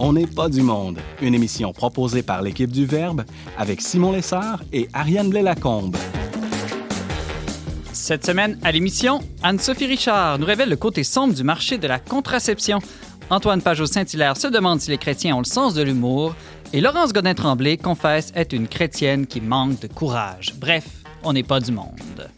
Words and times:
On 0.00 0.12
n'est 0.12 0.28
pas 0.28 0.48
du 0.48 0.62
monde, 0.62 1.00
une 1.20 1.34
émission 1.34 1.72
proposée 1.72 2.22
par 2.22 2.40
l'équipe 2.40 2.70
du 2.70 2.86
Verbe 2.86 3.24
avec 3.58 3.80
Simon 3.80 4.12
Lessard 4.12 4.62
et 4.72 4.88
Ariane 4.92 5.28
Blais-Lacombe. 5.28 5.96
Cette 7.92 8.24
semaine, 8.24 8.60
à 8.62 8.70
l'émission, 8.70 9.18
Anne-Sophie 9.42 9.86
Richard 9.86 10.38
nous 10.38 10.46
révèle 10.46 10.68
le 10.68 10.76
côté 10.76 11.02
sombre 11.02 11.34
du 11.34 11.42
marché 11.42 11.78
de 11.78 11.88
la 11.88 11.98
contraception. 11.98 12.78
Antoine 13.28 13.60
Pajot-Saint-Hilaire 13.60 14.36
se 14.36 14.46
demande 14.46 14.80
si 14.80 14.92
les 14.92 14.98
chrétiens 14.98 15.34
ont 15.34 15.40
le 15.40 15.44
sens 15.44 15.74
de 15.74 15.82
l'humour. 15.82 16.32
Et 16.72 16.80
Laurence 16.80 17.12
Godin-Tremblay 17.12 17.76
confesse 17.76 18.30
être 18.36 18.52
une 18.52 18.68
chrétienne 18.68 19.26
qui 19.26 19.40
manque 19.40 19.80
de 19.80 19.88
courage. 19.88 20.54
Bref, 20.60 20.86
on 21.24 21.32
n'est 21.32 21.42
pas 21.42 21.58
du 21.58 21.72
monde. 21.72 22.30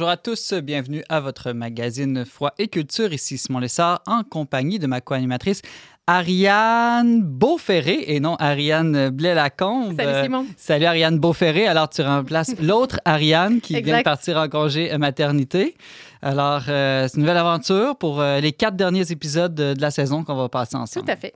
Bonjour 0.00 0.12
à 0.12 0.16
tous, 0.16 0.54
bienvenue 0.54 1.04
à 1.10 1.20
votre 1.20 1.52
magazine 1.52 2.24
Foi 2.24 2.54
et 2.58 2.68
Culture. 2.68 3.12
Ici 3.12 3.36
Simon 3.36 3.58
Lessard 3.58 4.00
en 4.06 4.22
compagnie 4.24 4.78
de 4.78 4.86
ma 4.86 5.02
co-animatrice 5.02 5.60
Ariane 6.06 7.20
Beauferré 7.22 8.04
et 8.06 8.18
non 8.18 8.34
Ariane 8.36 9.10
Blais-Lacombe. 9.10 9.94
Salut 10.00 10.22
Simon. 10.22 10.44
Euh, 10.44 10.52
salut 10.56 10.86
Ariane 10.86 11.18
Beauferré. 11.18 11.66
Alors 11.66 11.90
tu 11.90 12.00
remplaces 12.00 12.58
l'autre 12.62 12.98
Ariane 13.04 13.60
qui 13.60 13.78
vient 13.82 13.98
de 13.98 14.02
partir 14.02 14.38
en 14.38 14.48
congé 14.48 14.96
maternité. 14.96 15.76
Alors, 16.22 16.64
euh, 16.68 17.08
c'est 17.08 17.16
une 17.16 17.22
nouvelle 17.22 17.36
aventure 17.36 17.96
pour 17.96 18.20
euh, 18.20 18.40
les 18.40 18.52
quatre 18.52 18.76
derniers 18.76 19.10
épisodes 19.10 19.54
de, 19.54 19.74
de 19.74 19.80
la 19.80 19.90
saison 19.90 20.24
qu'on 20.24 20.34
va 20.34 20.48
passer 20.48 20.76
ensemble. 20.76 21.06
Tout 21.06 21.12
à 21.12 21.16
fait. 21.16 21.34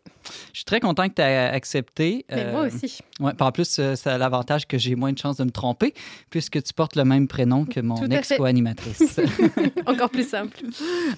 Je 0.52 0.58
suis 0.58 0.64
très 0.64 0.80
content 0.80 1.08
que 1.08 1.14
tu 1.14 1.22
aies 1.22 1.36
accepté. 1.36 2.24
Mais 2.30 2.52
moi 2.52 2.66
aussi. 2.66 2.98
Ouais, 3.20 3.32
en 3.38 3.52
plus, 3.52 3.78
euh, 3.78 3.94
a 4.04 4.18
l'avantage 4.18 4.66
que 4.66 4.78
j'ai 4.78 4.94
moins 4.94 5.12
de 5.12 5.18
chances 5.18 5.36
de 5.36 5.44
me 5.44 5.50
tromper 5.50 5.94
puisque 6.30 6.62
tu 6.62 6.72
portes 6.72 6.96
le 6.96 7.04
même 7.04 7.28
prénom 7.28 7.64
que 7.64 7.80
mon 7.80 7.96
ex-co-animatrice. 7.96 9.20
Encore 9.86 10.10
plus 10.10 10.28
simple. 10.28 10.58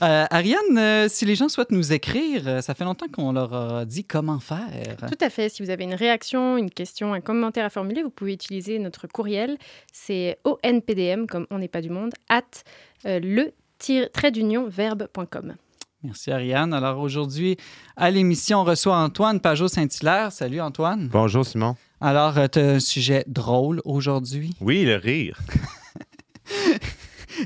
Euh, 0.02 0.26
Ariane, 0.30 0.78
euh, 0.78 1.08
si 1.08 1.24
les 1.24 1.34
gens 1.34 1.48
souhaitent 1.48 1.70
nous 1.70 1.92
écrire, 1.92 2.62
ça 2.62 2.74
fait 2.74 2.84
longtemps 2.84 3.06
qu'on 3.12 3.32
leur 3.32 3.54
a 3.54 3.84
dit 3.84 4.04
comment 4.04 4.40
faire. 4.40 4.96
Tout 4.98 5.18
à 5.24 5.30
fait. 5.30 5.48
Si 5.48 5.62
vous 5.62 5.70
avez 5.70 5.84
une 5.84 5.94
réaction, 5.94 6.56
une 6.56 6.70
question, 6.70 7.12
un 7.12 7.20
commentaire 7.20 7.64
à 7.64 7.70
formuler, 7.70 8.02
vous 8.02 8.10
pouvez 8.10 8.32
utiliser 8.32 8.78
notre 8.78 9.06
courriel. 9.06 9.56
C'est 9.92 10.38
onpdm, 10.44 11.26
comme 11.26 11.46
on 11.50 11.58
n'est 11.58 11.68
pas 11.68 11.80
du 11.80 11.90
monde, 11.90 12.12
at 12.28 12.42
le 13.04 13.52
trait 14.12 14.30
d'union 14.30 14.68
verbe.com. 14.68 15.54
Merci 16.02 16.30
Ariane. 16.30 16.72
Alors 16.72 17.00
aujourd'hui, 17.00 17.56
à 17.96 18.10
l'émission, 18.10 18.60
on 18.60 18.64
reçoit 18.64 18.96
Antoine 18.96 19.40
Pajot-Saint-Hilaire. 19.40 20.30
Salut 20.30 20.60
Antoine. 20.60 21.08
Bonjour 21.08 21.44
Simon. 21.44 21.76
Alors, 22.00 22.34
tu 22.50 22.58
as 22.58 22.72
un 22.72 22.80
sujet 22.80 23.24
drôle 23.26 23.80
aujourd'hui? 23.84 24.54
Oui, 24.60 24.84
le 24.84 24.96
rire. 24.96 25.40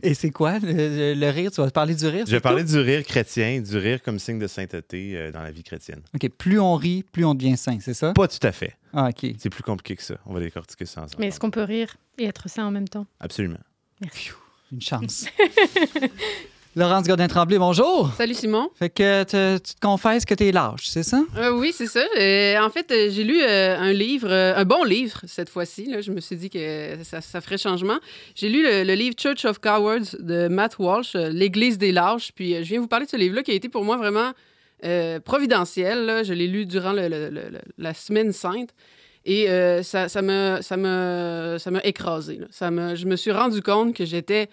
Et 0.03 0.15
c'est 0.15 0.31
quoi 0.31 0.59
le, 0.59 1.15
le, 1.15 1.31
rire? 1.31 1.51
Tu 1.51 1.61
vas 1.61 1.71
parler 1.71 1.95
du 1.95 2.07
rire? 2.07 2.25
Je 2.27 2.33
vais 2.33 2.41
parler 2.41 2.63
du 2.63 2.79
rire 2.79 3.03
chrétien, 3.05 3.61
du 3.61 3.77
rire 3.77 4.03
comme 4.03 4.19
signe 4.19 4.39
de 4.39 4.47
sainteté 4.47 5.17
euh, 5.17 5.33
dans 5.33 5.43
la 5.43 5.51
vie 5.51 5.65
chrétienne. 5.65 6.03
OK. 6.15 6.29
Plus 6.29 6.61
on 6.61 6.75
rit, 6.77 7.03
plus 7.03 7.25
on 7.25 7.35
devient 7.35 7.57
saint, 7.57 7.79
c'est 7.81 7.95
ça? 7.95 8.13
Pas 8.13 8.29
tout 8.29 8.47
à 8.47 8.53
fait. 8.53 8.77
Ah, 8.93 9.09
OK. 9.09 9.35
C'est 9.39 9.51
plus 9.51 9.63
compliqué 9.63 9.97
que 9.97 10.03
ça. 10.03 10.17
On 10.27 10.35
va 10.35 10.41
décortiquer 10.41 10.87
ça 10.87 11.03
ensemble. 11.03 11.21
Mais 11.21 11.29
est-ce 11.29 11.41
qu'on 11.41 11.51
peut 11.51 11.65
rire 11.65 11.97
et 12.19 12.27
être 12.27 12.49
saint 12.49 12.67
en 12.67 12.71
même 12.71 12.89
temps? 12.89 13.07
Absolument. 13.19 13.59
Merci. 14.01 14.31
Une 14.73 14.81
chance. 14.81 15.27
Laurence 16.77 17.09
Godin-Tremblay, 17.09 17.59
bonjour. 17.59 18.13
Salut 18.17 18.35
Simon. 18.35 18.71
Fait 18.79 18.89
que 18.89 19.25
te, 19.25 19.59
tu 19.59 19.75
te 19.75 19.81
confesses 19.81 20.25
que 20.25 20.35
tu 20.35 20.47
es 20.47 20.53
lâche, 20.53 20.87
c'est 20.87 21.03
ça? 21.03 21.21
Euh, 21.37 21.51
oui, 21.51 21.73
c'est 21.75 21.89
ça. 21.89 22.05
Euh, 22.17 22.61
en 22.61 22.71
fait, 22.71 22.89
euh, 22.93 23.09
j'ai 23.11 23.25
lu 23.25 23.43
un 23.43 23.93
livre, 23.93 24.31
un 24.33 24.65
bon 24.65 24.85
livre 24.85 25.21
cette 25.27 25.49
fois-ci. 25.49 25.93
Je 26.01 26.13
me 26.13 26.21
suis 26.21 26.37
dit 26.37 26.49
que 26.49 26.99
ça, 27.03 27.21
ça 27.21 27.41
ferait 27.41 27.59
changement. 27.59 27.99
J'ai 28.37 28.49
lu 28.49 28.63
le, 28.63 28.85
le, 28.85 28.95
livre 28.95 29.17
Church 29.19 29.45
of 29.45 29.59
Cowards 29.59 30.15
de 30.21 30.47
Matt 30.47 30.79
Walsh, 30.79 31.15
L'Église 31.15 31.77
des 31.77 31.91
lâches. 31.91 32.31
Puis 32.33 32.55
je 32.55 32.69
viens 32.69 32.79
vous 32.81 32.87
parler 32.87 33.07
de 33.07 33.11
ce 33.11 33.17
livre-là 33.17 33.43
qui 33.43 33.51
a 33.51 33.55
été 33.55 33.69
pour 33.69 33.85
moi 33.85 33.97
vraiment 33.97 34.31
providentiel. 35.25 36.07
Là. 36.07 36.23
Je 36.23 36.33
l'ai 36.33 36.47
lu 36.47 36.67
durant 36.67 36.93
le, 36.93 37.51
la 37.79 37.95
semaine 37.95 38.33
sainte. 38.33 38.71
Et 39.25 39.47
ça, 39.83 40.09
ça 40.09 40.23
m'a 40.23 40.63
ça 40.63 40.77
me, 40.77 41.57
ça 41.59 41.71
m'a 41.71 41.81
écrasé. 41.85 42.37
Là. 42.37 42.47
Ça 42.51 42.71
me, 42.71 42.95
je 42.95 43.07
me 43.07 43.17
suis 43.17 43.33
rendu 43.33 43.63
compte 43.63 43.95
que 43.95 44.05
j'étais 44.05 44.49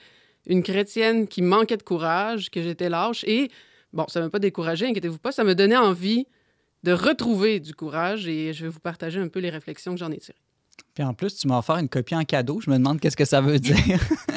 une 0.45 0.63
chrétienne 0.63 1.27
qui 1.27 1.41
manquait 1.41 1.77
de 1.77 1.83
courage, 1.83 2.49
que 2.49 2.61
j'étais 2.61 2.89
lâche. 2.89 3.23
Et 3.25 3.49
bon, 3.93 4.05
ça 4.07 4.19
ne 4.19 4.25
m'a 4.25 4.29
pas 4.29 4.39
découragé, 4.39 4.87
inquiétez-vous 4.87 5.19
pas, 5.19 5.31
ça 5.31 5.43
me 5.43 5.55
donnait 5.55 5.77
envie 5.77 6.25
de 6.83 6.91
retrouver 6.91 7.59
du 7.59 7.73
courage 7.73 8.27
et 8.27 8.53
je 8.53 8.63
vais 8.63 8.69
vous 8.69 8.79
partager 8.79 9.19
un 9.19 9.27
peu 9.27 9.39
les 9.39 9.49
réflexions 9.49 9.93
que 9.93 9.99
j'en 9.99 10.11
ai 10.11 10.17
tirées. 10.17 10.37
Puis 10.93 11.03
en 11.03 11.13
plus, 11.13 11.35
tu 11.35 11.47
m'as 11.47 11.59
offert 11.59 11.77
une 11.77 11.89
copie 11.89 12.15
en 12.15 12.23
cadeau. 12.23 12.61
Je 12.61 12.69
me 12.69 12.77
demande 12.77 12.99
qu'est-ce 12.99 13.17
que 13.17 13.25
ça 13.25 13.41
veut 13.41 13.59
dire. 13.59 13.77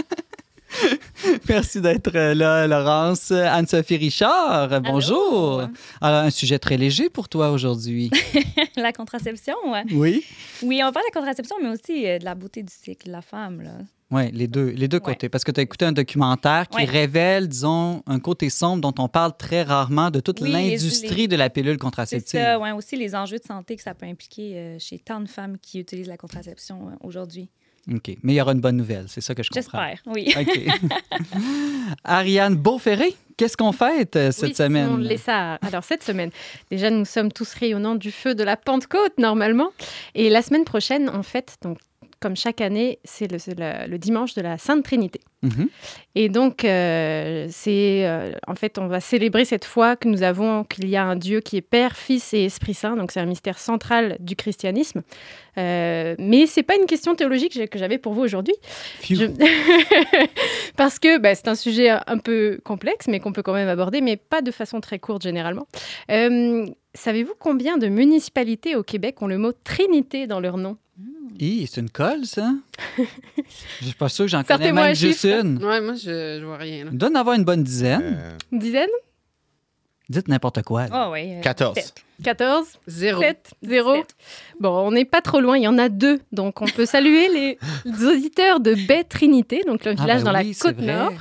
Merci 1.51 1.81
d'être 1.81 2.13
là, 2.13 2.69
Laurence. 2.69 3.33
Anne-Sophie 3.33 3.97
Richard, 3.97 4.81
bonjour. 4.83 5.63
Alors, 6.01 6.23
un 6.23 6.31
sujet 6.31 6.61
très 6.61 6.77
léger 6.77 7.11
pour 7.11 7.29
toi 7.29 7.51
aujourd'hui. 7.51 8.09
la 8.77 8.93
contraception. 8.93 9.57
Oui. 9.91 10.25
Oui, 10.63 10.81
on 10.85 10.93
parle 10.93 11.07
de 11.07 11.13
la 11.13 11.21
contraception, 11.21 11.57
mais 11.61 11.71
aussi 11.71 12.05
de 12.05 12.25
la 12.25 12.37
beauté 12.37 12.63
du 12.63 12.73
cycle 12.73 13.09
de 13.09 13.13
la 13.13 13.21
femme. 13.21 13.63
Là. 13.63 13.73
Oui, 14.13 14.31
les 14.33 14.47
deux, 14.47 14.71
les 14.71 14.87
deux 14.87 14.99
ouais. 14.99 15.03
côtés. 15.03 15.29
Parce 15.29 15.43
que 15.43 15.51
tu 15.51 15.59
as 15.59 15.65
écouté 15.65 15.85
un 15.85 15.93
documentaire 15.93 16.69
qui 16.69 16.79
ouais. 16.79 16.85
révèle, 16.85 17.49
disons, 17.49 18.05
un 18.07 18.21
côté 18.21 18.49
sombre 18.49 18.81
dont 18.81 19.03
on 19.03 19.09
parle 19.09 19.37
très 19.37 19.63
rarement 19.63 20.11
de 20.11 20.21
toute 20.21 20.41
oui, 20.41 20.53
l'industrie 20.53 21.23
les... 21.23 21.29
de 21.29 21.37
la 21.37 21.51
pilule 21.51 21.79
contraceptive. 21.79 22.31
C'est 22.31 22.57
ouais, 22.57 22.71
aussi 22.73 22.95
les 22.95 23.17
enjeux 23.17 23.39
de 23.39 23.45
santé 23.45 23.75
que 23.75 23.83
ça 23.83 23.95
peut 23.95 24.07
impliquer 24.07 24.57
euh, 24.57 24.77
chez 24.79 25.01
tant 25.01 25.21
de 25.21 25.29
femmes 25.29 25.59
qui 25.59 25.81
utilisent 25.81 26.09
la 26.09 26.17
contraception 26.17 26.89
euh, 26.89 27.07
aujourd'hui. 27.07 27.51
OK. 27.93 28.17
Mais 28.23 28.35
il 28.35 28.37
y 28.37 28.41
aura 28.41 28.53
une 28.53 28.61
bonne 28.61 28.77
nouvelle, 28.77 29.07
c'est 29.09 29.21
ça 29.21 29.35
que 29.35 29.43
je 29.43 29.51
comprends. 29.51 29.89
J'espère, 29.89 30.03
oui. 30.07 30.33
OK. 30.39 31.31
Ariane 32.05 32.55
Beauferré, 32.55 33.15
qu'est-ce 33.37 33.57
qu'on 33.57 33.73
fête 33.73 34.17
euh, 34.17 34.31
cette 34.31 34.51
oui, 34.51 34.55
semaine? 34.55 34.89
On 34.91 35.17
ça. 35.17 35.55
Alors, 35.57 35.83
cette 35.83 36.03
semaine, 36.03 36.31
déjà, 36.71 36.91
nous 36.91 37.05
sommes 37.05 37.33
tous 37.33 37.53
rayonnants 37.55 37.97
du 37.97 38.13
feu 38.13 38.35
de 38.35 38.45
la 38.45 38.57
Pentecôte, 38.57 39.19
normalement. 39.19 39.71
Et 40.15 40.31
la 40.31 40.43
semaine 40.43 40.65
prochaine, 40.65 41.11
on 41.13 41.23
fête 41.23 41.57
donc 41.63 41.79
comme 42.21 42.37
chaque 42.37 42.61
année, 42.61 42.99
c'est 43.05 43.31
le, 43.31 43.39
le, 43.49 43.89
le, 43.89 43.99
dimanche 43.99 44.35
de 44.35 44.43
la 44.43 44.59
Sainte 44.59 44.85
Trinité. 44.85 45.21
-hmm. 45.43 45.69
Et 46.15 46.29
donc, 46.29 46.65
euh, 46.65 47.47
c'est 47.51 48.07
euh, 48.07 48.33
en 48.47 48.55
fait, 48.55 48.79
on 48.79 48.89
va 48.89 49.01
célébrer 49.01 49.45
cette 49.45 49.65
foi 49.65 49.97
que 49.97 50.07
nous 50.07 50.23
avons 50.23 50.65
qu'il 50.65 50.89
y 50.89 50.97
a 50.97 51.05
un 51.05 51.17
Dieu 51.17 51.41
qui 51.41 51.57
est 51.57 51.63
Père, 51.63 51.97
Fils 51.97 52.35
et 52.35 52.45
Esprit 52.45 52.75
Saint. 52.75 52.97
Donc, 52.97 53.11
c'est 53.13 53.21
un 53.21 53.27
mystère 53.27 53.59
central 53.59 54.17
du 54.21 54.37
christianisme. 54.37 55.03
Euh, 55.59 56.15
mais 56.19 56.47
c'est 56.47 56.63
pas 56.63 56.77
une 56.77 56.87
question 56.87 57.15
théologique 57.15 57.71
que 57.71 57.79
j'avais 57.79 57.99
pour 57.99 58.13
vous 58.13 58.23
aujourd'hui. 58.23 58.55
Je... 59.03 59.27
Parce 60.77 60.99
que 60.99 61.19
bah, 61.19 61.35
c'est 61.35 61.49
un 61.49 61.55
sujet 61.55 61.89
un 61.89 62.19
peu 62.19 62.61
complexe, 62.65 63.07
mais 63.09 63.19
qu'on 63.21 63.33
peut 63.33 63.43
quand 63.43 63.55
même 63.55 63.69
aborder, 63.69 64.01
mais 64.01 64.17
pas 64.17 64.43
de 64.43 64.51
façon 64.51 64.81
très 64.81 64.99
courte 64.99 65.23
généralement. 65.23 65.67
Euh, 66.11 66.67
Savez-vous 66.95 67.35
combien 67.39 67.79
de 67.79 67.87
municipalités 67.87 68.75
au 68.75 68.83
Québec 68.83 69.23
ont 69.23 69.29
le 69.29 69.39
mot 69.39 69.53
Trinité 69.53 70.27
dans 70.27 70.41
leur 70.41 70.57
nom? 70.57 70.77
Hi, 71.39 71.67
c'est 71.67 71.81
une 71.81 71.91
colle, 71.91 72.27
ça? 72.27 72.53
Je 73.81 73.85
suis 73.87 73.95
pas 73.95 74.09
sûr 74.11 74.27
que 74.27 74.31
j'en 74.31 74.45
connais 74.45 74.73
même 74.73 74.95
juste 74.95 75.25
une. 75.25 75.57
Ouais, 75.65 75.81
moi, 75.81 75.95
je, 75.95 76.39
je 76.39 76.45
vois 76.45 76.59
rien. 76.59 76.85
Là. 76.85 76.91
Il 76.93 76.99
doit 76.99 77.09
en 77.09 77.15
avoir 77.15 77.35
une 77.35 77.45
bonne 77.45 77.63
dizaine. 77.63 78.19
Euh... 78.19 78.37
Une 78.53 78.59
dizaine? 78.59 78.91
Dites 80.11 80.29
n'importe 80.29 80.63
quoi. 80.63 80.87
Oh, 80.93 81.11
oui, 81.13 81.37
euh, 81.37 81.41
14. 81.41 81.77
7. 81.77 81.95
14. 82.25 82.67
0. 82.89 83.21
7. 83.23 83.51
0. 83.63 83.95
7. 83.95 84.17
Bon, 84.59 84.77
on 84.87 84.91
n'est 84.91 85.05
pas 85.05 85.23
trop 85.23 85.41
loin. 85.41 85.57
Il 85.57 85.63
y 85.63 85.69
en 85.69 85.79
a 85.79 85.89
deux. 85.89 86.21
Donc, 86.33 86.61
on 86.61 86.67
peut 86.67 86.85
saluer 86.85 87.29
les, 87.29 87.59
les 87.85 88.05
auditeurs 88.07 88.61
de 88.61 88.75
Baie 88.75 89.05
Trinité, 89.05 89.63
donc 89.67 89.85
le 89.85 89.93
village 89.93 90.23
ah, 90.23 90.25
ben 90.25 90.33
dans 90.33 90.39
oui, 90.41 90.53
la 90.53 90.73
Côte-Nord. 90.73 91.13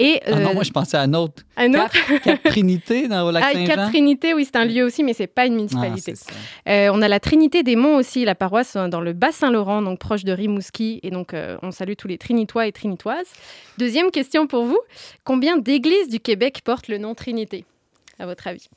Et, 0.00 0.16
euh, 0.26 0.32
ah 0.32 0.40
non, 0.40 0.54
moi, 0.54 0.62
je 0.62 0.70
pensais 0.70 0.96
à 0.96 1.02
un 1.02 1.12
autre. 1.12 1.42
Un 1.58 1.74
autre? 1.74 1.92
Cap, 1.92 2.22
Cap 2.22 2.42
Trinité, 2.44 3.06
dans 3.06 3.26
le 3.26 3.32
lac 3.32 3.44
ah, 3.46 3.52
Saint-Jean? 3.52 3.74
Cap 3.74 3.88
Trinité, 3.90 4.32
oui, 4.32 4.46
c'est 4.46 4.56
un 4.56 4.64
lieu 4.64 4.82
aussi, 4.82 5.04
mais 5.04 5.12
c'est 5.12 5.26
pas 5.26 5.44
une 5.44 5.56
municipalité. 5.56 6.14
Ah, 6.64 6.70
euh, 6.70 6.90
on 6.94 7.02
a 7.02 7.08
la 7.08 7.20
Trinité 7.20 7.62
des 7.62 7.76
Monts 7.76 7.96
aussi, 7.96 8.24
la 8.24 8.34
paroisse 8.34 8.78
dans 8.78 9.02
le 9.02 9.12
Bas-Saint-Laurent, 9.12 9.82
donc 9.82 9.98
proche 9.98 10.24
de 10.24 10.32
Rimouski. 10.32 11.00
Et 11.02 11.10
donc, 11.10 11.34
euh, 11.34 11.58
on 11.62 11.70
salue 11.70 11.92
tous 11.98 12.08
les 12.08 12.16
Trinitois 12.16 12.66
et 12.66 12.72
Trinitoises. 12.72 13.28
Deuxième 13.76 14.10
question 14.10 14.46
pour 14.46 14.64
vous. 14.64 14.80
Combien 15.24 15.58
d'églises 15.58 16.08
du 16.08 16.18
Québec 16.18 16.62
portent 16.64 16.88
le 16.88 16.96
nom 16.96 17.14
Trinité, 17.14 17.66
à 18.18 18.24
votre 18.24 18.46
avis? 18.46 18.70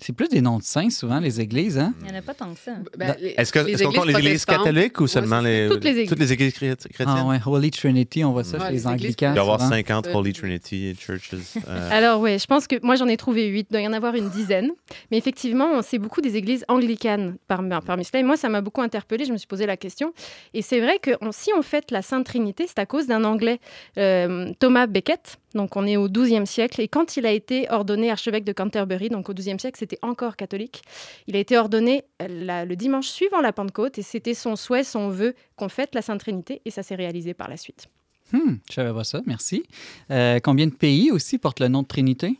C'est 0.00 0.12
plus 0.12 0.28
des 0.28 0.40
noms 0.40 0.58
de 0.58 0.64
saints, 0.64 0.90
souvent, 0.90 1.20
les 1.20 1.40
églises, 1.40 1.78
hein? 1.78 1.94
Il 2.00 2.06
n'y 2.10 2.12
en 2.16 2.18
a 2.18 2.22
pas 2.22 2.34
tant 2.34 2.52
que 2.52 2.58
ça. 2.58 2.72
Ben, 2.98 3.14
les- 3.20 3.34
Est-ce 3.36 3.52
que- 3.52 3.60
les 3.60 3.72
est-ce 3.74 3.84
qu'on 3.84 3.92
compte 3.92 4.06
les 4.06 4.18
églises 4.18 4.44
catholiques 4.44 4.98
ou 4.98 5.04
Ouais, 5.04 5.08
seulement 5.08 5.40
c'est 5.40 5.64
les, 5.64 5.68
Toutes 5.72 5.84
les 5.84 5.90
églises. 5.90 6.08
toutes 6.08 6.18
les 6.18 6.32
églises 6.32 6.52
chré- 6.54 6.76
chrétiennes? 6.76 7.08
Ah 7.16 7.24
ouais, 7.26 7.38
Holy 7.46 7.70
Trinity, 7.70 8.24
on 8.24 8.32
voit 8.32 8.42
ça 8.42 8.58
Ouais, 8.58 8.64
chez 8.64 8.70
les 8.72 8.78
les 8.78 8.86
anglicans. 8.88 9.28
Il 9.30 9.34
doit 9.34 9.36
y 9.36 9.38
avoir 9.46 9.60
souvent. 9.60 9.70
50 9.70 10.06
Euh, 10.08 10.14
Holy 10.14 10.32
Trinity 10.32 10.96
Churches. 10.98 11.30
euh, 11.68 11.88
Alors 11.92 12.20
oui, 12.20 12.38
je 12.40 12.46
pense 12.46 12.66
que 12.66 12.76
moi 12.82 12.96
j'en 12.96 13.06
ai 13.06 13.16
trouvé 13.16 13.46
huit, 13.46 13.66
il 13.70 13.72
doit 13.72 13.82
y 13.82 13.86
en 13.86 13.92
avoir 13.92 14.14
une 14.16 14.30
dizaine. 14.30 14.70
Mais 15.12 15.16
effectivement, 15.18 15.80
c'est 15.82 15.98
beaucoup 15.98 16.20
des 16.20 16.36
églises 16.36 16.64
anglicanes 16.66 17.36
parmi, 17.46 17.70
parmi 17.86 18.04
cela. 18.04 18.18
Et 18.20 18.24
moi, 18.24 18.36
ça 18.36 18.48
m'a 18.48 18.60
beaucoup 18.62 18.82
interpellée, 18.82 19.24
je 19.26 19.32
me 19.32 19.36
suis 19.38 19.46
posé 19.46 19.64
la 19.64 19.76
question. 19.76 20.12
Et 20.54 20.62
c'est 20.62 20.80
vrai 20.80 20.98
que 21.00 21.12
on- 21.20 21.30
si 21.30 21.50
on 21.56 21.62
fête 21.62 21.92
la 21.92 22.02
Sainte 22.02 22.26
Trinité, 22.26 22.64
c'est 22.66 22.80
à 22.80 22.86
cause 22.86 23.06
d'un 23.06 23.22
Anglais, 23.22 23.60
euh, 23.98 24.52
Thomas 24.58 24.86
Becket. 24.88 25.38
Donc 25.54 25.76
on 25.76 25.86
est 25.86 25.96
au 25.96 26.08
XIIe 26.08 26.46
siècle. 26.46 26.80
Et 26.80 26.88
quand 26.88 27.16
il 27.16 27.26
a 27.26 27.30
été 27.32 27.70
ordonné 27.70 28.10
archevêque 28.10 28.44
de 28.44 28.52
Canterbury, 28.52 29.08
donc 29.08 29.28
au 29.28 29.34
XIIe 29.34 29.58
siècle, 29.60 29.78
c'était 29.78 29.98
encore 30.02 30.36
catholique, 30.36 30.82
il 31.26 31.36
a 31.36 31.38
été 31.38 31.56
ordonné 31.56 32.04
euh, 32.22 32.26
la- 32.28 32.64
le 32.64 32.76
dimanche 32.76 33.06
suivant 33.08 33.40
la 33.40 33.52
Pentecôte. 33.52 33.98
Et 33.98 34.02
c'était 34.02 34.34
son 34.34 34.56
souhait, 34.56 34.84
son 34.84 35.08
vœu 35.10 35.34
qu'on 35.56 35.68
fête 35.68 35.94
la 35.94 36.02
Sainte 36.02 36.20
Trinité. 36.20 36.60
Et 36.64 36.70
ça 36.70 36.82
s'est 36.82 36.96
réalisé 36.96 37.34
par 37.34 37.48
la 37.48 37.56
suite. 37.56 37.86
Hmm, 38.32 38.54
je 38.68 38.74
savais 38.74 38.92
pas 38.92 39.04
ça, 39.04 39.20
merci. 39.26 39.62
Euh, 40.10 40.40
combien 40.42 40.66
de 40.66 40.72
pays 40.74 41.10
aussi 41.12 41.38
portent 41.38 41.60
le 41.60 41.68
nom 41.68 41.82
de 41.82 41.86
Trinité? 41.86 42.36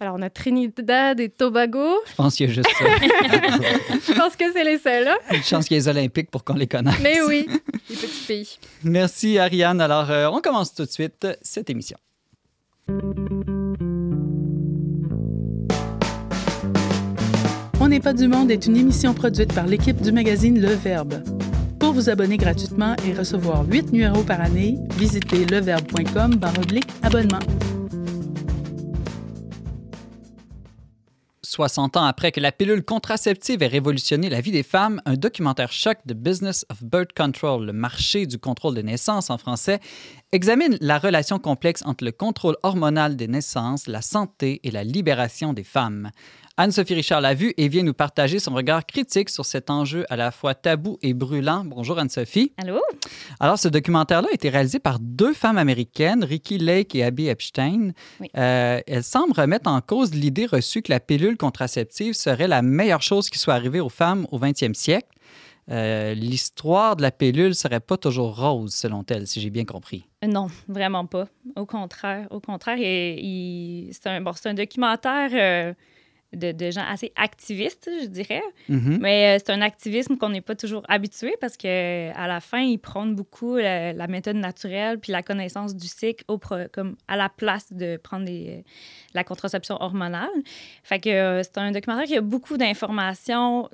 Alors 0.00 0.14
on 0.16 0.22
a 0.22 0.30
Trinidad 0.30 1.18
et 1.18 1.28
Tobago. 1.28 1.88
Je 2.08 2.14
pense 2.14 2.36
qu'il 2.36 2.46
y 2.46 2.50
a 2.50 2.52
juste 2.52 2.68
ça. 2.78 2.84
Je 4.06 4.12
pense 4.16 4.36
que 4.36 4.44
c'est 4.52 4.62
les 4.62 4.78
seuls. 4.78 5.08
hein. 5.08 5.16
Une 5.32 5.42
chance 5.42 5.66
qu'il 5.66 5.76
y 5.76 5.80
ait 5.80 5.82
les 5.82 5.88
Olympiques 5.88 6.30
pour 6.30 6.44
qu'on 6.44 6.54
les 6.54 6.68
connaisse. 6.68 7.00
Mais 7.02 7.20
oui, 7.22 7.48
les 7.90 7.96
petits 7.96 8.24
pays. 8.28 8.58
Merci, 8.84 9.38
Ariane. 9.38 9.80
Alors, 9.80 10.08
euh, 10.10 10.28
on 10.30 10.40
commence 10.40 10.72
tout 10.72 10.84
de 10.84 10.90
suite 10.90 11.26
cette 11.42 11.68
émission. 11.68 11.98
On 17.80 17.88
n'est 17.88 18.00
pas 18.00 18.12
du 18.12 18.28
monde 18.28 18.50
est 18.50 18.66
une 18.66 18.76
émission 18.76 19.14
produite 19.14 19.54
par 19.54 19.66
l'équipe 19.66 20.00
du 20.00 20.12
magazine 20.12 20.60
Le 20.60 20.68
Verbe. 20.68 21.22
Pour 21.78 21.92
vous 21.92 22.10
abonner 22.10 22.36
gratuitement 22.36 22.94
et 23.06 23.12
recevoir 23.12 23.64
8 23.66 23.92
numéros 23.92 24.22
par 24.22 24.40
année, 24.40 24.76
visitez 24.96 25.46
leverbe.com 25.46 26.38
oblique 26.58 26.88
abonnement. 27.02 27.38
60 31.58 31.96
ans 31.96 32.04
après 32.04 32.30
que 32.30 32.38
la 32.38 32.52
pilule 32.52 32.84
contraceptive 32.84 33.64
ait 33.64 33.66
révolutionné 33.66 34.30
la 34.30 34.40
vie 34.40 34.52
des 34.52 34.62
femmes, 34.62 35.02
un 35.06 35.14
documentaire 35.14 35.72
choc 35.72 35.98
de 36.06 36.14
Business 36.14 36.64
of 36.70 36.84
Birth 36.84 37.12
Control, 37.16 37.66
le 37.66 37.72
marché 37.72 38.26
du 38.26 38.38
contrôle 38.38 38.76
des 38.76 38.84
naissances 38.84 39.28
en 39.28 39.38
français, 39.38 39.80
examine 40.30 40.78
la 40.80 41.00
relation 41.00 41.40
complexe 41.40 41.82
entre 41.84 42.04
le 42.04 42.12
contrôle 42.12 42.56
hormonal 42.62 43.16
des 43.16 43.26
naissances, 43.26 43.88
la 43.88 44.02
santé 44.02 44.60
et 44.62 44.70
la 44.70 44.84
libération 44.84 45.52
des 45.52 45.64
femmes. 45.64 46.12
Anne-Sophie 46.60 46.94
Richard 46.94 47.20
l'a 47.20 47.34
vu 47.34 47.54
et 47.56 47.68
vient 47.68 47.84
nous 47.84 47.94
partager 47.94 48.40
son 48.40 48.52
regard 48.52 48.84
critique 48.84 49.30
sur 49.30 49.44
cet 49.44 49.70
enjeu 49.70 50.04
à 50.10 50.16
la 50.16 50.32
fois 50.32 50.56
tabou 50.56 50.98
et 51.02 51.14
brûlant. 51.14 51.64
Bonjour 51.64 52.00
Anne-Sophie. 52.00 52.52
Allô? 52.56 52.80
Alors, 53.38 53.60
ce 53.60 53.68
documentaire-là 53.68 54.26
a 54.28 54.34
été 54.34 54.48
réalisé 54.48 54.80
par 54.80 54.98
deux 54.98 55.34
femmes 55.34 55.56
américaines, 55.56 56.24
Ricky 56.24 56.58
Lake 56.58 56.96
et 56.96 57.04
Abby 57.04 57.28
Epstein. 57.28 57.92
Oui. 58.18 58.28
Euh, 58.36 58.80
elles 58.88 59.04
semblent 59.04 59.34
remettre 59.38 59.70
en 59.70 59.80
cause 59.80 60.12
l'idée 60.12 60.46
reçue 60.46 60.82
que 60.82 60.90
la 60.90 60.98
pilule 60.98 61.36
contraceptive 61.36 62.14
serait 62.14 62.48
la 62.48 62.60
meilleure 62.60 63.02
chose 63.02 63.30
qui 63.30 63.38
soit 63.38 63.54
arrivée 63.54 63.78
aux 63.80 63.88
femmes 63.88 64.26
au 64.32 64.38
20e 64.40 64.74
siècle. 64.74 65.06
Euh, 65.70 66.12
L'histoire 66.14 66.96
de 66.96 67.02
la 67.02 67.12
pilule 67.12 67.54
serait 67.54 67.78
pas 67.78 67.96
toujours 67.98 68.36
rose, 68.36 68.74
selon 68.74 69.04
elles, 69.10 69.28
si 69.28 69.40
j'ai 69.40 69.50
bien 69.50 69.64
compris. 69.64 70.08
Non, 70.26 70.48
vraiment 70.66 71.06
pas. 71.06 71.28
Au 71.54 71.66
contraire. 71.66 72.26
Au 72.30 72.40
contraire, 72.40 72.78
et- 72.80 73.20
il- 73.20 73.90
c'est 73.92 74.08
un, 74.08 74.20
bon, 74.22 74.32
c'est 74.34 74.48
un 74.48 74.54
documentaire 74.54 75.30
euh, 75.32 75.72
de, 76.34 76.52
de 76.52 76.70
gens 76.70 76.84
assez 76.86 77.10
activistes, 77.16 77.88
je 78.02 78.06
dirais. 78.06 78.42
Mhm. 78.68 78.98
Mais 79.00 79.36
euh, 79.36 79.42
c'est 79.44 79.52
un 79.52 79.62
activisme 79.62 80.16
qu'on 80.18 80.28
n'est 80.28 80.42
pas 80.42 80.54
toujours 80.54 80.82
habitué 80.88 81.34
parce 81.40 81.56
que 81.56 82.10
à 82.14 82.26
la 82.28 82.40
fin, 82.40 82.60
ils 82.60 82.78
prônent 82.78 83.14
beaucoup 83.14 83.56
la, 83.56 83.92
la 83.94 84.06
méthode 84.08 84.36
naturelle 84.36 84.98
puis 84.98 85.10
la 85.12 85.22
connaissance 85.22 85.74
du 85.74 85.86
cycle 85.88 86.24
au 86.28 86.36
pro- 86.38 86.68
comme 86.72 86.96
à 87.08 87.16
la 87.16 87.28
place 87.30 87.72
de 87.72 87.96
prendre 87.96 88.26
des- 88.26 88.62
la 89.14 89.24
contraception 89.24 89.76
hormonale. 89.80 90.28
Fait 90.82 91.00
que 91.00 91.08
euh, 91.08 91.42
c'est 91.42 91.58
un 91.58 91.72
documentaire 91.72 92.04
qui 92.06 92.16
a 92.16 92.20
beaucoup 92.20 92.56
d'informations, 92.56 93.68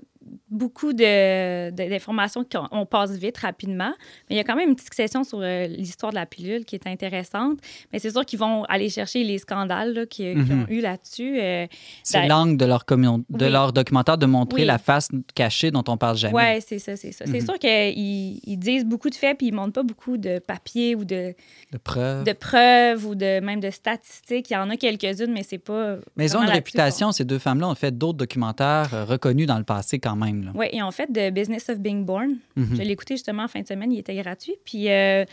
beaucoup 0.48 0.92
de- 0.92 1.70
de- 1.70 1.88
d'informations 1.90 2.44
qu'on 2.44 2.66
on 2.70 2.86
passe 2.86 3.12
vite, 3.16 3.36
rapidement. 3.38 3.92
Mais 4.28 4.36
il 4.36 4.36
y 4.36 4.40
a 4.40 4.44
quand 4.44 4.54
même 4.56 4.69
une 4.70 4.76
petite 4.76 4.94
session 4.94 5.25
sur 5.25 5.40
euh, 5.42 5.66
l'histoire 5.66 6.12
de 6.12 6.16
la 6.16 6.25
pilule 6.26 6.64
qui 6.64 6.76
est 6.76 6.86
intéressante. 6.86 7.58
Mais 7.92 7.98
c'est 7.98 8.10
sûr 8.10 8.25
qu'ils 8.25 8.38
vont 8.38 8.64
aller 8.64 8.88
chercher 8.88 9.25
les 9.25 9.38
scandales 9.38 9.92
là, 9.92 10.06
qui, 10.06 10.22
qui 10.22 10.34
Mhm. 10.36 10.62
ont 10.62 10.66
eu 10.69 10.81
là-dessus. 10.81 11.38
euh, 11.40 11.66
C'est 12.02 12.26
l'angle 12.26 12.56
de, 12.56 12.64
leur 12.64 12.84
commun- 12.86 13.25
de 13.28 13.44
Oui. 13.46 13.50
leur 13.50 13.72
documentaire 13.72 14.16
de 14.19 14.26
montrer 14.26 14.60
Oui. 14.62 14.66
la 14.66 14.78
face 14.78 15.08
cachée 15.34 15.70
dont 15.70 15.84
on 15.88 15.96
parle 15.96 16.16
jamais. 16.16 16.34
Oui, 16.34 16.62
c'est 16.66 16.78
ça, 16.78 16.96
c'est 16.96 17.12
ça. 17.12 17.25
C'est 17.26 17.40
Mhm. 17.40 17.44
sûr 17.46 17.58
qu'ils 17.58 18.40
ils 18.46 18.56
disent 18.56 18.84
beaucoup 18.84 19.10
de 19.10 19.14
faits, 19.16 19.36
puis 19.38 19.48
ils 19.48 19.52
ne 19.52 19.56
montrent 19.56 19.72
pas 19.72 19.82
beaucoup 19.82 20.16
de 20.16 20.38
papiers 20.38 20.94
ou 20.94 21.04
de, 21.04 21.34
De 21.72 21.78
preuves. 21.78 22.25
de 22.25 22.32
preuves 22.32 23.04
ou 23.06 23.14
de 23.14 23.40
même 23.40 23.60
de 23.60 23.70
statistiques. 23.70 24.50
Il 24.50 24.54
y 24.54 24.56
en 24.56 24.70
a 24.70 24.76
quelques-unes, 24.76 25.24
mais 25.32 25.43
c'est 25.43 25.59
pas. 25.59 25.97
Mais 26.17 26.26
ils 26.26 26.37
ont 26.37 26.43
une 26.43 26.50
réputation, 26.50 27.12
ces 27.12 27.25
deux 27.25 27.38
femmes-là 27.38 27.69
ont 27.69 27.75
fait 27.75 27.97
d'autres 27.97 28.19
documentaires 28.19 28.93
euh, 28.93 29.05
reconnus 29.05 29.47
dans 29.47 29.59
le 29.59 29.65
passé 29.65 29.99
quand 29.99 30.17
même. 30.17 30.53
Oui, 30.55 30.67
ils 30.73 30.82
ont 30.82 30.91
fait 30.91 31.06
The 31.06 31.32
Business 31.32 31.69
of 31.69 31.79
Being 31.79 32.05
Born. 32.05 32.37
Mhm. 32.56 32.76
Je 32.76 32.82
l'ai 32.82 32.91
écouté 32.91 33.15
justement 33.15 33.44
en 33.44 33.49
fin 33.49 33.61
de 33.61 33.67
semaine, 33.67 33.93
il 33.93 33.99
était 33.99 34.15
gratuit. 34.15 34.56
Puis 34.65 34.91
euh, 34.91 35.25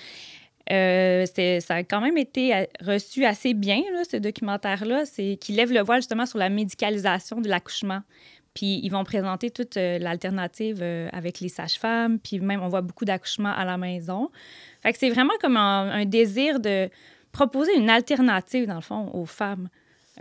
euh, 0.72 1.26
ça 1.26 1.76
a 1.76 1.84
quand 1.84 2.02
même 2.02 2.18
été 2.18 2.56
euh, 2.56 2.66
reçu 2.86 3.26
assez 3.26 3.54
bien, 3.54 3.82
là, 3.94 4.04
ce 4.10 4.18
documentaire-là. 4.18 5.06
C'est 5.06 5.38
qui 5.40 5.54
lève 5.54 5.72
le 5.72 5.82
voile 5.82 6.00
justement 6.00 6.26
sur 6.26 6.38
la 6.38 6.50
médicalisation 6.50 7.42
de 7.42 7.50
l'accouchement. 7.50 8.02
Puis 8.54 8.80
ils 8.84 8.90
vont 8.90 9.04
présenter 9.04 9.50
toute 9.50 9.78
euh, 9.78 9.98
l'alternative 9.98 10.80
euh, 10.82 11.10
avec 11.14 11.40
les 11.40 11.50
sages-femmes. 11.50 12.20
Puis 12.20 12.40
même, 12.40 12.62
on 12.62 12.68
voit 12.68 12.82
beaucoup 12.82 13.06
d'accouchements 13.06 13.54
à 13.54 13.66
la 13.66 13.78
maison. 13.78 14.30
Fait 14.82 14.92
que 14.92 15.00
c'est 15.00 15.10
vraiment 15.10 15.34
comme 15.42 15.58
un, 15.58 15.90
un 15.90 16.06
désir 16.06 16.60
de 16.60 16.90
proposer 17.32 17.76
une 17.78 17.90
alternative, 17.90 18.68
dans 18.68 18.76
le 18.76 18.82
fond, 18.82 19.10
aux 19.14 19.26
femmes 19.26 19.70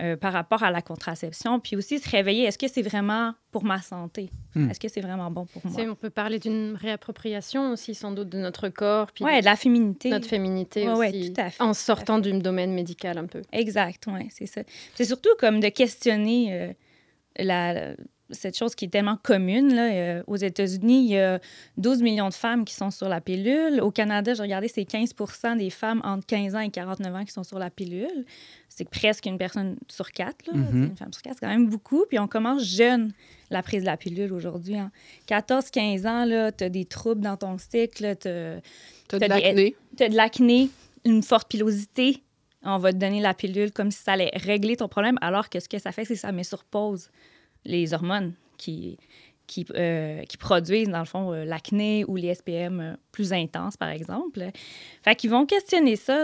euh, 0.01 0.15
par 0.17 0.33
rapport 0.33 0.63
à 0.63 0.71
la 0.71 0.81
contraception. 0.81 1.59
Puis 1.59 1.75
aussi 1.75 1.99
se 1.99 2.09
réveiller, 2.09 2.45
est-ce 2.45 2.57
que 2.57 2.67
c'est 2.67 2.81
vraiment 2.81 3.33
pour 3.51 3.63
ma 3.63 3.81
santé? 3.81 4.31
Hmm. 4.55 4.69
Est-ce 4.69 4.79
que 4.79 4.87
c'est 4.87 5.01
vraiment 5.01 5.29
bon 5.29 5.45
pour 5.45 5.61
moi? 5.65 5.81
On 5.89 5.95
peut 5.95 6.09
parler 6.09 6.39
d'une 6.39 6.75
réappropriation 6.75 7.71
aussi, 7.71 7.93
sans 7.93 8.11
doute, 8.11 8.29
de 8.29 8.37
notre 8.37 8.69
corps, 8.69 9.11
puis 9.11 9.23
Oui, 9.23 9.39
de 9.39 9.45
la 9.45 9.55
féminité. 9.55 10.09
notre 10.09 10.27
féminité 10.27 10.87
Ouais, 10.87 10.95
ouais, 10.95 11.09
aussi, 11.09 11.33
tout 11.33 11.41
à 11.41 11.49
fait, 11.49 11.63
en 11.63 11.73
sortant 11.73 12.19
du 12.19 12.33
domaine 12.39 12.73
médical 12.73 13.17
un 13.17 13.27
peu. 13.27 13.41
Exact, 13.51 14.05
oui, 14.07 14.27
c'est 14.31 14.47
ça. 14.47 14.61
C'est 14.95 15.05
surtout 15.05 15.29
comme 15.39 15.59
de 15.59 15.69
questionner 15.69 16.53
euh, 16.53 16.73
la, 17.37 17.93
cette 18.33 18.57
chose 18.57 18.75
qui 18.75 18.85
est 18.85 18.89
tellement 18.89 19.17
commune. 19.21 19.73
Là, 19.73 19.91
euh, 19.91 20.23
aux 20.27 20.35
États-Unis, 20.35 21.05
il 21.05 21.11
y 21.11 21.19
a 21.19 21.39
12 21.77 22.01
millions 22.01 22.29
de 22.29 22.33
femmes 22.33 22.65
qui 22.65 22.73
sont 22.73 22.91
sur 22.91 23.09
la 23.09 23.21
pilule. 23.21 23.81
Au 23.81 23.91
Canada, 23.91 24.33
j'ai 24.33 24.41
regardé, 24.41 24.67
c'est 24.67 24.81
15% 24.83 25.57
des 25.57 25.69
femmes 25.69 26.01
entre 26.03 26.25
15 26.25 26.55
ans 26.55 26.59
et 26.59 26.69
49 26.69 27.15
ans 27.15 27.25
qui 27.25 27.31
sont 27.31 27.43
sur 27.43 27.59
la 27.59 27.69
pilule. 27.69 28.25
C'est 28.73 28.89
presque 28.89 29.25
une 29.25 29.37
personne 29.37 29.75
sur 29.89 30.11
quatre. 30.11 30.47
Là. 30.47 30.53
Mhm. 30.53 30.83
Une 30.85 30.95
femme 30.95 31.11
sur 31.11 31.21
quatre, 31.21 31.35
c'est 31.35 31.45
quand 31.45 31.51
même 31.51 31.69
beaucoup. 31.69 32.05
Puis 32.07 32.17
on 32.19 32.27
commence 32.27 32.63
jeune 32.63 33.11
la 33.49 33.61
prise 33.61 33.81
de 33.81 33.87
la 33.87 33.97
pilule 33.97 34.31
aujourd'hui. 34.31 34.77
hein. 34.77 34.91
14-15 35.27 36.07
ans, 36.07 36.51
tu 36.57 36.63
as 36.63 36.69
des 36.69 36.85
troubles 36.85 37.21
dans 37.21 37.35
ton 37.35 37.57
cycle, 37.57 38.15
tu 38.15 38.29
as 38.29 38.61
de 39.19 39.25
l'acné. 39.25 39.75
tu 39.97 40.03
as 40.03 40.09
de 40.09 40.15
l'acné, 40.15 40.69
une 41.03 41.21
forte 41.21 41.49
pilosité, 41.49 42.23
on 42.63 42.77
va 42.77 42.93
te 42.93 42.97
donner 42.97 43.19
la 43.19 43.33
pilule 43.33 43.71
comme 43.73 43.91
si 43.91 44.01
ça 44.01 44.13
allait 44.13 44.31
régler 44.35 44.77
ton 44.77 44.87
problème, 44.87 45.17
alors 45.19 45.49
que 45.49 45.59
ce 45.59 45.67
que 45.67 45.77
ça 45.79 45.91
fait, 45.91 46.05
c'est 46.05 46.13
que 46.13 46.19
ça 46.19 46.31
met 46.31 46.43
sur 46.43 46.63
pause 46.63 47.09
les 47.65 47.93
hormones 47.93 48.33
qui, 48.57 48.97
qui, 49.51 49.65
euh, 49.75 50.23
qui 50.23 50.37
produisent, 50.37 50.87
dans 50.87 50.99
le 50.99 51.05
fond, 51.05 51.33
euh, 51.33 51.43
l'acné 51.43 52.05
ou 52.07 52.15
les 52.15 52.33
SPM 52.33 52.79
euh, 52.79 52.93
plus 53.11 53.33
intenses, 53.33 53.75
par 53.75 53.89
exemple. 53.89 54.49
Fait 55.03 55.15
qu'ils 55.15 55.29
vont 55.29 55.45
questionner 55.45 55.97
ça. 55.97 56.23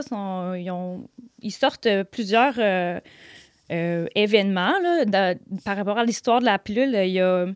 ils, 1.41 1.51
sortent 1.51 1.89
plusieurs 2.03 2.57
événements 3.69 4.73
par 5.65 5.75
rapport 5.75 5.97
à 5.97 6.05
l'histoire 6.05 6.39
de 6.39 6.45
la 6.45 6.57
pilule. 6.57 6.95
Il 6.95 7.11
y 7.11 7.19
a 7.19 7.47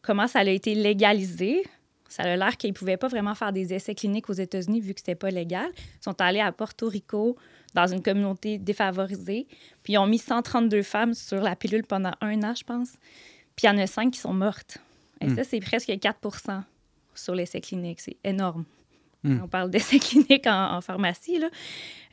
comment 0.00 0.26
ça 0.26 0.38
a 0.38 0.44
été 0.44 0.74
légalisé. 0.74 1.62
Ça 2.08 2.22
a 2.22 2.36
l'air 2.36 2.56
qu'ils 2.56 2.70
ne 2.70 2.74
pouvaient 2.74 2.96
pas 2.96 3.08
vraiment 3.08 3.34
faire 3.34 3.52
des 3.52 3.72
essais 3.74 3.94
cliniques 3.94 4.30
aux 4.30 4.34
États-Unis 4.34 4.80
vu 4.80 4.94
que 4.94 5.00
c'était 5.00 5.14
pas 5.14 5.30
légal. 5.30 5.68
Ils 5.76 6.04
sont 6.04 6.20
allés 6.20 6.40
à 6.40 6.50
Porto 6.50 6.88
Rico, 6.88 7.36
dans 7.74 7.86
une 7.86 8.02
communauté 8.02 8.58
défavorisée, 8.58 9.46
puis 9.84 9.92
ils 9.92 9.98
ont 9.98 10.06
mis 10.06 10.18
132 10.18 10.82
femmes 10.82 11.14
sur 11.14 11.40
la 11.40 11.54
pilule 11.54 11.84
pendant 11.84 12.12
un 12.20 12.42
an, 12.42 12.54
je 12.56 12.64
pense. 12.64 12.94
Puis 13.60 13.70
il 13.70 13.76
y 13.76 13.78
en 13.78 13.82
a 13.82 13.86
cinq 13.86 14.12
qui 14.12 14.18
sont 14.18 14.32
mortes. 14.32 14.78
Et 15.20 15.26
Hmm. 15.26 15.36
ça, 15.36 15.44
c'est 15.44 15.60
presque 15.60 15.90
4% 15.90 16.62
sur 17.14 17.34
l'essai 17.34 17.60
clinique. 17.60 18.00
C'est 18.00 18.16
énorme. 18.24 18.64
Hmm. 19.22 19.40
On 19.44 19.48
parle 19.48 19.68
d'essais 19.68 19.98
cliniques 19.98 20.46
en, 20.46 20.76
en 20.76 20.80
pharmacie. 20.80 21.38
Là. 21.38 21.50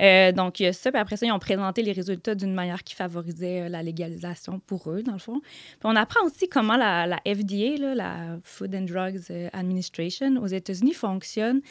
Euh, 0.01 0.34
donc, 0.34 0.60
il 0.60 0.63
y 0.63 0.66
a 0.66 0.74
ça. 0.74 0.92
Puis 0.92 1.00
après 1.00 1.16
ça, 1.16 1.25
ils 1.25 1.32
ont 1.32 1.39
présenté 1.39 1.84
les 1.84 1.94
résultats 1.94 2.36
d'une 2.36 2.54
manière 2.54 2.84
qui 2.84 2.96
favorisait 2.96 3.62
euh, 3.62 3.70
la 3.70 3.82
légalisation 3.82 4.60
pour 4.60 4.92
eux, 4.92 5.04
dans 5.04 5.13
le 5.13 5.20
fond. 5.20 5.39
Puis 5.39 5.86
on 5.86 5.96
apprend 5.96 6.25
aussi 6.25 6.50
comment 6.50 6.75
la, 6.75 7.08
la 7.08 7.22
FDA, 7.25 7.77
là, 7.80 7.96
la 7.96 8.38
Food 8.44 8.75
and 8.75 8.82
Drugs 8.82 9.22
euh, 9.30 9.48
Administration, 9.54 10.36
aux 10.42 10.48
États-Unis 10.48 10.96
fonctionne. 10.96 11.62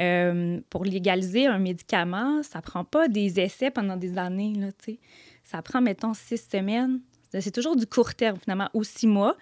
Euh, 0.00 0.58
pour 0.70 0.86
légaliser 0.86 1.48
un 1.48 1.58
médicament, 1.58 2.42
ça 2.42 2.62
prend 2.62 2.84
pas 2.84 3.08
des 3.08 3.40
essais 3.40 3.70
pendant 3.70 3.98
des 3.98 4.16
années. 4.16 4.54
Là, 4.56 4.68
ça 5.44 5.60
prend, 5.60 5.82
mettons, 5.82 6.14
six 6.14 6.48
semaines. 6.50 7.00
C'est 7.32 7.50
toujours 7.52 7.76
du 7.76 7.86
court 7.86 8.14
terme, 8.14 8.38
finalement, 8.42 8.68
ou 8.74 8.84
six 8.84 9.06
mois. 9.06 9.36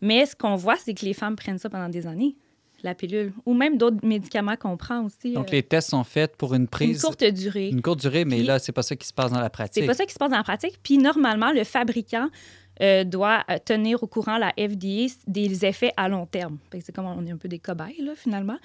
Mais 0.00 0.26
ce 0.26 0.34
qu'on 0.36 0.56
voit, 0.56 0.76
c'est 0.76 0.94
que 0.94 1.04
les 1.04 1.14
femmes 1.14 1.36
prennent 1.36 1.58
ça 1.58 1.70
pendant 1.70 1.88
des 1.88 2.06
années, 2.06 2.34
la 2.82 2.94
pilule, 2.94 3.32
ou 3.46 3.54
même 3.54 3.78
d'autres 3.78 4.04
médicaments 4.04 4.56
qu'on 4.56 4.76
prend 4.76 5.04
aussi. 5.04 5.32
Donc, 5.32 5.48
euh, 5.48 5.52
les 5.52 5.62
tests 5.62 5.90
sont 5.90 6.02
faits 6.04 6.36
pour 6.36 6.54
une 6.54 6.62
une 6.62 6.68
prise. 6.68 7.00
courte 7.02 7.22
durée. 7.24 7.68
Une 7.68 7.80
courte 7.82 8.00
durée, 8.00 8.24
mais 8.24 8.38
Puis- 8.38 8.46
là, 8.46 8.58
c'est 8.58 8.72
pas 8.72 8.82
ça 8.82 8.96
qui 8.96 9.06
se 9.06 9.12
passe 9.14 9.30
dans 9.30 9.40
la 9.40 9.50
pratique. 9.50 9.82
C'est 9.82 9.86
pas 9.86 9.94
ça 9.94 10.04
qui 10.04 10.12
se 10.12 10.18
passe 10.18 10.30
dans 10.30 10.36
la 10.38 10.42
pratique. 10.42 10.78
Puis 10.82 10.98
normalement, 10.98 11.52
le 11.52 11.62
fabricant 11.64 12.28
euh, 12.80 13.04
doit 13.04 13.44
euh, 13.50 13.58
tenir 13.64 14.02
au 14.02 14.06
courant 14.06 14.38
la 14.38 14.52
FDA 14.56 15.06
des 15.26 15.64
effets 15.66 15.92
à 15.96 16.08
long 16.08 16.26
terme. 16.26 16.56
C'est 16.80 16.90
comme 16.92 17.04
on 17.04 17.24
est 17.26 17.30
un 17.30 17.36
peu 17.36 17.46
des 17.46 17.58
cobayes, 17.58 18.00
là, 18.00 18.12
finalement. 18.16 18.56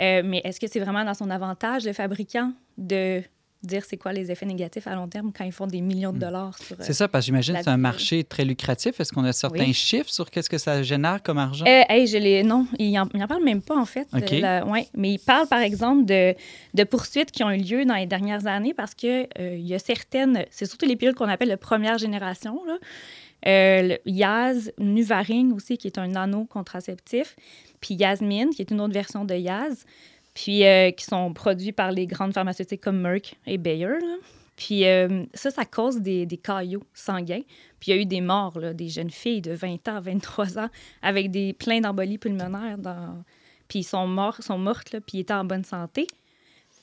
Euh, 0.00 0.22
mais 0.24 0.40
est-ce 0.44 0.60
que 0.60 0.68
c'est 0.68 0.78
vraiment 0.80 1.04
dans 1.04 1.12
son 1.12 1.28
avantage, 1.28 1.84
le 1.84 1.92
fabricant, 1.92 2.52
de 2.78 3.20
dire 3.62 3.84
c'est 3.84 3.96
quoi 3.96 4.12
les 4.12 4.30
effets 4.30 4.46
négatifs 4.46 4.86
à 4.86 4.94
long 4.94 5.08
terme 5.08 5.32
quand 5.36 5.44
ils 5.44 5.52
font 5.52 5.66
des 5.66 5.80
millions 5.80 6.12
de 6.12 6.18
dollars 6.18 6.56
sur... 6.58 6.74
euh, 6.74 6.78
Hmm. 6.78 6.84
C'est 6.86 6.92
ça, 6.92 7.08
parce 7.08 7.24
que 7.24 7.26
j'imagine 7.26 7.56
que 7.56 7.62
c'est 7.64 7.70
un 7.70 7.76
marché 7.76 8.22
très 8.24 8.44
lucratif. 8.44 9.00
Est-ce 9.00 9.12
qu'on 9.12 9.24
a 9.24 9.32
certains 9.32 9.64
Oui. 9.64 9.74
chiffres 9.74 10.10
sur 10.10 10.30
qu'est-ce 10.30 10.48
que 10.48 10.58
ça 10.58 10.82
génère 10.82 11.22
comme 11.22 11.38
argent? 11.38 11.64
Euh, 11.66 11.82
hey, 11.88 12.06
je. 12.06 12.42
Non, 12.44 12.66
il 12.78 12.96
en, 12.98 13.08
il 13.14 13.22
en 13.22 13.26
parle 13.26 13.42
même 13.44 13.60
pas, 13.62 13.76
en 13.76 13.84
fait. 13.84 14.06
OK. 14.14 14.32
Euh, 14.32 14.64
ouais. 14.64 14.86
Mais 14.94 15.12
il 15.12 15.18
parle, 15.18 15.48
par 15.48 15.60
exemple, 15.60 16.04
de, 16.04 16.34
de 16.74 16.84
poursuites 16.84 17.30
qui 17.32 17.42
ont 17.42 17.50
eu 17.50 17.58
lieu 17.58 17.84
dans 17.84 17.94
les 17.96 18.06
dernières 18.06 18.46
années 18.46 18.74
parce 18.74 18.94
que 18.94 19.22
euh, 19.40 19.56
il 19.56 19.66
y 19.66 19.74
a 19.74 19.78
certaines. 19.78 20.44
C'est 20.50 20.66
surtout 20.66 20.86
les 20.86 20.96
pilules 20.96 21.14
qu'on 21.14 21.28
appelle 21.28 21.50
de 21.50 21.56
première 21.56 21.98
génération. 21.98 22.60
Là. 22.66 22.76
Euh, 23.46 23.82
le 23.82 23.98
Yaz, 24.10 24.72
Nuvaring 24.78 25.52
aussi, 25.52 25.78
qui 25.78 25.86
est 25.86 25.98
un 25.98 26.08
nano-contraceptif. 26.08 27.36
Puis 27.80 27.94
Yasmine, 27.94 28.50
qui 28.50 28.62
est 28.62 28.70
une 28.70 28.80
autre 28.80 28.94
version 28.94 29.24
de 29.24 29.34
Yaz. 29.34 29.84
Puis 30.38 30.64
euh, 30.64 30.92
qui 30.92 31.04
sont 31.04 31.32
produits 31.32 31.72
par 31.72 31.90
les 31.90 32.06
grandes 32.06 32.32
pharmaceutiques 32.32 32.80
comme 32.80 33.00
Merck 33.00 33.34
et 33.44 33.58
Bayer. 33.58 33.98
Puis 34.54 34.86
euh, 34.86 35.24
ça, 35.34 35.50
ça 35.50 35.64
cause 35.64 35.96
des, 35.96 36.28
caillots 36.40 36.84
sanguins. 36.94 37.42
Puis 37.80 37.90
il 37.90 37.96
y 37.96 37.98
a 37.98 38.00
eu 38.00 38.06
des 38.06 38.20
morts, 38.20 38.56
des 38.72 38.88
jeunes 38.88 39.10
filles 39.10 39.40
de 39.40 39.50
20 39.50 39.88
ans, 39.88 40.00
23 40.00 40.60
ans, 40.60 40.68
avec 41.02 41.32
des 41.32 41.54
plein 41.54 41.80
d'embolies 41.80 42.18
pulmonaires. 42.18 42.76
Puis 43.66 43.80
ils 43.80 43.84
sont 43.84 44.06
morts, 44.06 44.40
sont 44.40 44.58
mortes, 44.58 45.00
puis 45.00 45.18
ils 45.18 45.20
étaient 45.22 45.34
en 45.34 45.44
bonne 45.44 45.64
santé. 45.64 46.06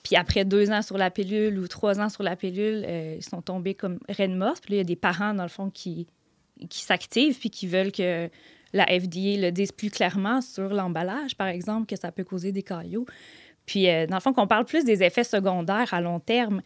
Puis 0.04 0.18
après 0.18 0.44
deux 0.44 0.70
ans 0.70 0.82
sur 0.82 0.98
la 0.98 1.10
pilule 1.10 1.58
ou 1.58 1.70
trois 1.70 2.02
ans 2.02 2.10
sur 2.10 2.24
la 2.24 2.36
pilule, 2.36 2.84
euh, 2.86 3.16
ils 3.18 3.24
sont 3.24 3.42
tombés 3.42 3.74
comme 3.74 4.00
reine 4.10 4.36
morte. 4.36 4.64
Puis 4.66 4.74
là, 4.74 4.76
il 4.76 4.80
y 4.80 4.82
a 4.82 4.84
des 4.84 4.98
parents, 4.98 5.34
dans 5.34 5.44
le 5.44 5.50
fond, 5.50 5.70
qui, 5.70 6.08
qui 6.70 6.82
s'activent 6.82 7.40
puis 7.40 7.50
qui 7.50 7.68
veulent 7.68 7.94
que 7.94 8.30
la 8.74 8.86
FDA 8.88 9.38
le 9.38 9.52
dise 9.52 9.72
plus 9.72 9.90
clairement 9.90 10.42
sur 10.42 10.74
l'emballage, 10.74 11.38
par 11.38 11.48
exemple, 11.48 11.88
que 11.88 11.96
ça 11.96 12.12
peut 12.12 12.26
causer 12.26 12.52
des 12.52 12.62
caillots. 12.62 13.06
Puis, 13.66 13.90
euh, 13.90 14.06
dans 14.08 14.16
le 14.18 14.22
fond, 14.22 14.34
qu'on 14.34 14.48
parle 14.48 14.66
plus 14.66 14.84
des 14.86 15.04
effets 15.04 15.24
secondaires 15.24 15.94
à 15.94 16.02
long 16.02 16.20
terme, 16.20 16.62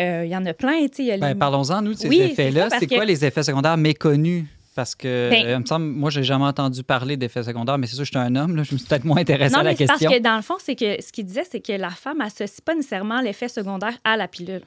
euh, 0.00 0.22
il 0.24 0.30
y 0.30 0.36
en 0.36 0.44
a 0.46 0.54
plein, 0.54 0.86
tu 0.88 1.04
Ben, 1.06 1.28
les- 1.28 1.34
Parlons-en, 1.34 1.82
nous, 1.82 1.94
de 1.94 1.98
ces 1.98 2.08
Oui, 2.08 2.20
effets-là. 2.20 2.68
C'est 2.78 2.86
quoi 2.86 3.00
que- 3.00 3.04
les 3.06 3.24
effets 3.24 3.42
secondaires 3.42 3.76
méconnus? 3.76 4.44
Parce 4.74 4.94
que, 4.94 5.30
Ben- 5.30 5.46
euh, 5.46 5.52
il 5.54 5.60
me 5.60 5.64
semble, 5.64 5.86
moi, 5.86 6.10
j'ai 6.10 6.22
jamais 6.22 6.44
entendu 6.44 6.82
parler 6.82 7.16
d'effets 7.16 7.42
secondaires, 7.44 7.78
mais 7.78 7.86
c'est 7.86 7.96
sûr, 7.96 8.04
je 8.04 8.10
suis 8.10 8.18
un 8.18 8.36
homme, 8.36 8.56
là, 8.56 8.62
je 8.62 8.74
me 8.74 8.78
suis 8.78 8.86
peut-être 8.86 9.04
moins 9.06 9.16
intéressé 9.16 9.54
Non, 9.54 9.60
à 9.60 9.62
la 9.62 9.70
mais 9.70 9.76
c'est 9.76 9.86
parce 9.86 10.00
question. 10.00 10.18
que 10.18 10.22
dans 10.22 10.36
le 10.36 10.42
fond, 10.42 10.56
c'est 10.58 10.76
que 10.76 11.02
ce 11.02 11.10
qu'il 11.12 11.24
disait, 11.24 11.44
c'est 11.50 11.60
que 11.60 11.72
la 11.72 11.88
femme 11.90 12.20
associe 12.20 12.60
pas 12.60 12.74
nécessairement 12.74 13.22
l'effet 13.22 13.48
secondaire 13.48 13.96
à 14.04 14.18
la 14.18 14.28
pilule. 14.28 14.60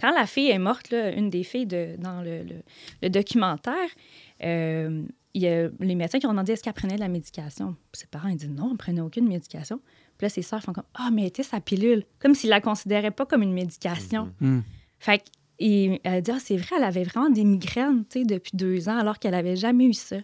Quand 0.00 0.12
la 0.14 0.26
fille 0.26 0.48
est 0.50 0.58
morte, 0.60 0.90
là, 0.92 1.10
une 1.10 1.28
des 1.28 1.42
filles 1.42 1.66
de, 1.66 1.96
dans 1.98 2.22
le, 2.22 2.44
le- 2.44 2.62
le 3.02 3.10
documentaire, 3.10 3.74
euh, 4.44 5.02
il 5.34 5.42
y 5.42 5.48
a 5.48 5.68
les 5.80 5.94
médecins 5.94 6.18
qui 6.20 6.26
ont 6.26 6.30
demandé 6.30 6.52
est-ce 6.52 6.62
qu'elle 6.62 6.72
prenait 6.72 6.96
de 6.96 7.00
la 7.00 7.08
médication? 7.08 7.74
Puis 7.90 8.00
ses 8.02 8.06
parents 8.06 8.28
ils 8.28 8.36
disent 8.36 8.48
non, 8.50 8.66
elle 8.66 8.72
ne 8.72 8.76
prenait 8.76 9.00
aucune 9.00 9.26
médication. 9.28 9.80
Puis 10.22 10.26
là, 10.26 10.28
ses 10.28 10.42
sœurs 10.42 10.62
font 10.62 10.72
comme 10.72 10.84
ah, 10.94 11.08
mais 11.12 11.22
elle 11.22 11.28
était 11.28 11.42
sa 11.42 11.60
pilule, 11.60 12.04
comme 12.20 12.36
s'ils 12.36 12.50
la 12.50 12.60
considéraient 12.60 13.10
pas 13.10 13.26
comme 13.26 13.42
une 13.42 13.52
médication. 13.52 14.32
Hmm. 14.40 14.60
Fait 15.00 15.18
que- 15.18 15.24
et 15.58 16.00
elle 16.04 16.22
dit, 16.22 16.30
ah, 16.32 16.38
c'est 16.40 16.56
vrai, 16.56 16.76
elle 16.76 16.84
avait 16.84 17.02
vraiment 17.02 17.28
des 17.28 17.42
migraines, 17.42 18.04
tu 18.08 18.20
sais, 18.20 18.24
depuis 18.24 18.52
deux 18.54 18.88
ans, 18.88 18.96
alors 18.98 19.18
qu'elle 19.18 19.34
avait 19.34 19.56
jamais 19.56 19.84
eu 19.86 19.92
ça. 19.94 20.16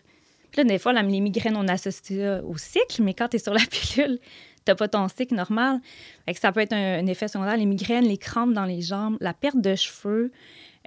Puis 0.53 0.63
là, 0.63 0.65
des 0.65 0.79
fois, 0.79 0.93
les 0.93 1.21
migraines, 1.21 1.57
on 1.57 1.67
associe 1.67 2.17
ça 2.21 2.45
au 2.45 2.57
cycle, 2.57 3.03
mais 3.03 3.13
quand 3.13 3.27
tu 3.27 3.37
es 3.37 3.39
sur 3.41 3.53
la 3.53 3.61
pilule, 3.71 4.21
t'as 4.65 4.77
pas 4.77 4.87
ton 4.87 5.09
cycle 5.09 5.35
normal. 5.35 5.81
Fait 6.27 6.35
que 6.35 6.39
ça 6.41 6.53
peut 6.53 6.61
être 6.61 6.73
un, 6.75 7.01
un 7.01 7.07
effet 7.07 7.27
secondaire, 7.27 7.57
les 7.57 7.67
migraines, 7.67 8.05
les 8.07 8.19
crampes 8.19 8.53
dans 8.53 8.65
les 8.67 8.83
jambes, 8.83 9.17
la 9.21 9.35
perte 9.35 9.61
de 9.61 9.75
cheveux, 9.75 10.31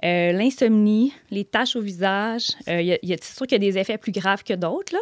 euh, 0.04 0.32
l'insomnie, 0.32 1.12
les 1.30 1.44
taches 1.44 1.76
au 1.76 1.80
visage. 1.82 2.48
Euh, 2.68 2.80
il 2.80 2.86
y 2.86 2.92
a- 2.94 2.98
y 3.02 3.12
a- 3.12 3.16
c'est 3.20 3.36
sûr 3.36 3.46
qu'il 3.46 3.62
y 3.62 3.66
a 3.68 3.70
des 3.72 3.78
effets 3.78 3.98
plus 3.98 4.12
graves 4.12 4.42
que 4.42 4.54
d'autres, 4.54 4.94
là. 4.94 5.00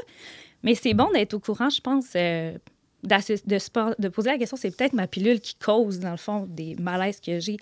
Mais 0.64 0.74
c'est 0.74 0.94
bon 0.94 1.08
d'être 1.12 1.34
au 1.34 1.40
courant, 1.40 1.70
je 1.70 1.80
pense, 1.80 2.06
euh, 2.16 2.56
de, 3.02 3.58
se 3.58 3.70
po- 3.70 3.94
de 3.98 4.08
poser 4.08 4.30
la 4.30 4.38
question, 4.38 4.56
c'est 4.56 4.76
peut-être 4.76 4.92
ma 4.92 5.06
pilule 5.06 5.40
qui 5.40 5.54
cause, 5.54 6.00
dans 6.00 6.10
le 6.10 6.16
fond, 6.16 6.46
des 6.48 6.76
malaises 6.76 7.20
que 7.20 7.40
j'ai. 7.40 7.56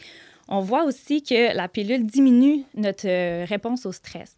On 0.49 0.61
voit 0.61 0.85
aussi 0.85 1.23
que 1.23 1.55
la 1.55 1.69
pilule 1.69 2.07
diminue 2.07 2.65
notre 2.75 3.07
euh, 3.09 3.45
réponse 3.47 3.87
au 3.87 3.93
stress. 3.93 4.37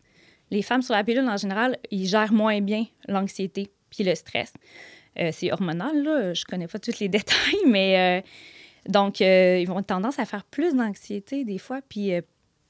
Les 0.50 0.62
femmes 0.62 0.82
sur 0.82 0.94
la 0.94 1.04
pilule, 1.04 1.28
en 1.28 1.36
général, 1.36 1.78
ils 1.90 2.06
gèrent 2.06 2.32
moins 2.32 2.60
bien 2.60 2.84
l'anxiété 3.06 3.70
puis 3.90 4.04
le 4.04 4.14
stress. 4.14 4.52
Euh, 5.18 5.30
c'est 5.32 5.52
hormonal, 5.52 6.02
là. 6.02 6.34
Je 6.34 6.44
connais 6.44 6.66
pas 6.66 6.78
tous 6.78 6.98
les 6.98 7.08
détails, 7.18 7.62
mais 7.66 8.22
euh, 8.24 8.28
donc, 8.88 9.20
euh, 9.20 9.58
ils 9.60 9.66
vont 9.66 9.82
tendance 9.82 10.18
à 10.18 10.24
faire 10.24 10.44
plus 10.44 10.74
d'anxiété 10.74 11.44
des 11.44 11.58
fois. 11.58 11.80
Puis 11.88 12.12
euh, 12.12 12.20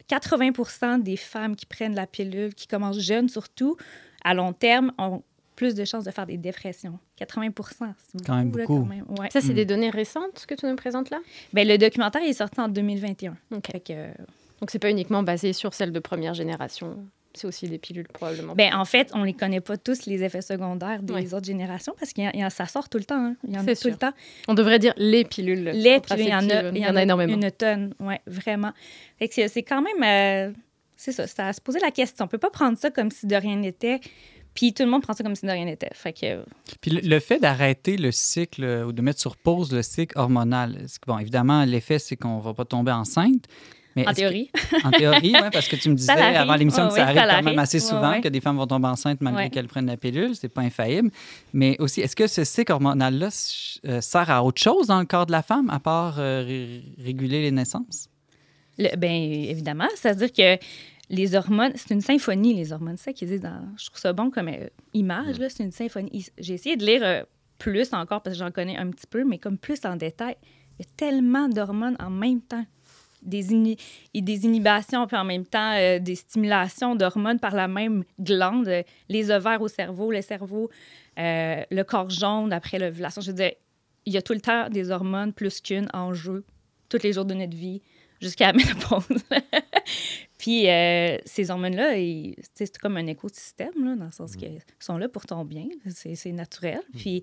80 0.09 0.99
des 0.99 1.17
femmes 1.17 1.57
qui 1.57 1.67
prennent 1.67 1.95
la 1.95 2.07
pilule, 2.07 2.55
qui 2.55 2.67
commencent 2.67 3.01
jeunes 3.01 3.29
surtout, 3.29 3.77
à 4.25 4.35
long 4.35 4.53
terme, 4.53 4.93
ont 4.99 5.23
plus 5.61 5.75
de 5.75 5.85
chances 5.85 6.05
de 6.05 6.11
faire 6.11 6.25
des 6.25 6.39
dépressions. 6.39 6.99
80 7.17 7.51
c'est 8.13 8.25
Quand 8.27 8.35
même 8.37 8.51
là, 8.57 8.65
beaucoup. 8.65 8.81
quand 8.81 8.87
même. 8.87 9.05
Ouais. 9.19 9.29
Ça, 9.31 9.43
c'est 9.43 9.53
Mm. 9.53 9.57
des 9.57 9.65
données 9.67 9.91
récentes 9.91 10.47
que 10.49 10.55
tu 10.55 10.65
nous 10.65 10.75
présentes 10.75 11.11
là? 11.11 11.19
Ben, 11.53 11.69
le 11.69 11.77
documentaire 11.77 12.23
est 12.23 12.33
sorti 12.33 12.59
en 12.63 12.69
2021. 12.69 13.37
OK. 13.55 13.67
Fait 13.71 13.81
que, 13.81 13.93
euh, 13.93 14.11
Donc, 14.61 14.71
c'est 14.71 14.79
pas 14.79 14.89
uniquement 14.91 15.23
basé 15.23 15.53
sur 15.53 15.75
celle 15.75 15.93
de 15.93 15.99
première 16.01 16.33
génération. 16.33 16.97
C'est 17.35 17.47
aussi 17.47 17.69
des 17.69 17.77
pilules, 17.79 18.09
probablement. 18.09 18.55
Ben, 18.55 18.75
en 18.75 18.85
fait, 18.87 19.11
on 19.15 19.23
les 19.23 19.35
connaît 19.35 19.61
pas 19.61 19.77
tous, 19.77 20.07
les 20.07 20.23
effets 20.25 20.41
secondaires 20.43 21.03
des 21.03 21.13
Oui. 21.15 21.35
autres 21.35 21.45
générations, 21.47 21.95
parce 22.01 22.13
que 22.15 22.23
ça 22.51 22.67
sort 22.67 22.89
tout 22.89 22.97
le 22.99 23.05
temps. 23.05 23.23
hein. 23.23 23.37
Il 23.47 23.55
y 23.55 23.59
en 23.59 23.67
a 23.67 23.75
tout 23.75 23.75
sûr. 23.83 23.91
le 23.91 23.97
temps. 23.97 24.13
On 24.49 24.55
devrait 24.55 24.79
dire 24.79 24.95
les 24.97 25.25
pilules. 25.25 25.63
Les, 25.75 26.01
puis 26.01 26.15
il 26.19 26.29
y 26.29 26.35
en 26.35 26.39
a, 26.39 26.41
contraceptives. 26.41 26.77
il 26.77 26.83
y 26.83 26.87
en 26.87 26.97
a 26.97 27.03
énormément. 27.03 27.35
une 27.35 27.51
tonne. 27.51 27.93
Oui, 28.01 28.15
vraiment. 28.27 28.73
C'est- 29.31 29.63
quand 29.63 29.83
même... 29.83 30.03
euh, 30.03 30.53
c'est 30.97 31.13
ça, 31.13 31.25
à 31.47 31.53
se 31.55 31.61
poser 31.63 31.79
la 31.81 31.91
question. 31.91 32.25
On 32.27 32.29
peut 32.29 32.37
pas 32.39 32.51
prendre 32.51 32.77
ça 32.77 32.91
comme 32.91 33.11
si 33.11 33.27
de 33.27 33.35
rien 33.37 33.57
n'était, 33.57 34.01
puis 34.55 34.73
tout 34.75 34.83
le 34.83 34.91
monde 34.91 35.03
prend 35.03 35.13
ça 35.13 35.23
comme 35.25 35.35
si 35.37 35.47
de 35.47 35.51
rien 35.51 35.65
n'était. 35.65 35.91
Fait 35.95 36.13
que... 36.13 36.45
Puis 36.81 36.91
le, 36.91 37.01
le 37.03 37.21
fait 37.21 37.39
d'arrêter 37.39 37.97
le 37.97 38.11
cycle 38.13 38.65
euh, 38.65 38.85
ou 38.87 38.93
de 38.93 39.03
mettre 39.03 39.21
sur 39.21 39.37
pause 39.37 39.73
le 39.73 39.83
cycle 39.83 40.19
hormonal, 40.19 40.75
que- 40.75 41.07
bon, 41.07 41.19
évidemment, 41.19 41.65
l'effet, 41.65 41.99
c'est 41.99 42.17
qu'on 42.17 42.39
va 42.41 42.55
pas 42.55 42.65
tomber 42.65 42.93
enceinte. 42.93 43.45
Mais 43.97 44.07
en 44.07 44.11
que- 44.13 44.17
théorie. 44.17 44.51
en 44.85 44.91
théorie, 44.93 45.33
oui, 45.35 45.49
parce 45.53 45.67
que 45.67 45.75
tu 45.77 45.89
me 45.91 45.95
disais 45.97 46.13
avant 46.13 46.55
l'émission 46.55 46.87
que 46.89 46.95
ça 46.95 47.05
arrive 47.07 47.17
ça 47.19 47.27
quand 47.29 47.43
même 47.43 47.59
assez 47.59 47.81
souvent 47.81 48.21
que 48.21 48.29
des 48.29 48.41
femmes 48.41 48.57
vont 48.57 48.67
tomber 48.69 48.87
enceintes 48.87 49.21
malgré 49.21 49.51
qu'elles 49.51 49.67
prennent 49.67 49.87
la 49.87 49.97
pilule. 49.97 50.37
C'est 50.37 50.49
pas 50.49 50.61
infaillible. 50.63 51.11
Mais 51.53 51.77
aussi, 51.81 52.01
est-ce 52.01 52.15
que 52.15 52.29
ce 52.29 52.45
cycle 52.45 52.71
hormonal-là 52.73 53.29
euh, 53.87 54.01
sert 54.01 54.31
à 54.31 54.45
autre 54.45 54.63
chose 54.63 54.87
dans 54.87 55.01
le 55.01 55.07
corps 55.07 55.27
de 55.27 55.33
la 55.33 55.43
femme, 55.43 55.71
à 55.71 55.81
part 55.81 56.21
euh, 56.21 56.45
ré- 56.47 56.83
réguler 57.03 57.43
les 57.43 57.51
naissances? 57.51 58.09
Le- 58.79 58.95
ben 58.97 59.11
évidemment, 59.11 59.89
c'est-à-dire 59.97 60.33
que 60.33 60.57
les 61.11 61.35
hormones, 61.35 61.73
c'est 61.75 61.93
une 61.93 62.01
symphonie, 62.01 62.55
les 62.55 62.73
hormones. 62.73 62.97
C'est 62.97 63.07
ça 63.07 63.13
qu'ils 63.13 63.29
disent 63.29 63.41
dans. 63.41 63.61
Je 63.77 63.87
trouve 63.87 63.99
ça 63.99 64.13
bon 64.13 64.31
comme 64.31 64.49
euh, 64.49 64.69
image, 64.95 65.39
là, 65.39 65.49
c'est 65.51 65.63
une 65.65 65.73
symphonie. 65.73 66.27
J'ai 66.39 66.55
essayé 66.55 66.77
de 66.77 66.87
lire 66.87 67.03
euh, 67.03 67.23
plus 67.59 67.93
encore 67.93 68.23
parce 68.23 68.37
que 68.37 68.45
j'en 68.45 68.51
connais 68.53 68.77
un 68.77 68.89
petit 68.91 69.07
peu, 69.09 69.25
mais 69.25 69.39
comme 69.39 69.59
plus 69.59 69.85
en 69.85 69.97
détail. 69.97 70.37
Il 70.79 70.87
y 70.87 70.89
a 70.89 70.93
tellement 70.97 71.49
d'hormones 71.49 71.97
en 72.01 72.11
même 72.11 72.41
temps. 72.41 72.65
Des, 73.23 73.53
ini- 73.53 73.77
et 74.15 74.23
des 74.23 74.47
inhibitions, 74.47 75.07
puis 75.07 75.15
en 75.19 75.25
même 75.25 75.45
temps 75.45 75.75
euh, 75.77 75.99
des 75.99 76.15
stimulations 76.15 76.95
d'hormones 76.97 77.39
par 77.39 77.55
la 77.55 77.69
même 77.69 78.03
glande, 78.19 78.71
les 79.11 79.31
ovaires 79.31 79.61
au 79.61 79.69
cerveau, 79.69 80.11
le 80.11 80.23
cerveau, 80.23 80.71
le 81.19 81.83
corps 81.83 82.09
jaune 82.09 82.51
après 82.51 82.79
l'ovulation. 82.79 83.21
Je 83.21 83.27
veux 83.27 83.37
dire, 83.37 83.53
il 84.07 84.15
y 84.15 84.17
a 84.17 84.23
tout 84.23 84.33
le 84.33 84.41
temps 84.41 84.71
des 84.71 84.91
hormones 84.91 85.35
plus 85.35 85.61
qu'une 85.61 85.87
en 85.93 86.15
jeu, 86.15 86.45
tous 86.89 87.03
les 87.03 87.13
jours 87.13 87.27
de 87.27 87.35
notre 87.35 87.55
vie, 87.55 87.83
jusqu'à 88.23 88.47
la 88.47 88.53
ménopause. 88.55 89.05
Puis 90.41 90.71
euh, 90.71 91.19
ces 91.27 91.51
hormones-là, 91.51 91.93
c'est 92.55 92.79
comme 92.79 92.97
un 92.97 93.07
écosystème, 93.07 93.85
là, 93.85 93.95
dans 93.95 94.07
le 94.07 94.11
sens 94.11 94.37
qu'ils 94.37 94.59
sont 94.79 94.97
là 94.97 95.07
pour 95.07 95.27
ton 95.27 95.45
bien, 95.45 95.67
c'est 95.91 96.33
naturel. 96.33 96.81
Puis, 96.97 97.23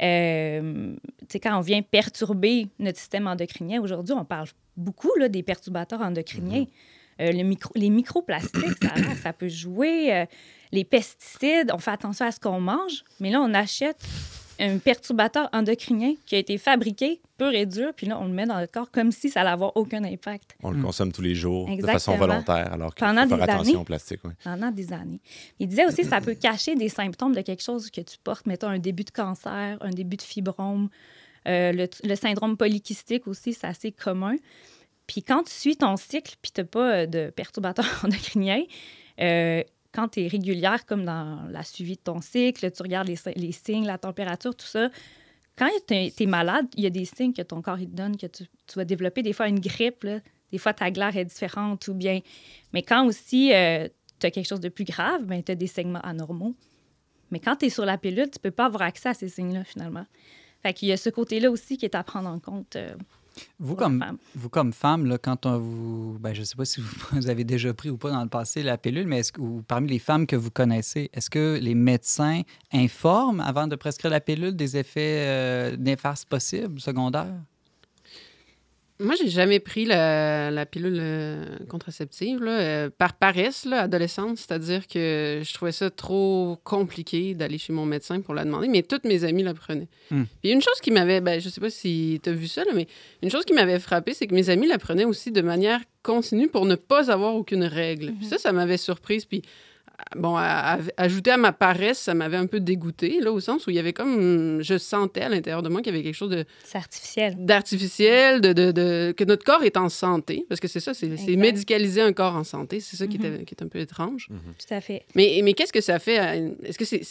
euh, 0.00 0.96
quand 1.42 1.58
on 1.58 1.60
vient 1.60 1.82
perturber 1.82 2.68
notre 2.78 2.98
système 2.98 3.26
endocrinien, 3.26 3.82
aujourd'hui, 3.82 4.14
on 4.14 4.24
parle 4.24 4.48
beaucoup 4.78 5.10
là, 5.18 5.28
des 5.28 5.42
perturbateurs 5.42 6.00
endocriniens. 6.00 6.64
Euh, 7.20 7.32
le 7.32 7.42
micro, 7.42 7.70
les 7.76 7.90
microplastiques, 7.90 8.82
ça, 9.22 9.34
peut 9.34 9.48
jouer. 9.48 10.24
les 10.72 10.84
pesticides, 10.84 11.70
on 11.70 11.78
fait 11.78 11.90
attention 11.90 12.24
à 12.24 12.32
ce 12.32 12.40
qu'on 12.40 12.60
mange, 12.60 13.04
mais 13.20 13.30
là, 13.30 13.42
on 13.42 13.52
achète 13.52 14.02
un 14.60 14.78
perturbateur 14.78 15.48
endocrinien 15.52 16.14
qui 16.26 16.34
a 16.36 16.38
été 16.38 16.58
fabriqué 16.58 17.20
pur 17.38 17.50
et 17.52 17.66
dur, 17.66 17.90
puis 17.96 18.06
là, 18.06 18.18
on 18.20 18.24
le 18.26 18.32
met 18.32 18.46
dans 18.46 18.60
le 18.60 18.66
corps 18.66 18.90
comme 18.90 19.10
si 19.10 19.28
ça 19.30 19.40
allait 19.40 19.50
avoir 19.50 19.76
aucun 19.76 20.04
impact 20.04 20.56
On 20.62 20.70
le 20.70 20.78
Mm. 20.78 20.82
consomme 20.82 21.12
tous 21.12 21.22
les 21.22 21.34
jours 21.34 21.68
de 21.68 21.82
façon 21.84 22.16
volontaire, 22.16 22.72
alors 22.72 22.94
qu'il 22.94 23.06
faut 23.06 23.12
faire 23.14 23.26
des 23.26 23.32
attention 23.42 23.60
années. 23.62 23.76
au 23.76 23.84
plastique. 23.84 24.20
oui. 24.24 24.32
pendant 24.44 24.70
des 24.70 24.92
années. 24.92 25.20
Il 25.58 25.66
disait 25.68 25.86
aussi 25.86 26.02
que 26.02 26.08
ça 26.08 26.20
peut 26.20 26.34
cacher 26.34 26.74
des 26.76 26.88
symptômes 26.88 27.34
de 27.34 27.40
quelque 27.40 27.62
chose 27.62 27.90
que 27.90 28.00
tu 28.00 28.16
portes, 28.22 28.46
mettons 28.46 28.68
un 28.68 28.78
début 28.78 29.04
de 29.04 29.10
cancer, 29.10 29.78
un 29.80 29.90
début 29.90 30.16
de 30.16 30.22
fibrome, 30.22 30.88
euh, 31.48 31.72
le, 31.72 31.88
le 32.04 32.14
syndrome 32.14 32.56
polykystique 32.56 33.26
aussi, 33.26 33.52
c'est 33.52 33.66
assez 33.66 33.90
commun. 33.92 34.36
Puis 35.06 35.22
quand 35.22 35.42
tu 35.42 35.52
suis 35.52 35.76
ton 35.76 35.96
cycle, 35.96 36.36
puis 36.40 36.52
tu 36.54 36.60
n'as 36.60 36.66
pas 36.66 36.92
euh, 36.94 37.06
de 37.06 37.30
perturbateur 37.30 37.84
endocrinien, 38.04 38.62
euh, 39.20 39.62
quand 39.94 40.08
tu 40.08 40.22
es 40.22 40.26
régulière, 40.26 40.84
comme 40.86 41.04
dans 41.04 41.46
la 41.50 41.62
suivi 41.62 41.96
de 41.96 42.00
ton 42.00 42.20
cycle, 42.20 42.70
tu 42.70 42.82
regardes 42.82 43.08
les, 43.08 43.52
signes, 43.52 43.86
la 43.86 43.98
température, 43.98 44.54
tout 44.54 44.66
ça, 44.66 44.90
quand 45.56 45.68
tu 45.86 45.94
es, 45.94 46.26
malade, 46.26 46.66
il 46.76 46.82
y 46.82 46.86
a 46.86 46.90
des 46.90 47.04
signes 47.04 47.32
que 47.32 47.42
ton 47.42 47.62
corps 47.62 47.78
te 47.78 47.84
donne, 47.84 48.16
que 48.16 48.26
tu, 48.26 48.44
vas 48.74 48.84
développer 48.84 49.22
des 49.22 49.32
fois 49.32 49.48
une 49.48 49.60
grippe, 49.60 50.06
des 50.50 50.58
fois 50.58 50.74
ta 50.74 50.90
glaire 50.90 51.16
est 51.16 51.24
différente 51.24 51.88
bien. 51.90 52.20
Mais 52.72 52.82
quand 52.82 53.06
aussi 53.06 53.52
euh, 53.52 53.88
tu 54.18 54.26
as 54.26 54.30
quelque 54.32 54.48
chose 54.48 54.60
de 54.60 54.68
plus 54.68 54.84
grave, 54.84 55.24
ben, 55.24 55.42
tu 55.42 55.52
as 55.52 55.54
des 55.54 55.68
segments 55.68 56.00
anormaux. 56.00 56.56
Mais 57.30 57.38
quand 57.38 57.56
tu 57.56 57.66
es 57.66 57.70
sur 57.70 57.84
la 57.84 57.96
pilule, 57.96 58.30
tu 58.30 58.40
peux 58.40 58.50
pas 58.50 58.66
avoir 58.66 58.82
accès 58.82 59.10
à 59.10 59.14
ces 59.14 59.28
signes-là, 59.28 59.62
finalement. 59.62 60.06
Fait 60.62 60.74
qu'il 60.74 60.88
y 60.88 60.92
a 60.92 60.96
ce 60.96 61.10
côté-là 61.10 61.50
aussi 61.50 61.76
qui 61.76 61.84
est 61.84 61.94
à 61.94 62.02
prendre 62.02 62.28
en 62.28 62.40
compte. 62.40 62.74
Euh, 62.74 62.96
vous 63.58 63.74
comme, 63.74 64.04
vous, 64.34 64.48
comme 64.48 64.72
femme, 64.72 65.06
là, 65.06 65.18
quand 65.18 65.46
on 65.46 65.58
vous. 65.58 66.18
Ben, 66.20 66.34
je 66.34 66.40
ne 66.40 66.44
sais 66.44 66.56
pas 66.56 66.64
si 66.64 66.80
vous, 66.80 67.28
avez 67.28 67.44
déjà 67.44 67.72
pris 67.74 67.90
ou 67.90 67.96
pas 67.96 68.10
dans 68.10 68.22
le 68.22 68.28
passé 68.28 68.62
la 68.62 68.78
pilule, 68.78 69.06
mais 69.06 69.20
est-ce 69.20 69.32
que, 69.32 69.40
parmi 69.62 69.88
les 69.88 69.98
femmes 69.98 70.26
que 70.26 70.36
vous 70.36 70.50
connaissez, 70.50 71.10
est-ce 71.12 71.30
que 71.30 71.58
les 71.60 71.74
médecins 71.74 72.42
informent 72.72 73.40
avant 73.40 73.66
de 73.66 73.76
prescrire 73.76 74.10
la 74.10 74.20
pilule 74.20 74.56
des 74.56 74.76
effets 74.76 75.24
euh, 75.26 75.76
néfastes 75.76 76.28
possibles, 76.28 76.80
secondaires? 76.80 77.34
Moi, 79.04 79.14
j'ai 79.16 79.28
jamais 79.28 79.60
pris 79.60 79.84
la, 79.84 80.66
pilule 80.66 80.98
euh, 80.98 81.58
contraceptive 81.68 82.40
euh, 82.42 82.90
par 82.96 83.14
paresse, 83.14 83.64
là, 83.64 83.82
adolescente. 83.82 84.38
C'est-à-dire 84.38 84.88
que 84.88 85.42
je 85.44 85.54
trouvais 85.54 85.72
ça 85.72 85.90
trop 85.90 86.58
compliqué 86.64 87.34
d'aller 87.34 87.58
chez 87.58 87.72
mon 87.72 87.86
médecin 87.86 88.20
pour 88.20 88.34
la 88.34 88.44
demander, 88.44 88.68
mais 88.68 88.82
toutes 88.82 89.04
mes 89.04 89.24
amies 89.24 89.42
la 89.42 89.54
prenaient. 89.54 89.88
Hmm. 90.10 90.24
Puis 90.42 90.52
une 90.52 90.62
chose 90.62 90.80
qui 90.82 90.90
m'avait, 90.90 91.20
ben, 91.20 91.40
je 91.40 91.48
sais 91.48 91.60
pas 91.60 91.70
si 91.70 92.20
tu 92.22 92.30
as 92.30 92.32
vu 92.32 92.48
ça, 92.48 92.62
mais 92.74 92.86
une 93.22 93.30
chose 93.30 93.44
qui 93.44 93.52
m'avait 93.52 93.78
frappé, 93.78 94.14
c'est 94.14 94.26
que 94.26 94.34
mes 94.34 94.50
amis 94.50 94.66
la 94.66 94.78
prenaient 94.78 95.04
aussi 95.04 95.30
de 95.30 95.42
manière 95.42 95.80
continue 96.02 96.48
pour 96.48 96.66
ne 96.66 96.74
pas 96.74 97.10
avoir 97.10 97.34
aucune 97.34 97.64
règle. 97.64 98.10
Mm-hmm. 98.10 98.28
Ça, 98.28 98.38
ça 98.38 98.52
m'avait 98.52 98.76
surprise. 98.76 99.24
Puis 99.24 99.42
bon, 100.16 100.36
à, 100.36 100.78
ajouter 100.96 101.30
à 101.30 101.36
ma 101.36 101.52
paresse, 101.52 101.98
ça 101.98 102.14
m'avait 102.14 102.36
un 102.36 102.46
peu 102.46 102.60
dégoûté, 102.60 103.20
là, 103.20 103.32
au 103.32 103.40
sens 103.40 103.66
où 103.66 103.70
il 103.70 103.76
y 103.76 103.78
avait 103.78 103.92
comme, 103.92 104.62
je 104.62 104.78
sentais 104.78 105.22
à 105.22 105.28
l'intérieur 105.28 105.62
de 105.62 105.68
moi 105.68 105.82
qu'il 105.82 105.92
y 105.92 105.96
avait 105.96 106.04
quelque 106.04 106.14
chose 106.14 106.30
de... 106.30 106.44
C'est 106.64 106.78
artificiel. 106.78 107.36
D'artificiel, 107.38 108.40
de, 108.40 108.52
de, 108.52 109.14
que 109.16 109.24
notre 109.24 109.44
corps 109.44 109.62
est 109.62 109.76
en 109.76 109.88
santé, 109.88 110.46
parce 110.48 110.60
que 110.60 110.68
c'est 110.68 110.80
ça, 110.80 110.94
c'est 110.94 111.08
médicaliser 111.36 112.00
un 112.00 112.12
corps 112.12 112.36
en 112.36 112.44
santé, 112.44 112.80
c'est 112.80 112.96
ça 112.96 113.06
qui, 113.06 113.16
est, 113.16 113.20
mm-hmm. 113.20 113.44
qui, 113.44 113.54
est, 113.54 113.62
un 113.62 113.68
peu 113.68 113.78
étrange. 113.78 114.28
Tout 114.28 114.74
à 114.74 114.80
fait. 114.80 115.04
Mais, 115.14 115.40
mais 115.42 115.54
qu'est-ce 115.54 115.72
que 115.72 115.80
ça 115.80 115.98
fait? 115.98 116.54
Est-ce 116.62 116.78
que 116.78 116.84
c'est 116.84 117.02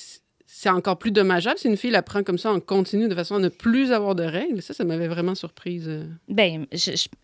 c'est 0.45 0.69
encore 0.69 0.97
plus 0.97 1.11
dommageable 1.11 1.57
si 1.57 1.67
une 1.67 1.77
fille 1.77 1.91
la 1.91 2.01
prend 2.01 2.23
comme 2.23 2.37
ça 2.37 2.51
en 2.51 2.59
continu 2.59 3.07
de 3.07 3.15
façon 3.15 3.35
à 3.35 3.39
ne 3.39 3.49
plus 3.49 3.91
avoir 3.91 4.13
de 4.13 4.23
règles. 4.23 4.61
Ça, 4.61 4.73
ça 4.73 4.83
m'avait 4.83 5.07
vraiment 5.07 5.35
surprise. 5.35 5.85
Euh. 5.87 6.05
Bien, 6.27 6.65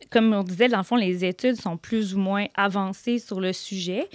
comme 0.09 0.33
on 0.33 0.43
disait, 0.43 0.67
dans 0.67 0.77
le 0.77 0.83
fond, 0.83 0.95
les 0.95 1.25
études 1.25 1.55
sont 1.55 1.77
plus 1.77 2.15
ou 2.15 2.19
moins 2.19 2.45
avancées 2.55 3.19
sur 3.19 3.39
le 3.39 3.53
sujet, 3.53 4.07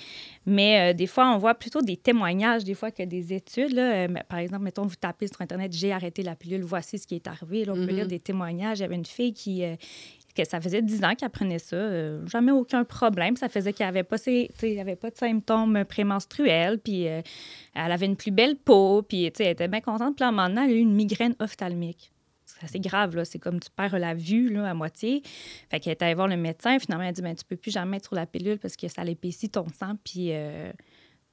mais 0.46 0.92
euh, 0.92 0.94
des 0.94 1.06
fois, 1.06 1.32
on 1.34 1.38
voit 1.38 1.54
plutôt 1.54 1.80
des 1.80 1.96
témoignages, 1.96 2.64
des 2.64 2.74
fois, 2.74 2.90
que 2.90 3.02
des 3.02 3.32
études. 3.32 3.78
Euh, 3.78 4.08
par 4.28 4.38
exemple, 4.38 4.64
mettons, 4.64 4.86
vous 4.86 4.96
tapez 4.96 5.26
sur 5.26 5.40
Internet, 5.40 5.72
j'ai 5.72 5.92
arrêté 5.92 6.22
la 6.22 6.34
pilule, 6.34 6.62
voici 6.62 6.98
ce 6.98 7.06
qui 7.06 7.14
est 7.14 7.26
arrivé. 7.26 7.64
on 7.68 7.74
peut 7.74 7.92
lire 7.92 8.06
mm-hmm. 8.06 8.08
des 8.08 8.20
témoignages. 8.20 8.78
Il 8.78 8.82
y 8.82 8.84
avait 8.84 8.96
une 8.96 9.06
fille 9.06 9.32
qui, 9.32 9.62
ça 10.42 10.60
faisait 10.60 10.82
10 10.82 11.04
ans 11.04 11.14
qu'elle 11.14 11.30
prenait 11.30 11.60
ça, 11.60 11.76
euh, 11.76 12.26
jamais 12.26 12.50
aucun 12.50 12.84
problème. 12.84 13.36
Ça 13.36 13.48
faisait 13.48 13.72
qu'elle 13.72 13.86
n'avait 13.86 14.02
pas, 14.02 14.16
avait 14.16 14.96
pas 14.96 15.10
de 15.10 15.16
symptômes 15.16 15.84
prémenstruels, 15.84 16.78
puis 16.78 17.06
euh, 17.06 17.22
elle 17.74 17.92
avait 17.92 18.06
une 18.06 18.16
plus 18.16 18.32
belle 18.32 18.56
peau, 18.56 19.02
puis 19.02 19.24
elle 19.24 19.46
était 19.46 19.68
bien 19.68 19.80
contente. 19.80 20.16
Puis 20.16 20.24
là, 20.24 20.28
un 20.28 20.56
elle 20.56 20.58
a 20.58 20.72
eu 20.72 20.78
une 20.78 20.94
migraine 20.94 21.36
ophtalmique. 21.38 22.10
C'est 22.44 22.64
assez 22.64 22.80
grave, 22.80 23.16
là. 23.16 23.24
C'est 23.24 23.38
comme 23.38 23.60
tu 23.60 23.70
perds 23.70 23.98
la 23.98 24.14
vue 24.14 24.52
là, 24.52 24.68
à 24.68 24.74
moitié. 24.74 25.22
Fait 25.70 25.80
qu'elle 25.80 25.92
est 25.92 26.02
allée 26.02 26.14
voir 26.14 26.28
le 26.28 26.36
médecin. 26.36 26.78
Finalement, 26.78 27.04
elle 27.04 27.10
a 27.10 27.12
dit 27.12 27.22
ben, 27.22 27.34
Tu 27.34 27.44
peux 27.44 27.56
plus 27.56 27.70
jamais 27.70 27.96
être 27.98 28.04
sur 28.04 28.14
la 28.14 28.26
pilule 28.26 28.58
parce 28.58 28.76
que 28.76 28.88
ça 28.88 29.02
l'épaissit 29.04 29.50
ton 29.50 29.66
sang, 29.68 29.94
puis 30.04 30.28
euh, 30.32 30.72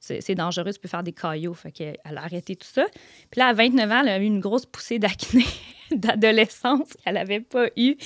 c'est 0.02 0.34
dangereux, 0.34 0.72
tu 0.72 0.80
peux 0.80 0.88
faire 0.88 1.02
des 1.02 1.12
caillots. 1.12 1.54
Fait 1.54 1.70
qu'elle 1.70 1.96
a 2.04 2.22
arrêté 2.22 2.56
tout 2.56 2.66
ça. 2.66 2.86
Puis 3.30 3.38
là, 3.38 3.48
à 3.48 3.52
29 3.52 3.90
ans, 3.90 4.00
elle 4.02 4.08
a 4.08 4.18
eu 4.18 4.24
une 4.24 4.40
grosse 4.40 4.66
poussée 4.66 4.98
d'acné 4.98 5.44
d'adolescence 5.94 6.94
qu'elle 7.04 7.14
n'avait 7.14 7.40
pas 7.40 7.68
eu. 7.76 7.96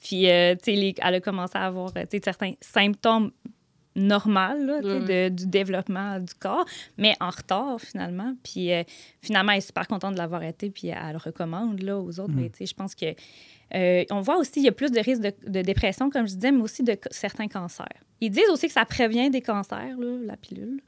Puis, 0.00 0.30
euh, 0.30 0.54
tu 0.54 0.74
sais, 0.74 0.94
elle 0.98 1.14
a 1.14 1.20
commencé 1.20 1.56
à 1.56 1.66
avoir 1.66 1.92
certains 2.22 2.54
symptômes 2.60 3.30
normaux 3.96 4.80
du 5.30 5.46
développement 5.46 6.20
du 6.20 6.34
corps, 6.34 6.64
mais 6.96 7.14
en 7.20 7.30
retard 7.30 7.80
finalement. 7.80 8.34
Puis 8.42 8.72
euh, 8.72 8.82
finalement, 9.20 9.52
elle 9.52 9.58
est 9.58 9.62
super 9.62 9.88
contente 9.88 10.14
de 10.14 10.18
l'avoir 10.18 10.42
été, 10.42 10.70
puis 10.70 10.88
elle 10.88 11.12
le 11.12 11.18
recommande 11.18 11.80
là, 11.80 11.98
aux 11.98 12.20
autres. 12.20 12.32
Mais 12.34 12.44
mm. 12.44 12.50
tu 12.50 12.58
sais, 12.58 12.66
je 12.66 12.74
pense 12.74 12.94
que 12.94 13.14
euh, 13.74 14.04
on 14.10 14.20
voit 14.20 14.38
aussi 14.38 14.52
qu'il 14.52 14.64
y 14.64 14.68
a 14.68 14.72
plus 14.72 14.90
de 14.90 15.00
risques 15.00 15.22
de, 15.22 15.32
de, 15.46 15.62
dépression, 15.62 16.10
comme 16.10 16.26
je 16.26 16.34
disais, 16.34 16.52
mais 16.52 16.62
aussi 16.62 16.82
de 16.82 16.96
certains 17.10 17.48
cancers. 17.48 17.86
Ils 18.20 18.30
disent 18.30 18.50
aussi 18.50 18.66
que 18.66 18.72
ça 18.72 18.84
prévient 18.84 19.30
des 19.30 19.42
cancers, 19.42 19.96
là, 19.96 20.18
la 20.24 20.36
pilule. 20.36 20.80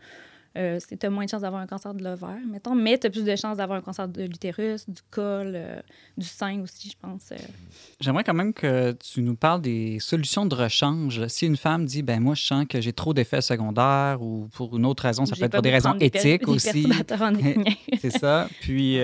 Euh, 0.56 0.78
tu 0.86 1.06
as 1.06 1.10
moins 1.10 1.24
de 1.24 1.30
chances 1.30 1.42
d'avoir 1.42 1.62
un 1.62 1.66
cancer 1.66 1.94
de 1.94 2.04
l'ovaire, 2.04 2.38
mettons, 2.46 2.74
mais 2.74 2.98
tu 2.98 3.06
as 3.06 3.10
plus 3.10 3.24
de 3.24 3.36
chances 3.36 3.56
d'avoir 3.56 3.78
un 3.78 3.82
cancer 3.82 4.06
de 4.06 4.22
l'utérus, 4.22 4.88
du 4.88 5.00
col, 5.10 5.52
euh, 5.54 5.80
du 6.18 6.26
sein 6.26 6.60
aussi, 6.60 6.90
je 6.90 6.96
pense. 7.00 7.32
Euh. 7.32 7.36
J'aimerais 8.00 8.22
quand 8.22 8.34
même 8.34 8.52
que 8.52 8.92
tu 8.92 9.22
nous 9.22 9.34
parles 9.34 9.62
des 9.62 9.98
solutions 9.98 10.44
de 10.44 10.54
rechange. 10.54 11.26
Si 11.28 11.46
une 11.46 11.56
femme 11.56 11.86
dit, 11.86 12.02
ben 12.02 12.20
moi, 12.20 12.34
je 12.34 12.44
sens 12.44 12.66
que 12.68 12.80
j'ai 12.80 12.92
trop 12.92 13.14
d'effets 13.14 13.40
secondaires 13.40 14.20
ou 14.20 14.48
pour 14.52 14.76
une 14.76 14.84
autre 14.84 15.04
raison, 15.04 15.24
ça 15.24 15.36
peut 15.36 15.44
être 15.44 15.52
pour 15.52 15.62
des 15.62 15.70
raisons 15.70 15.96
éthiques 16.00 16.46
aussi. 16.48 16.86
C'est 18.00 18.10
ça. 18.10 18.48
Puis, 18.60 18.98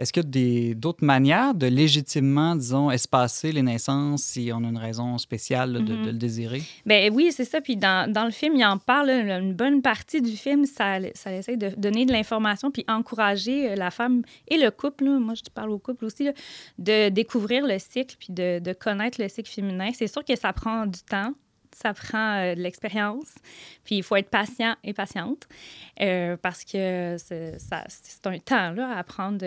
est-ce 0.00 0.12
qu'il 0.12 0.24
y 0.24 0.70
a 0.70 0.74
d'autres 0.74 1.04
manières 1.04 1.54
de 1.54 1.66
légitimement, 1.66 2.56
disons, 2.56 2.90
espacer 2.90 3.52
les 3.52 3.62
naissances 3.62 4.22
si 4.22 4.50
on 4.52 4.64
a 4.64 4.68
une 4.68 4.78
raison 4.78 5.18
spéciale 5.18 5.74
de, 5.74 5.78
de, 5.80 5.92
mm-hmm. 5.92 6.06
le 6.06 6.12
désirer? 6.14 6.62
Ben 6.86 7.12
oui, 7.12 7.32
c'est 7.32 7.44
ça. 7.44 7.60
Puis 7.60 7.76
dans, 7.76 8.10
dans, 8.10 8.24
le 8.24 8.30
film, 8.30 8.56
il 8.56 8.64
en 8.64 8.78
parle, 8.78 9.10
une 9.10 9.52
bonne 9.52 9.82
partie 9.82 10.22
du 10.22 10.36
film, 10.36 10.64
ça, 11.14 11.32
essaie 11.32 11.56
de 11.56 11.68
donner 11.76 12.06
de 12.06 12.12
l'information 12.12 12.70
puis 12.70 12.84
encourager 12.88 13.70
euh, 13.70 13.74
la 13.74 13.90
femme 13.90 14.22
et 14.48 14.56
le 14.56 14.70
couple, 14.70 15.04
moi 15.04 15.34
je 15.34 15.42
parle 15.52 15.70
au 15.70 15.78
couple 15.78 16.04
aussi, 16.04 16.28
de 16.78 17.08
découvrir 17.08 17.66
le 17.66 17.78
cycle 17.78 18.16
puis 18.18 18.32
de, 18.32 18.72
connaître 18.72 19.20
le 19.20 19.28
cycle 19.28 19.50
féminin. 19.50 19.90
C'est 19.94 20.06
sûr 20.06 20.24
que 20.24 20.36
ça 20.36 20.52
prend 20.52 20.86
du 20.86 21.00
temps, 21.00 21.34
ça 21.72 21.92
prend 21.92 22.36
euh, 22.36 22.54
de 22.54 22.60
l'expérience. 22.60 23.34
Puis 23.84 23.96
il 23.96 24.02
faut 24.02 24.16
être 24.16 24.30
patient 24.30 24.74
et 24.84 24.94
patiente 24.94 25.46
euh, 26.00 26.36
parce 26.36 26.64
que 26.64 27.16
c'est 27.18 28.26
un 28.26 28.38
temps 28.38 28.72
là, 28.72 28.94
à 28.94 28.98
apprendre 29.00 29.44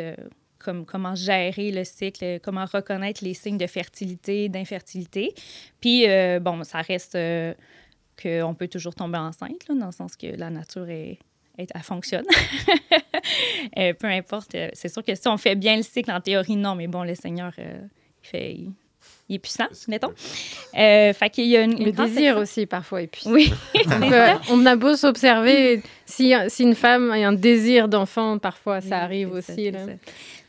comme, 0.60 0.86
comment 0.86 1.16
gérer 1.16 1.72
le 1.72 1.84
cycle, 1.84 2.40
comment 2.42 2.66
reconnaître 2.66 3.24
les 3.24 3.34
signes 3.34 3.58
de 3.58 3.68
fertilité, 3.68 4.50
d'infertilité. 4.50 5.34
Puis, 5.82 6.06
bon, 6.40 6.64
ça 6.64 6.80
reste 6.82 7.18
qu'on 8.22 8.54
peut 8.54 8.68
toujours 8.68 8.96
tomber 8.96 9.18
enceinte, 9.18 9.68
dans 9.70 9.88
le 9.88 9.92
sens 9.92 10.16
que 10.16 10.28
la 10.28 10.50
nature 10.50 10.90
est, 10.90 11.20
elle 11.58 11.68
fonctionne. 11.82 12.26
Euh, 13.78 13.94
peu 13.94 14.08
importe. 14.08 14.54
Euh, 14.56 14.70
c'est 14.74 14.90
sûr 14.90 15.04
que 15.04 15.16
si 15.16 15.28
on 15.28 15.38
fait 15.38 15.56
bien 15.56 15.78
le 15.78 15.84
cycle, 15.84 16.12
en 16.12 16.20
théorie, 16.20 16.58
non, 16.58 16.76
mais 16.76 16.88
bon, 16.88 17.04
le 17.04 17.16
Seigneur, 17.16 17.54
euh, 17.58 17.80
il, 18.22 18.28
fait, 18.28 18.58
il, 19.30 19.36
est 19.36 19.40
puissant, 19.40 19.68
mettons. 19.88 20.12
fait 20.74 21.30
qu'il 21.32 21.46
y 21.46 21.56
a 21.56 21.62
une, 21.62 21.82
le 21.82 21.92
désir 21.92 22.38
aussi, 22.38 22.66
parfois, 22.66 23.02
est 23.02 23.08
puissant. 23.08 23.32
Oui, 23.32 23.52
on 24.50 24.66
a 24.66 24.76
beau 24.76 24.96
s'observer, 24.96 25.82
si, 26.06 26.34
si, 26.50 26.64
une 26.64 26.76
femme 26.76 27.12
a 27.12 27.16
un 27.16 27.32
désir 27.32 27.88
d'enfant, 27.88 28.38
parfois, 28.38 28.82
ça 28.82 28.98
arrive 29.00 29.32
aussi. 29.32 29.72
là. 29.72 29.86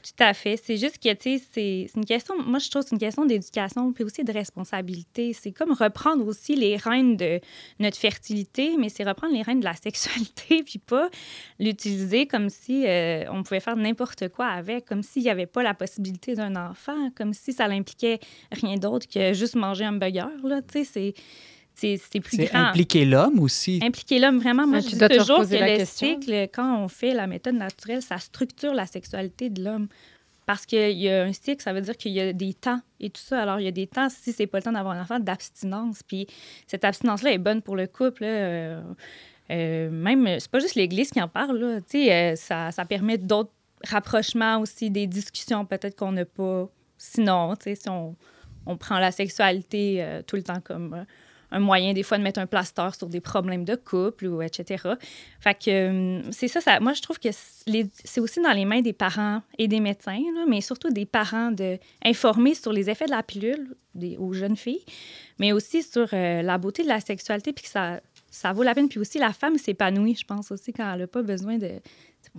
Tout 0.05 0.23
à 0.23 0.35
fait. 0.35 0.61
C'est 0.63 0.77
juste 0.77 0.99
que, 0.99 1.11
tu 1.15 1.39
sais, 1.39 1.45
c'est 1.53 1.87
une 1.97 2.05
question, 2.05 2.35
moi, 2.43 2.59
je 2.59 2.69
trouve 2.69 2.83
que 2.83 2.91
c'est 2.91 2.95
une 2.95 3.01
question 3.01 3.25
d'éducation, 3.25 3.91
puis 3.95 4.05
aussi 4.05 4.23
de 4.23 4.33
responsabilité. 4.33 5.33
C'est 5.33 5.51
comme 5.51 5.73
reprendre 5.73 6.27
aussi 6.27 6.57
les 6.57 6.77
rênes 6.77 7.17
de 7.17 7.41
notre 7.81 7.97
fertilité, 7.97 8.77
mais 8.79 8.91
c'est 8.91 9.05
reprendre 9.05 9.33
les 9.33 9.41
rênes 9.41 9.61
de 9.61 9.65
la 9.65 9.75
sexualité, 9.83 10.63
puis 10.63 10.79
pas 10.79 11.09
l'utiliser 11.59 12.27
comme 12.27 12.51
si 12.51 12.87
euh, 12.87 13.25
on 13.31 13.43
pouvait 13.43 13.61
faire 13.61 13.77
n'importe 13.77 14.29
quoi 14.29 14.49
avec, 14.49 14.85
comme 14.85 15.03
s'il 15.03 15.23
n'y 15.23 15.31
avait 15.31 15.47
pas 15.47 15.63
la 15.63 15.73
possibilité 15.73 16.35
d'un 16.35 16.55
enfant, 16.55 17.11
comme 17.17 17.33
si 17.33 17.55
ça 17.55 17.67
n'impliquait 17.67 18.21
rien 18.53 18.77
d'autre 18.77 19.07
que 19.09 19.33
juste 19.33 19.55
manger 19.55 19.87
un 19.87 19.95
burger, 19.95 20.37
là. 20.43 20.61
Tu 20.61 20.85
sais, 20.85 20.85
c'est 20.85 21.15
c'est 21.75 22.21
plus 22.21 22.39
grand. 22.39 22.69
impliquer 22.69 23.05
l'homme 23.05 23.41
aussi. 23.41 23.81
Impliquer 23.83 24.19
l'homme, 24.19 24.39
vraiment. 24.39 24.67
Moi, 24.67 24.81
je 24.81 24.89
dis 24.89 25.19
toujours 25.19 25.49
que 25.49 25.79
le 25.79 25.85
cycle, 25.85 26.33
quand 26.55 26.83
on 26.83 26.89
fait 26.89 27.15
la 27.15 27.27
méthode 27.27 27.57
naturelle, 27.57 28.03
ça 28.03 28.19
structure 28.19 28.75
la 28.75 28.87
sexualité 28.87 29.51
de 29.51 29.63
l'homme. 29.63 29.89
Parce 30.47 30.67
qu'il 30.67 30.99
y 30.99 31.09
a 31.09 31.23
un 31.23 31.33
cycle, 31.33 31.63
ça 31.63 31.73
veut 31.73 31.81
dire 31.81 31.97
qu'il 31.97 32.13
y 32.13 32.21
a 32.21 32.33
des 32.35 32.53
temps 32.53 32.81
et 33.01 33.09
tout 33.09 33.23
ça. 33.23 33.41
Alors, 33.41 33.61
il 33.61 33.65
y 33.65 33.69
a 33.69 33.73
des 33.73 33.87
temps, 33.87 34.09
si 34.11 34.31
c'est 34.33 34.47
pas 34.47 34.59
le 34.59 34.63
temps 34.63 34.73
d'avoir 34.73 34.95
un 34.95 35.01
enfant, 35.01 35.19
d'abstinence. 35.19 36.03
Puis 36.07 36.27
cette 36.67 36.85
abstinence-là 36.85 37.33
est 37.33 37.39
bonne 37.39 37.63
pour 37.63 37.77
le 37.77 37.87
couple. 37.87 38.25
Euh, 38.25 38.83
euh, 39.51 39.91
même, 39.91 40.39
c'est 40.39 40.51
pas 40.51 40.59
juste 40.59 40.75
l'Église 40.75 41.11
qui 41.11 41.21
en 41.21 41.29
parle. 41.29 41.59
Là. 41.59 41.81
Euh, 41.95 42.37
ça, 42.37 42.71
ça 42.73 42.85
permet 42.85 43.19
d'autres 43.19 43.53
rapprochements 43.89 44.59
aussi, 44.59 44.91
des 44.91 45.07
discussions 45.07 45.65
peut-être 45.65 45.97
qu'on 45.97 46.13
n'a 46.13 46.25
pas. 46.25 46.69
Sinon, 46.97 47.55
si 47.61 47.89
on, 47.89 48.17
on 48.67 48.77
prend 48.77 48.99
la 48.99 49.13
sexualité 49.13 50.03
euh, 50.03 50.23
tout 50.27 50.37
le 50.37 50.43
temps 50.43 50.61
comme 50.63 51.05
un 51.55 51.61
moyen 51.61 51.93
des 51.93 52.03
fois 52.03 52.19
de 52.19 52.23
mettre 52.23 52.41
un 52.41 52.47
plaster 52.47 52.89
sur 52.97 53.09
des 53.09 53.21
problèmes 53.21 53.65
de 53.65 53.75
couple 53.77 54.27
ou 54.27 54.43
etc. 54.43 54.91
Fait 55.41 55.55
que 55.55 56.21
hum, 56.21 56.33
c'est 56.33 56.49
ça, 56.49 56.81
moi 56.81 56.93
je 56.93 57.03
trouve 57.03 57.19
que 57.19 57.29
c'est 57.33 58.21
aussi 58.21 58.41
dans 58.43 58.53
les 58.53 58.65
mains 58.65 58.81
des 58.81 58.93
parents 58.93 59.43
et 59.59 59.69
des 59.69 59.81
médecins, 59.81 60.21
mais 60.49 60.61
surtout 60.61 60.91
des 60.91 61.07
parents 61.07 61.51
de 61.51 61.79
sur 62.55 62.73
les 62.73 62.91
effets 62.91 63.07
de 63.07 63.11
la 63.11 63.23
pilule 63.23 63.75
aux 64.19 64.33
jeunes 64.33 64.57
filles, 64.57 64.85
mais 65.39 65.53
aussi 65.53 65.83
sur 65.83 66.09
euh, 66.13 66.43
la 66.43 66.59
beauté 66.59 66.83
de 66.83 66.89
la 66.89 67.01
sexualité 67.01 67.53
puis 67.53 67.65
que 67.65 67.71
ça 67.71 68.01
ça 68.35 68.53
vaut 68.53 68.65
la 68.65 68.75
peine. 68.75 68.89
Puis 68.89 68.99
aussi, 68.99 69.19
la 69.19 69.33
femme 69.33 69.59
s'épanouit, 69.59 70.17
je 70.17 70.25
pense 70.25 70.51
aussi, 70.51 70.73
quand 70.73 70.93
elle 70.93 71.01
n'a 71.01 71.07
pas 71.07 71.23
besoin 71.23 71.57
de. 71.57 71.81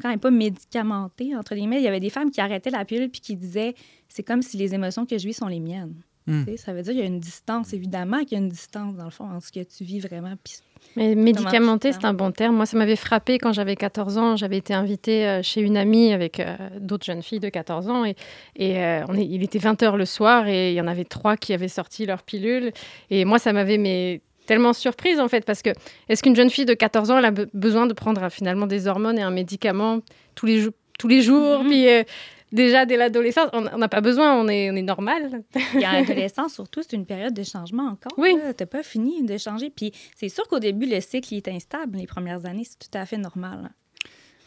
Quand 0.01 0.09
elle 0.09 0.15
n'est 0.15 0.17
pas 0.17 0.31
médicamentée, 0.31 1.35
entre 1.35 1.55
guillemets. 1.55 1.77
Il 1.77 1.83
y 1.83 1.87
avait 1.87 2.01
des 2.01 2.09
femmes 2.09 2.31
qui 2.31 2.41
arrêtaient 2.41 2.69
la 2.69 2.83
pilule 2.83 3.09
puis 3.09 3.21
qui 3.21 3.37
disaient 3.37 3.75
c'est 4.09 4.23
comme 4.23 4.41
si 4.41 4.57
les 4.57 4.73
émotions 4.73 5.05
que 5.05 5.17
je 5.17 5.25
vis 5.25 5.35
sont 5.35 5.47
les 5.47 5.61
miennes. 5.61 5.95
Hmm. 6.27 6.43
Ça 6.57 6.73
veut 6.73 6.81
dire 6.81 6.93
qu'il 6.93 7.01
y 7.01 7.03
a 7.03 7.07
une 7.07 7.19
distance, 7.19 7.73
évidemment 7.73 8.19
qu'il 8.23 8.31
y 8.33 8.35
a 8.35 8.43
une 8.43 8.49
distance, 8.49 8.95
dans 8.95 9.05
le 9.05 9.11
fond, 9.11 9.25
entre 9.25 9.45
ce 9.45 9.51
que 9.51 9.59
tu 9.59 9.83
vis 9.83 9.99
vraiment 9.99 10.33
puis 10.43 10.55
Mais 10.95 11.13
médicamenté, 11.13 11.91
c'est 11.91 12.05
un 12.05 12.13
bon 12.13 12.31
terme. 12.31 12.55
Moi, 12.55 12.65
ça 12.65 12.77
m'avait 12.77 12.95
frappé 12.95 13.37
quand 13.37 13.53
j'avais 13.53 13.75
14 13.75 14.17
ans. 14.17 14.35
J'avais 14.35 14.57
été 14.57 14.73
invitée 14.73 15.27
euh, 15.27 15.43
chez 15.43 15.61
une 15.61 15.77
amie 15.77 16.13
avec 16.13 16.39
euh, 16.39 16.55
d'autres 16.79 17.05
jeunes 17.05 17.21
filles 17.21 17.39
de 17.39 17.49
14 17.49 17.89
ans. 17.89 18.05
Et, 18.05 18.15
et 18.55 18.79
euh, 18.83 19.03
on 19.07 19.15
est, 19.15 19.25
il 19.25 19.43
était 19.43 19.59
20 19.59 19.79
h 19.83 19.95
le 19.95 20.05
soir 20.05 20.47
et 20.47 20.71
il 20.71 20.75
y 20.75 20.81
en 20.81 20.87
avait 20.87 21.05
trois 21.05 21.37
qui 21.37 21.53
avaient 21.53 21.67
sorti 21.67 22.05
leur 22.07 22.23
pilule. 22.23 22.71
Et 23.11 23.23
moi, 23.23 23.37
ça 23.37 23.53
m'avait 23.53 23.77
mais, 23.77 24.21
tellement 24.47 24.73
surprise, 24.73 25.19
en 25.19 25.27
fait, 25.27 25.45
parce 25.45 25.61
que 25.61 25.69
est-ce 26.09 26.23
qu'une 26.23 26.35
jeune 26.35 26.49
fille 26.49 26.65
de 26.65 26.73
14 26.73 27.11
ans, 27.11 27.17
elle 27.19 27.25
a 27.25 27.31
be- 27.31 27.49
besoin 27.53 27.87
de 27.87 27.93
prendre 27.93 28.29
finalement 28.29 28.67
des 28.67 28.87
hormones 28.87 29.17
et 29.19 29.23
un 29.23 29.31
médicament 29.31 29.99
tous 30.35 30.45
les, 30.45 30.59
jou- 30.61 30.71
tous 30.97 31.07
les 31.07 31.21
jours? 31.21 31.61
Mhm. 31.63 31.67
Puis 31.67 31.87
euh, 31.89 32.03
déjà, 32.51 32.85
dès 32.85 32.97
l'adolescence, 32.97 33.49
on 33.53 33.61
n'a 33.61 33.87
pas 33.87 34.01
besoin, 34.01 34.39
on 34.39 34.47
est, 34.47 34.71
on 34.71 34.75
est 34.75 34.81
normal. 34.81 35.43
Puis 35.51 35.85
en 35.85 36.01
adolescence, 36.01 36.53
surtout, 36.53 36.81
c'est 36.81 36.95
une 36.95 37.05
période 37.05 37.33
de 37.33 37.43
changement 37.43 37.87
encore. 37.87 38.11
Oui. 38.17 38.35
Tu 38.35 38.63
n'as 38.63 38.65
pas 38.65 38.83
fini 38.83 39.23
de 39.23 39.37
changer. 39.37 39.69
Puis 39.69 39.91
c'est 40.15 40.29
sûr 40.29 40.47
qu'au 40.47 40.59
début, 40.59 40.85
le 40.85 41.01
cycle 41.01 41.33
il 41.33 41.37
est 41.37 41.47
instable. 41.47 41.97
Les 41.97 42.07
premières 42.07 42.45
années, 42.45 42.65
c'est 42.65 42.79
tout 42.79 42.97
à 42.97 43.05
fait 43.05 43.17
normal. 43.17 43.71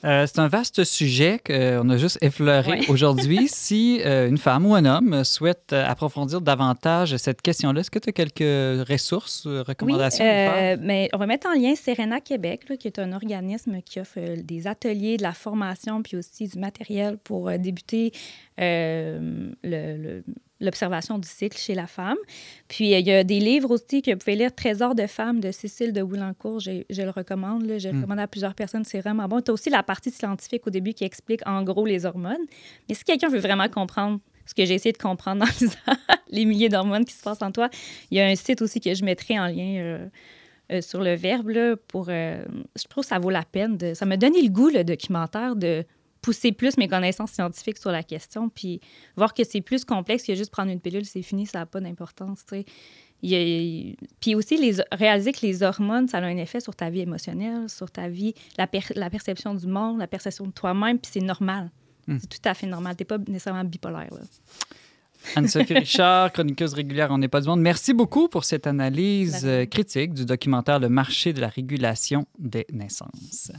Euh, 0.04 0.26
c'est 0.28 0.38
un 0.38 0.46
vaste 0.46 0.84
sujet 0.84 1.40
qu'on 1.44 1.88
a 1.90 1.96
juste 1.96 2.18
effleuré 2.22 2.70
Ouais. 2.70 2.80
aujourd'hui. 2.88 3.48
si 3.48 4.00
euh, 4.04 4.28
une 4.28 4.38
femme 4.38 4.64
ou 4.64 4.74
un 4.76 4.84
homme 4.84 5.24
souhaite 5.24 5.72
euh, 5.72 5.84
approfondir 5.84 6.40
davantage 6.40 7.16
cette 7.16 7.42
question-là, 7.42 7.80
est-ce 7.80 7.90
que 7.90 7.98
tu 7.98 8.10
as 8.10 8.12
quelques 8.12 8.88
ressources, 8.88 9.44
euh, 9.46 9.62
recommandations 9.66 10.24
à 10.24 10.28
faire? 10.28 10.76
euh, 10.78 10.80
mais 10.80 11.08
on 11.12 11.18
va 11.18 11.26
mettre 11.26 11.48
en 11.48 11.54
lien 11.54 11.74
Serena 11.74 12.20
Québec, 12.20 12.68
là, 12.68 12.76
qui 12.76 12.86
est 12.86 13.00
un 13.00 13.12
organisme 13.12 13.80
qui 13.84 13.98
offre 13.98 14.18
euh, 14.18 14.36
des 14.36 14.68
ateliers, 14.68 15.16
de 15.16 15.22
la 15.24 15.32
formation, 15.32 16.00
puis 16.02 16.16
aussi 16.16 16.46
du 16.46 16.58
matériel 16.60 17.16
pour 17.18 17.48
euh, 17.48 17.58
débuter 17.58 18.12
euh, 18.60 19.50
le- 19.64 19.96
le- 19.96 20.24
l'observation 20.60 21.18
du 21.18 21.28
cycle 21.28 21.56
chez 21.56 21.74
la 21.74 21.86
femme. 21.86 22.16
Puis 22.68 22.94
euh, 22.94 22.98
il 22.98 23.06
y 23.06 23.12
a 23.12 23.24
des 23.24 23.38
livres 23.40 23.70
aussi 23.70 24.02
que 24.02 24.10
vous 24.12 24.18
pouvez 24.18 24.36
lire, 24.36 24.54
Trésor 24.54 24.94
de 24.94 25.06
femmes 25.06 25.40
de 25.40 25.50
Cécile 25.52 25.92
de 25.92 26.02
Woulancourt, 26.02 26.60
je, 26.60 26.82
je 26.90 27.02
le 27.02 27.10
recommande. 27.10 27.64
là. 27.66 27.78
je 27.78 27.88
le 27.88 27.94
Mm. 27.94 27.96
recommande 28.00 28.18
à 28.20 28.26
plusieurs 28.26 28.54
personnes, 28.54 28.84
c'est 28.84 29.00
vraiment 29.00 29.28
bon. 29.28 29.40
Tu 29.40 29.50
as 29.50 29.54
aussi 29.54 29.70
la 29.70 29.82
partie 29.82 30.10
scientifique 30.10 30.66
au 30.66 30.70
début 30.70 30.94
qui 30.94 31.04
explique 31.04 31.40
en 31.46 31.62
gros 31.62 31.86
les 31.86 32.06
hormones. 32.06 32.44
Mais 32.88 32.94
si 32.94 33.04
quelqu'un 33.04 33.28
veut 33.28 33.38
vraiment 33.40 33.68
comprendre 33.68 34.18
ce 34.46 34.54
que 34.54 34.64
j'ai 34.64 34.74
essayé 34.74 34.92
de 34.92 34.98
comprendre 34.98 35.40
dans 35.44 35.52
lisant 35.60 35.98
les 36.30 36.44
milliers 36.44 36.68
d'hormones 36.70 37.04
qui 37.04 37.14
se 37.14 37.22
passent 37.22 37.42
en 37.42 37.52
toi, 37.52 37.68
il 38.10 38.18
y 38.18 38.20
a 38.20 38.26
un 38.26 38.34
site 38.34 38.60
aussi 38.62 38.80
que 38.80 38.94
je 38.94 39.04
mettrai 39.04 39.38
en 39.38 39.46
lien 39.46 39.76
euh, 39.78 40.06
euh, 40.72 40.80
sur 40.80 41.00
le 41.02 41.14
verbe 41.14 41.50
là, 41.50 41.76
pour. 41.88 42.06
euh, 42.08 42.44
je 42.76 42.84
trouve 42.88 43.04
que 43.04 43.08
ça 43.08 43.18
vaut 43.18 43.30
la 43.30 43.44
peine. 43.44 43.76
De, 43.76 43.94
ça 43.94 44.06
m'a 44.06 44.16
donné 44.16 44.42
le 44.42 44.48
goût, 44.48 44.68
le 44.70 44.84
documentaire, 44.84 45.54
de 45.54 45.84
pousser 46.20 46.52
plus 46.52 46.76
mes 46.76 46.88
connaissances 46.88 47.32
scientifiques 47.32 47.78
sur 47.78 47.90
la 47.90 48.02
question, 48.02 48.48
puis 48.48 48.80
voir 49.16 49.34
que 49.34 49.44
c'est 49.44 49.60
plus 49.60 49.84
complexe 49.84 50.24
que 50.24 50.34
juste 50.34 50.50
prendre 50.50 50.70
une 50.70 50.80
pilule, 50.80 51.04
c'est 51.04 51.22
fini, 51.22 51.46
ça 51.46 51.60
n'a 51.60 51.66
pas 51.66 51.80
d'importance. 51.80 52.44
puis 54.20 54.34
aussi, 54.34 54.56
les, 54.56 54.76
réaliser 54.92 55.32
que 55.32 55.44
les 55.46 55.62
hormones, 55.62 56.08
ça 56.08 56.18
a 56.18 56.22
un 56.22 56.36
effet 56.36 56.60
sur 56.60 56.74
ta 56.74 56.90
vie 56.90 57.00
émotionnelle, 57.00 57.68
sur 57.68 57.90
ta 57.90 58.08
vie, 58.08 58.34
la, 58.56 58.66
per- 58.66 58.94
la 58.94 59.10
perception 59.10 59.54
du 59.54 59.66
monde, 59.66 59.98
la 59.98 60.06
perception 60.06 60.46
de 60.46 60.52
toi-même, 60.52 60.98
puis 60.98 61.10
c'est 61.12 61.24
normal. 61.24 61.70
Mm. 62.06 62.18
C'est 62.20 62.28
tout 62.28 62.48
à 62.48 62.54
fait 62.54 62.66
normal. 62.66 62.96
Tu 62.96 63.02
n'es 63.02 63.06
pas 63.06 63.18
nécessairement 63.18 63.64
bipolaire. 63.64 64.12
là. 64.12 64.20
Anne-Sophie 65.36 65.74
Richard, 65.78 66.32
chroniqueuse 66.32 66.74
régulière 66.74 67.10
On 67.10 67.18
n'est 67.18 67.28
pas 67.28 67.40
du 67.40 67.48
monde. 67.48 67.60
Merci 67.60 67.92
beaucoup 67.92 68.28
pour 68.28 68.44
cette 68.44 68.66
analyse 68.66 69.44
euh, 69.44 69.66
critique 69.66 70.14
du 70.14 70.24
documentaire 70.24 70.78
Le 70.78 70.88
marché 70.88 71.32
de 71.32 71.40
la 71.40 71.48
régulation 71.48 72.26
des 72.38 72.66
naissances. 72.72 73.52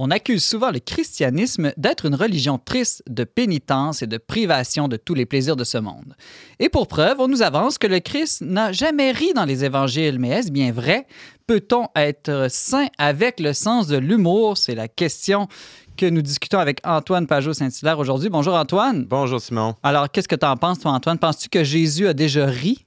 On 0.00 0.12
accuse 0.12 0.44
souvent 0.44 0.70
le 0.70 0.78
christianisme 0.78 1.72
d'être 1.76 2.06
une 2.06 2.14
religion 2.14 2.56
triste 2.56 3.02
de 3.10 3.24
pénitence 3.24 4.00
et 4.00 4.06
de 4.06 4.16
privation 4.16 4.86
de 4.86 4.96
tous 4.96 5.14
les 5.14 5.26
plaisirs 5.26 5.56
de 5.56 5.64
ce 5.64 5.76
monde. 5.76 6.14
Et 6.60 6.68
pour 6.68 6.86
preuve, 6.86 7.18
on 7.18 7.26
nous 7.26 7.42
avance 7.42 7.78
que 7.78 7.88
le 7.88 7.98
Christ 7.98 8.42
n'a 8.42 8.70
jamais 8.70 9.10
ri 9.10 9.32
dans 9.34 9.44
les 9.44 9.64
évangiles. 9.64 10.20
Mais 10.20 10.28
est-ce 10.28 10.52
bien 10.52 10.70
vrai? 10.70 11.08
Peut-on 11.48 11.88
être 11.96 12.46
saint 12.48 12.86
avec 12.96 13.40
le 13.40 13.52
sens 13.52 13.88
de 13.88 13.96
l'humour? 13.96 14.56
C'est 14.56 14.76
la 14.76 14.86
question 14.86 15.48
que 15.96 16.06
nous 16.06 16.22
discutons 16.22 16.60
avec 16.60 16.78
Antoine 16.84 17.26
Pajot-Saint-Hilaire 17.26 17.98
aujourd'hui. 17.98 18.28
Bonjour 18.28 18.54
Antoine. 18.54 19.04
Bonjour 19.04 19.40
Simon. 19.40 19.74
Alors, 19.82 20.12
qu'est-ce 20.12 20.28
que 20.28 20.36
tu 20.36 20.46
en 20.46 20.56
penses, 20.56 20.78
toi, 20.78 20.92
Antoine? 20.92 21.18
Penses-tu 21.18 21.48
que 21.48 21.64
Jésus 21.64 22.06
a 22.06 22.14
déjà 22.14 22.46
ri? 22.46 22.86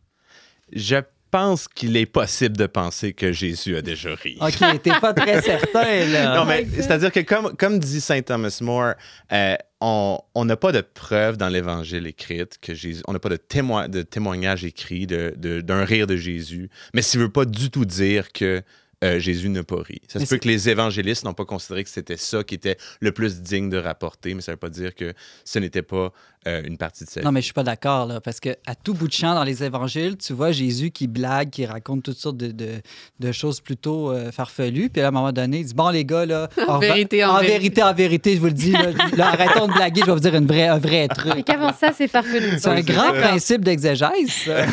Je 0.71 0.95
pense 1.31 1.67
qu'il 1.67 1.95
est 1.97 2.05
possible 2.05 2.57
de 2.57 2.65
penser 2.67 3.13
que 3.13 3.31
Jésus 3.31 3.75
a 3.77 3.81
déjà 3.81 4.13
ri. 4.15 4.37
OK, 4.41 4.81
t'es 4.83 4.91
pas 4.99 5.13
très 5.13 5.41
certain, 5.41 6.05
là. 6.05 6.35
Non, 6.35 6.45
mais 6.45 6.67
c'est-à-dire 6.73 7.11
que 7.11 7.21
comme, 7.21 7.55
comme 7.57 7.79
dit 7.79 8.01
Saint 8.01 8.21
Thomas 8.21 8.57
More, 8.61 8.93
euh, 9.31 9.55
on 9.79 10.19
on 10.35 10.45
n'a 10.45 10.57
pas 10.57 10.71
de 10.71 10.81
preuve 10.81 11.37
dans 11.37 11.49
l'Évangile 11.49 12.05
écrite 12.05 12.57
que 12.61 12.73
Jésus, 12.75 13.01
on 13.07 13.13
n'a 13.13 13.19
pas 13.19 13.29
de, 13.29 13.37
témoin, 13.37 13.87
de 13.89 14.01
témoignage 14.01 14.65
écrit 14.65 15.07
de- 15.07 15.33
de- 15.37 15.61
d'un 15.61 15.83
rire 15.85 16.05
de 16.07 16.17
Jésus, 16.17 16.69
mais 16.93 17.01
ça 17.01 17.17
ne 17.17 17.23
veut 17.23 17.31
pas 17.31 17.45
du 17.45 17.69
tout 17.71 17.85
dire 17.85 18.31
que 18.31 18.61
euh, 19.03 19.17
Jésus 19.19 19.49
n'a 19.49 19.63
pas 19.63 19.81
ri. 19.81 19.99
Ça 20.07 20.19
se 20.19 20.19
Mais 20.19 20.27
peut 20.27 20.37
que 20.37 20.47
les 20.47 20.69
évangélistes 20.69 21.23
n'ont 21.25 21.33
pas 21.33 21.45
considéré 21.45 21.83
que 21.83 21.89
c'était 21.89 22.17
ça 22.17 22.43
qui 22.43 22.53
était 22.53 22.77
le 22.99 23.11
plus 23.11 23.41
digne 23.41 23.67
de 23.67 23.77
rapporter, 23.77 24.35
mais 24.35 24.41
ça 24.41 24.51
ne 24.51 24.55
veut 24.55 24.59
pas 24.59 24.69
dire 24.69 24.93
que 24.93 25.13
ce 25.43 25.57
n'était 25.57 25.81
pas 25.81 26.13
euh, 26.47 26.61
une 26.65 26.77
partie 26.77 27.05
de 27.05 27.09
vie. 27.09 27.21
Non, 27.23 27.31
mais 27.31 27.41
je 27.41 27.45
suis 27.45 27.53
pas 27.53 27.63
d'accord, 27.63 28.05
là, 28.07 28.19
parce 28.21 28.39
que 28.39 28.49
à 28.65 28.73
tout 28.75 28.93
bout 28.93 29.07
de 29.07 29.13
champ 29.13 29.35
dans 29.35 29.43
les 29.43 29.63
évangiles, 29.63 30.17
tu 30.17 30.33
vois 30.33 30.51
Jésus 30.51 30.89
qui 30.91 31.07
blague, 31.07 31.49
qui 31.51 31.65
raconte 31.65 32.03
toutes 32.03 32.17
sortes 32.17 32.37
de, 32.37 32.47
de- 32.51 32.81
de 33.19 33.31
choses 33.31 33.59
plutôt 33.61 34.11
euh, 34.11 34.31
farfelues. 34.31 34.89
Puis 34.89 35.01
là, 35.01 35.07
à 35.07 35.09
un 35.09 35.11
moment 35.11 35.31
donné, 35.31 35.59
il 35.59 35.65
dit 35.65 35.73
Bon, 35.73 35.89
les 35.89 36.03
gars, 36.05 36.25
là, 36.25 36.49
En 36.67 36.79
vérité, 36.79 37.23
en 37.23 37.29
en 37.29 37.33
vérité. 37.39 37.51
vérité, 37.53 37.83
en 37.83 37.93
vérité, 37.93 38.35
je 38.35 38.39
vous 38.39 38.45
le 38.47 38.51
dis, 38.53 38.71
là, 38.71 38.91
là, 39.15 39.27
arrêtons 39.27 39.67
de 39.67 39.73
blaguer, 39.73 40.01
je 40.01 40.05
vais 40.07 40.13
vous 40.13 40.19
dire 40.19 40.35
une 40.35 40.47
vraie, 40.47 40.67
un 40.67 40.77
vrai 40.79 41.07
truc. 41.07 41.45
qu'avant 41.45 41.73
ça, 41.73 41.91
c'est 41.95 42.07
farfelu. 42.07 42.57
C'est 42.57 42.67
un 42.67 42.81
grand 42.81 43.13
ça. 43.13 43.21
principe 43.21 43.63
d'exégèse. 43.63 44.29
ça. 44.45 44.65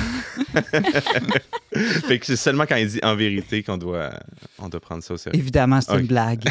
Fait 2.06 2.18
que 2.18 2.26
c'est 2.26 2.36
seulement 2.36 2.64
quand 2.66 2.76
il 2.76 2.88
dit 2.88 3.00
en 3.02 3.14
vérité 3.14 3.62
qu'on 3.62 3.76
doit, 3.76 4.10
on 4.58 4.68
doit 4.68 4.80
prendre 4.80 5.02
ça 5.02 5.14
au 5.14 5.16
sérieux. 5.16 5.38
Évidemment, 5.38 5.80
c'est 5.80 5.98
une 5.98 6.06
blague. 6.06 6.42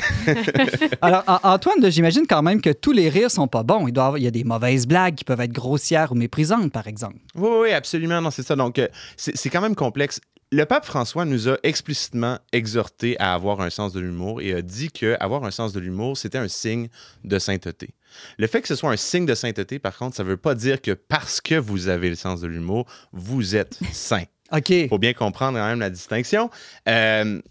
Alors, 1.01 1.23
An- 1.27 1.39
Antoine, 1.43 1.89
j'imagine 1.89 2.25
quand 2.27 2.41
même 2.43 2.61
que 2.61 2.69
tous 2.69 2.91
les 2.91 3.09
rires 3.09 3.31
sont 3.31 3.47
pas 3.47 3.63
bons. 3.63 3.87
Il, 3.87 3.93
doit 3.93 4.05
avoir- 4.05 4.17
il 4.19 4.23
y 4.23 4.27
a 4.27 4.31
des 4.31 4.43
mauvaises 4.43 4.85
blagues 4.87 5.06
qui 5.11 5.23
peuvent 5.23 5.41
être 5.41 5.51
grossières 5.51 6.11
ou 6.11 6.15
méprisantes, 6.15 6.71
par 6.71 6.87
exemple. 6.87 7.17
Oui, 7.35 7.49
oui, 7.61 7.71
absolument. 7.71 8.21
Non, 8.21 8.31
c'est 8.31 8.43
ça. 8.43 8.55
Donc, 8.55 8.79
euh, 8.79 8.87
c'est 9.15 9.49
quand 9.49 9.61
même 9.61 9.75
complexe. 9.75 10.19
Le 10.51 10.63
pape 10.65 10.85
François 10.85 11.25
nous 11.25 11.49
a 11.49 11.57
explicitement 11.63 12.39
exhorté 12.53 13.19
à 13.19 13.33
avoir 13.33 13.59
un 13.59 13.69
sens 13.69 13.91
de 13.91 13.99
l'humour 13.99 14.41
et 14.41 14.53
a 14.53 14.61
dit 14.61 14.89
que 14.89 15.17
avoir 15.19 15.43
un 15.43 15.51
sens 15.51 15.73
de 15.73 15.79
l'humour, 15.81 16.17
c'était 16.17 16.37
un 16.37 16.47
signe 16.47 16.87
de 17.25 17.37
sainteté. 17.37 17.89
Le 18.37 18.47
fait 18.47 18.61
que 18.61 18.67
ce 18.69 18.75
soit 18.75 18.89
un 18.89 18.97
signe 18.97 19.25
de 19.25 19.35
sainteté, 19.35 19.77
par 19.77 19.97
contre, 19.97 20.15
ça 20.15 20.23
ne 20.23 20.29
veut 20.29 20.37
pas 20.37 20.55
dire 20.55 20.81
que 20.81 20.91
parce 20.91 21.41
que 21.41 21.55
vous 21.55 21.89
avez 21.89 22.09
le 22.09 22.15
sens 22.15 22.39
de 22.39 22.47
l'humour, 22.47 22.85
vous 23.11 23.57
êtes 23.57 23.77
saint. 23.91 24.23
OK. 24.53 24.69
Il 24.69 24.87
faut 24.87 24.97
bien 24.97 25.13
comprendre 25.13 25.57
quand 25.57 25.67
même 25.67 25.81
la 25.81 25.89
distinction. 25.89 26.49
Euh, 26.87 27.41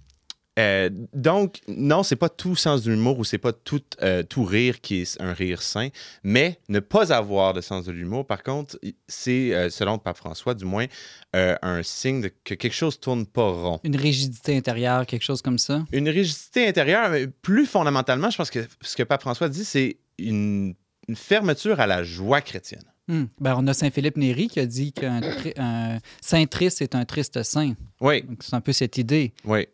euh, 0.59 0.89
donc, 1.13 1.61
non, 1.69 2.03
c'est 2.03 2.17
pas 2.17 2.29
tout 2.29 2.57
sens 2.57 2.83
de 2.83 2.91
l'humour 2.91 3.19
ou 3.19 3.25
c'est 3.25 3.39
pas 3.39 3.53
tout, 3.53 3.83
euh, 4.03 4.23
tout 4.23 4.45
rire 4.45 4.81
qui 4.81 5.03
est 5.03 5.21
un 5.21 5.33
rire 5.33 5.61
sain, 5.63 5.89
mais 6.25 6.59
ne 6.69 6.81
pas 6.81 7.13
avoir 7.13 7.53
de 7.55 7.61
sens 7.61 7.85
de 7.85 7.93
l'humour, 7.93 8.27
par 8.27 8.43
contre, 8.43 8.79
c'est, 9.09 9.55
euh, 9.55 9.69
selon 9.71 9.95
le 9.95 9.99
pape 9.99 10.17
François, 10.17 10.55
du 10.55 10.65
moins, 10.65 10.87
un 11.35 11.83
signe 11.83 12.23
de- 12.23 12.31
que 12.45 12.55
quelque 12.55 12.73
chose 12.73 12.99
tourne 12.99 13.27
pas 13.27 13.51
rond. 13.51 13.81
Une 13.85 13.97
rigidité 13.97 14.57
intérieure, 14.57 15.05
quelque 15.05 15.23
chose 15.25 15.43
comme 15.43 15.59
ça? 15.59 15.85
Une 15.93 16.09
rigidité 16.09 16.67
intérieure, 16.67 17.11
mais 17.11 17.27
plus 17.27 17.67
fondamentalement, 17.67 18.31
je 18.31 18.39
pense 18.39 18.51
que 18.51 18.67
ce 18.81 18.97
que 18.97 19.03
pape 19.03 19.21
François 19.21 19.49
dit, 19.51 19.65
c'est 19.65 19.99
une, 20.19 20.75
une 21.09 21.17
fermeture 21.17 21.79
à 21.81 21.87
la 21.87 22.03
joie 22.03 22.41
chrétienne. 22.41 22.85
Hmm. 23.09 23.27
Ben, 23.39 23.55
on 23.57 23.67
a 23.69 23.75
Saint-Philippe 23.75 24.17
Néri 24.17 24.49
qui 24.49 24.59
a 24.59 24.67
dit 24.67 24.93
qu'un 24.93 25.21
tri- 25.21 25.53
un 25.59 25.99
saint 26.21 26.45
triste 26.47 26.83
est 26.83 26.95
un 26.97 27.05
triste 27.05 27.41
saint. 27.45 27.75
Oui, 28.01 28.25
C'est 28.41 28.55
un 28.55 28.61
peu 28.61 28.73
cette 28.73 28.97
idée. 28.99 29.33
oui. 29.45 29.67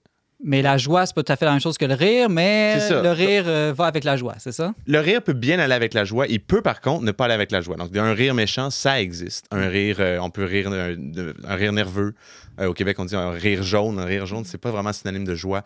Mais 0.45 0.61
la 0.61 0.77
joie, 0.77 1.07
c'est 1.07 1.15
pas 1.15 1.23
tout 1.23 1.33
à 1.33 1.37
fait 1.37 1.45
la 1.45 1.53
même 1.53 1.61
chose 1.61 1.79
que 1.79 1.85
le 1.85 1.95
rire, 1.95 2.29
mais 2.29 2.75
le 3.03 3.11
rire 3.13 3.45
euh, 3.47 3.73
va 3.77 3.87
avec 3.87 4.03
la 4.03 4.17
joie, 4.17 4.35
c'est 4.39 4.51
ça? 4.53 4.75
Le 4.87 4.99
rire 4.99 5.23
peut 5.23 5.35
bien 5.35 5.59
aller 5.61 5.75
avec 5.75 5.95
la 5.95 6.05
joie. 6.05 6.27
Il 6.27 6.41
peut, 6.41 6.63
par 6.63 6.81
contre, 6.81 7.05
ne 7.05 7.13
pas 7.13 7.27
aller 7.27 7.35
avec 7.35 7.53
la 7.53 7.61
joie. 7.61 7.77
Donc, 7.77 7.97
un 7.97 8.13
rire 8.13 8.35
méchant, 8.35 8.69
ça 8.71 9.01
existe. 9.01 9.47
Un 9.53 9.69
rire, 9.69 9.97
euh, 10.01 10.19
on 10.21 10.31
peut 10.31 10.45
rire 10.45 10.71
d'un 10.71 10.95
de- 10.97 11.35
un 11.47 11.55
rire 11.55 11.73
nerveux. 11.73 12.15
Euh, 12.61 12.67
au 12.67 12.75
Québec, 12.75 12.99
on 12.99 13.05
dit 13.05 13.15
un 13.17 13.31
rire 13.31 13.63
jaune. 13.63 13.99
Un 14.01 14.05
rire 14.05 14.27
jaune, 14.27 14.45
c'est 14.45 14.59
pas 14.59 14.71
vraiment 14.71 14.93
synonyme 14.93 15.25
de 15.25 15.35
joie. 15.35 15.63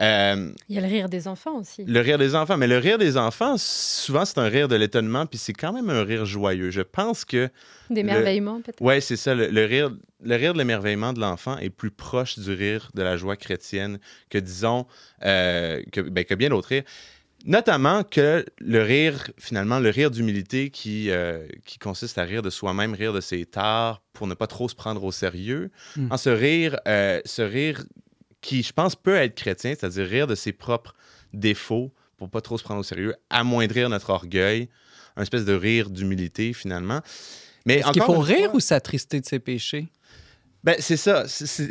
Euh, 0.00 0.52
Il 0.68 0.74
y 0.74 0.78
a 0.78 0.80
le 0.80 0.86
rire 0.86 1.08
des 1.08 1.28
enfants 1.28 1.58
aussi. 1.58 1.84
le 1.84 2.00
rire 2.00 2.16
des 2.18 2.34
enfants. 2.34 2.56
Mais 2.56 2.66
le 2.66 2.78
rire 2.78 2.96
des 2.98 3.16
enfants, 3.16 3.56
souvent, 3.58 4.24
c'est 4.24 4.38
un 4.38 4.48
rire 4.48 4.66
de 4.68 4.76
l'étonnement, 4.76 5.26
puis 5.26 5.38
c'est 5.38 5.52
quand 5.52 5.72
même 5.72 5.90
un 5.90 6.02
rire 6.04 6.24
joyeux. 6.24 6.70
Je 6.70 6.80
pense 6.80 7.24
que, 7.24 7.48
D'émerveillement, 7.90 8.60
peut-être. 8.62 8.80
ouais, 8.80 9.00
c'est 9.00 9.16
ça. 9.16 9.34
Le, 9.34 9.48
le 9.48 9.64
rire, 9.64 9.90
le 10.22 10.36
rire 10.36 10.52
de 10.54 10.58
l'émerveillement 10.58 11.12
de 11.12 11.20
l'enfant 11.20 11.58
est 11.58 11.70
plus 11.70 11.90
proche 11.90 12.38
du 12.38 12.52
rire 12.52 12.90
de 12.94 13.02
la 13.02 13.16
joie 13.16 13.36
chrétienne 13.36 13.98
que, 14.30 14.38
disons, 14.38 14.86
euh, 15.24 15.82
que, 15.92 16.00
ben, 16.00 16.24
que 16.24 16.34
bien 16.34 16.48
d'autres 16.48 16.68
rires. 16.68 16.84
Notamment 17.46 18.02
que 18.04 18.44
le 18.58 18.82
rire, 18.82 19.30
finalement, 19.38 19.78
le 19.80 19.88
rire 19.88 20.10
d'humilité 20.10 20.68
qui, 20.68 21.10
euh, 21.10 21.46
qui 21.64 21.78
consiste 21.78 22.18
à 22.18 22.24
rire 22.24 22.42
de 22.42 22.50
soi-même, 22.50 22.92
rire 22.92 23.14
de 23.14 23.20
ses 23.22 23.46
torts 23.46 24.02
pour 24.12 24.26
ne 24.26 24.34
pas 24.34 24.46
trop 24.46 24.68
se 24.68 24.74
prendre 24.74 25.02
au 25.02 25.10
sérieux. 25.10 25.70
Mm. 25.96 26.08
En 26.10 26.16
ce 26.18 26.28
rire, 26.28 26.78
euh, 26.86 27.20
ce 27.24 27.40
rire 27.40 27.82
qui, 28.40 28.62
je 28.62 28.72
pense, 28.72 28.96
peut 28.96 29.16
être 29.16 29.34
chrétien, 29.34 29.74
c'est-à-dire 29.78 30.06
rire 30.06 30.26
de 30.26 30.34
ses 30.34 30.52
propres 30.52 30.94
défauts 31.32 31.92
pour 32.16 32.28
pas 32.30 32.40
trop 32.40 32.58
se 32.58 32.62
prendre 32.64 32.80
au 32.80 32.84
sérieux, 32.84 33.14
amoindrir 33.30 33.88
notre 33.88 34.10
orgueil, 34.10 34.68
un 35.16 35.22
espèce 35.22 35.44
de 35.44 35.54
rire 35.54 35.90
d'humilité, 35.90 36.52
finalement. 36.52 37.00
Mais 37.66 37.76
Est-ce 37.78 37.90
qu'il 37.92 38.02
faut 38.02 38.18
rire 38.18 38.46
fois- 38.46 38.56
ou 38.56 38.60
s'attrister 38.60 39.20
de 39.20 39.26
ses 39.26 39.38
péchés? 39.38 39.88
Ben, 40.64 40.76
c'est 40.78 40.96
ça. 40.96 41.26
c'est- 41.28 41.68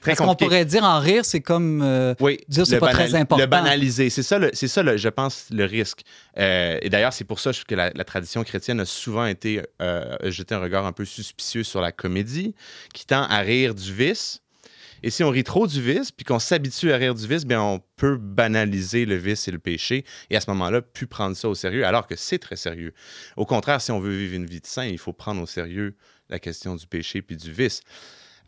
très 0.00 0.14
Parce 0.14 0.18
qu'on 0.28 0.34
pourrait 0.36 0.64
dire 0.64 0.84
en 0.84 1.00
rire, 1.00 1.24
c'est 1.24 1.40
comme 1.40 1.82
euh, 1.82 2.14
Oui, 2.20 2.38
dire 2.48 2.66
c'est 2.66 2.78
pas 2.78 2.92
très 2.92 3.14
important. 3.14 3.42
Le 3.42 3.46
banaliser, 3.48 4.10
c'est 4.10 4.22
ça, 4.22 4.38
le- 4.38 4.50
c'est 4.52 4.68
ça, 4.68 4.82
le- 4.82 4.96
je 4.96 5.08
pense, 5.08 5.46
le 5.50 5.64
risque. 5.64 6.02
Euh, 6.38 6.78
et 6.82 6.88
d'ailleurs, 6.88 7.12
c'est 7.12 7.24
pour 7.24 7.40
ça 7.40 7.50
que 7.66 7.74
la, 7.74 7.90
la 7.94 8.04
tradition 8.04 8.44
chrétienne 8.44 8.78
a 8.80 8.84
souvent 8.84 9.26
été 9.26 9.60
euh, 9.82 10.16
jeté 10.24 10.54
un 10.54 10.60
regard 10.60 10.86
un 10.86 10.92
peu 10.92 11.04
suspicieux 11.04 11.64
sur 11.64 11.80
la 11.80 11.90
comédie, 11.92 12.54
qui 12.94 13.06
tend 13.06 13.22
à 13.24 13.38
rire 13.40 13.74
du 13.74 13.92
vice. 13.92 14.40
Et 15.02 15.10
si 15.10 15.22
on 15.24 15.30
rit 15.30 15.44
trop 15.44 15.66
du 15.66 15.80
vice, 15.80 16.10
puis 16.10 16.24
qu'on 16.24 16.38
s'habitue 16.38 16.92
à 16.92 16.96
rire 16.96 17.14
du 17.14 17.26
vice, 17.26 17.44
bien, 17.44 17.62
on 17.62 17.80
peut 17.96 18.16
banaliser 18.16 19.04
le 19.04 19.16
vice 19.16 19.48
et 19.48 19.50
le 19.50 19.58
péché, 19.58 20.04
et 20.30 20.36
à 20.36 20.40
ce 20.40 20.50
moment-là, 20.50 20.82
plus 20.82 21.06
prendre 21.06 21.36
ça 21.36 21.48
au 21.48 21.54
sérieux, 21.54 21.84
alors 21.84 22.06
que 22.06 22.16
c'est 22.16 22.38
très 22.38 22.56
sérieux. 22.56 22.92
Au 23.36 23.46
contraire, 23.46 23.80
si 23.80 23.90
on 23.90 24.00
veut 24.00 24.16
vivre 24.16 24.34
une 24.34 24.46
vie 24.46 24.60
de 24.60 24.66
saint, 24.66 24.86
il 24.86 24.98
faut 24.98 25.12
prendre 25.12 25.42
au 25.42 25.46
sérieux 25.46 25.96
la 26.28 26.38
question 26.38 26.76
du 26.76 26.86
péché 26.86 27.22
puis 27.22 27.36
du 27.36 27.52
vice. 27.52 27.80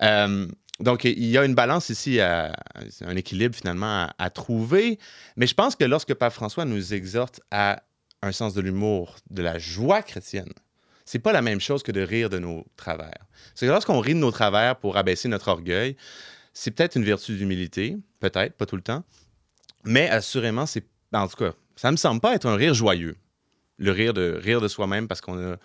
Euh, 0.02 0.46
donc, 0.80 1.04
il 1.04 1.26
y 1.26 1.36
a 1.36 1.44
une 1.44 1.54
balance 1.54 1.90
ici, 1.90 2.20
un 2.20 3.16
équilibre 3.16 3.54
finalement 3.54 4.04
à, 4.04 4.14
à 4.18 4.30
trouver. 4.30 4.98
Mais 5.36 5.46
je 5.46 5.54
pense 5.54 5.76
que 5.76 5.84
lorsque 5.84 6.14
Pape 6.14 6.32
François 6.32 6.64
nous 6.64 6.94
exhorte 6.94 7.40
à 7.50 7.82
un 8.22 8.32
sens 8.32 8.54
de 8.54 8.62
l'humour, 8.62 9.16
de 9.28 9.42
la 9.42 9.58
joie 9.58 10.02
chrétienne, 10.02 10.52
c'est 11.04 11.18
pas 11.18 11.32
la 11.32 11.42
même 11.42 11.60
chose 11.60 11.82
que 11.82 11.92
de 11.92 12.00
rire 12.00 12.30
de 12.30 12.38
nos 12.38 12.64
travers. 12.76 13.26
C'est 13.54 13.66
que 13.66 13.70
lorsqu'on 13.70 14.00
rit 14.00 14.14
de 14.14 14.20
nos 14.20 14.30
travers 14.30 14.76
pour 14.76 14.96
abaisser 14.96 15.28
notre 15.28 15.48
orgueil, 15.48 15.96
c'est 16.52 16.70
peut-être 16.70 16.96
une 16.96 17.04
vertu 17.04 17.36
d'humilité, 17.36 17.96
peut-être, 18.18 18.54
pas 18.54 18.66
tout 18.66 18.76
le 18.76 18.82
temps, 18.82 19.04
mais 19.84 20.08
assurément, 20.08 20.66
c'est, 20.66 20.84
en 21.12 21.28
tout 21.28 21.36
cas, 21.36 21.52
ça 21.76 21.90
me 21.90 21.96
semble 21.96 22.20
pas 22.20 22.34
être 22.34 22.46
un 22.46 22.56
rire 22.56 22.74
joyeux. 22.74 23.16
Le 23.78 23.92
rire 23.92 24.12
de, 24.12 24.38
rire 24.42 24.60
de 24.60 24.68
soi-même 24.68 25.08
parce 25.08 25.22
qu'on 25.22 25.38
a, 25.38 25.56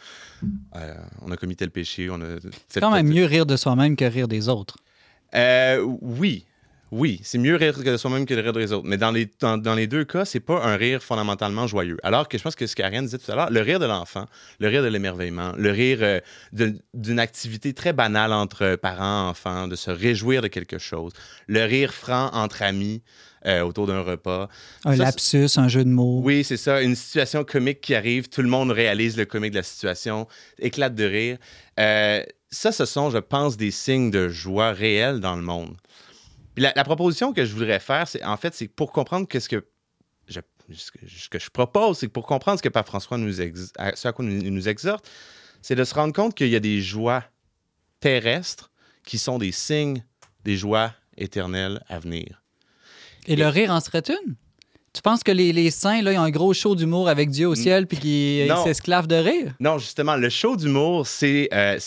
euh, 0.76 0.96
on 1.22 1.32
a 1.32 1.38
commis 1.38 1.58
tel 1.58 1.70
péché, 1.70 2.10
on 2.10 2.22
a... 2.22 2.38
c'est 2.70 2.80
quand 2.80 2.92
même 2.92 3.08
mieux 3.08 3.26
rire 3.26 3.46
de 3.46 3.58
soi-même 3.58 3.98
que 3.98 4.06
rire 4.06 4.30
des 4.30 4.48
autres. 4.48 4.78
Euh, 5.34 5.82
oui. 6.02 6.46
Oui, 6.92 7.20
c'est 7.24 7.38
mieux 7.38 7.56
rire 7.56 7.78
de 7.78 7.98
soi-même 7.98 8.26
que 8.26 8.34
de 8.34 8.42
rire 8.42 8.54
des 8.54 8.72
autres. 8.72 8.88
Mais 8.88 8.98
dans 8.98 9.12
les, 9.12 9.28
dans, 9.40 9.58
dans 9.58 9.74
les 9.74 9.88
deux 9.88 10.06
cas, 10.06 10.24
c'est 10.24 10.40
pas 10.40 10.64
un 10.64 10.76
rire 10.76 11.02
fondamentalement 11.04 11.68
joyeux. 11.68 11.98
Alors 12.04 12.28
que 12.28 12.38
je 12.38 12.44
pense 12.44 12.56
que 12.56 12.68
ce 12.68 12.76
qu'Ariane 12.76 13.06
disait 13.06 13.18
tout 13.18 13.32
à 13.32 13.36
l'heure, 13.36 13.50
le 13.50 13.62
rire 13.62 13.80
de 13.80 13.86
l'enfant, 13.86 14.26
le 14.60 14.68
rire 14.68 14.84
de 14.84 14.88
l'émerveillement, 14.88 15.54
le 15.58 15.72
rire 15.72 16.00
euh, 16.02 16.20
d'une 16.94 17.20
activité 17.20 17.74
très 17.74 17.92
banale 17.92 18.32
entre 18.32 18.76
parents, 18.76 19.30
enfants, 19.30 19.68
de 19.68 19.76
se 19.76 19.90
réjouir 19.90 20.42
de 20.42 20.48
quelque 20.48 20.78
chose, 20.78 21.12
le 21.48 21.64
rire 21.66 21.94
franc 21.94 22.30
entre 22.34 22.62
amis 22.62 23.02
euh, 23.46 23.62
autour 23.62 23.88
d'un 23.88 24.02
repas. 24.02 24.48
Un 24.86 24.96
Ça, 24.96 25.04
lapsus, 25.04 25.58
un 25.58 25.68
jeu 25.68 25.84
de 25.84 25.90
mots. 25.90 26.22
Oui, 26.24 26.44
c'est 26.44 26.58
ça. 26.58 26.82
Une 26.82 26.96
situation 26.96 27.44
comique 27.44 27.82
qui 27.82 27.94
arrive, 27.94 28.30
tout 28.30 28.42
le 28.42 28.48
monde 28.48 28.72
réalise 28.72 29.18
le 29.18 29.26
comique 29.26 29.52
de 29.52 29.58
la 29.58 29.64
situation, 29.64 30.28
éclate 30.60 30.96
de 30.96 31.04
rire. 31.04 31.38
Euh, 31.80 32.24
ça, 32.50 32.72
ce 32.72 32.86
sont, 32.86 33.10
je 33.10 33.18
pense, 33.18 33.58
des 33.58 33.72
signes 33.72 34.12
de 34.12 34.30
joie 34.30 34.72
réelle 34.72 35.20
dans 35.20 35.36
le 35.36 35.42
monde. 35.42 35.76
Puis 36.56 36.64
la, 36.64 36.74
la 36.76 36.84
proposition 36.84 37.34
que 37.34 37.46
je 37.46 37.54
voudrais 37.54 37.80
faire, 37.80 38.08
c'est 38.08 38.24
en 38.24 38.38
fait, 38.38 38.54
c'est 38.54 38.68
pour 38.68 38.92
comprendre 38.92 39.28
qu'est-ce 39.28 39.50
que 39.50 39.68
je, 40.28 40.40
ce 40.74 41.30
que, 41.30 41.38
je 41.38 41.50
propose, 41.52 42.00
c'est 42.00 42.08
pour 42.08 42.26
comprendre 42.26 42.58
ce 42.58 42.64
que 42.64 42.70
Pape 42.70 42.88
François 42.88 43.18
nous, 43.18 43.40
ex- 43.42 43.72
à- 43.78 43.96
ce 43.96 44.08
à 44.08 44.14
quoi 44.14 44.26
nous, 44.26 44.42
nous 44.50 44.68
exhorte, 44.70 45.08
c'est 45.62 45.76
de 45.76 45.84
se 45.84 45.94
rendre 45.94 46.14
compte 46.14 46.34
qu'il 46.34 46.48
y 46.50 46.56
a 46.56 46.60
des 46.60 46.82
joies 46.82 47.24
terrestres 48.00 48.72
qui 49.04 49.18
sont 49.18 49.38
des 49.38 49.52
signes 49.52 50.04
des 50.44 50.58
joies 50.58 50.94
éternelles 51.18 51.84
à 51.88 52.00
venir. 52.00 52.42
Et 53.28 53.36
le 53.36 53.48
rire 53.48 53.72
en 53.72 53.80
serait 53.80 54.04
une? 54.08 54.36
Tu 54.96 55.02
penses 55.02 55.24
que 55.24 55.32
les, 55.34 55.52
les 55.52 55.72
saints, 55.72 56.02
là, 56.02 56.14
ils 56.14 56.18
ont 56.18 56.22
un 56.22 56.30
gros 56.30 56.54
show 56.54 56.74
d'humour 56.74 57.10
avec 57.10 57.30
Dieu 57.30 57.50
au 57.50 57.54
ciel 57.56 57.86
puis 57.86 57.98
qu'ils 57.98 58.48
s'esclavent 58.64 59.08
de 59.08 59.16
rire? 59.16 59.54
Non, 59.60 59.78
justement, 59.78 60.16
le 60.16 60.30
show 60.30 60.56
d'humour, 60.56 61.06
c'est 61.06 61.50
euh, 61.54 61.78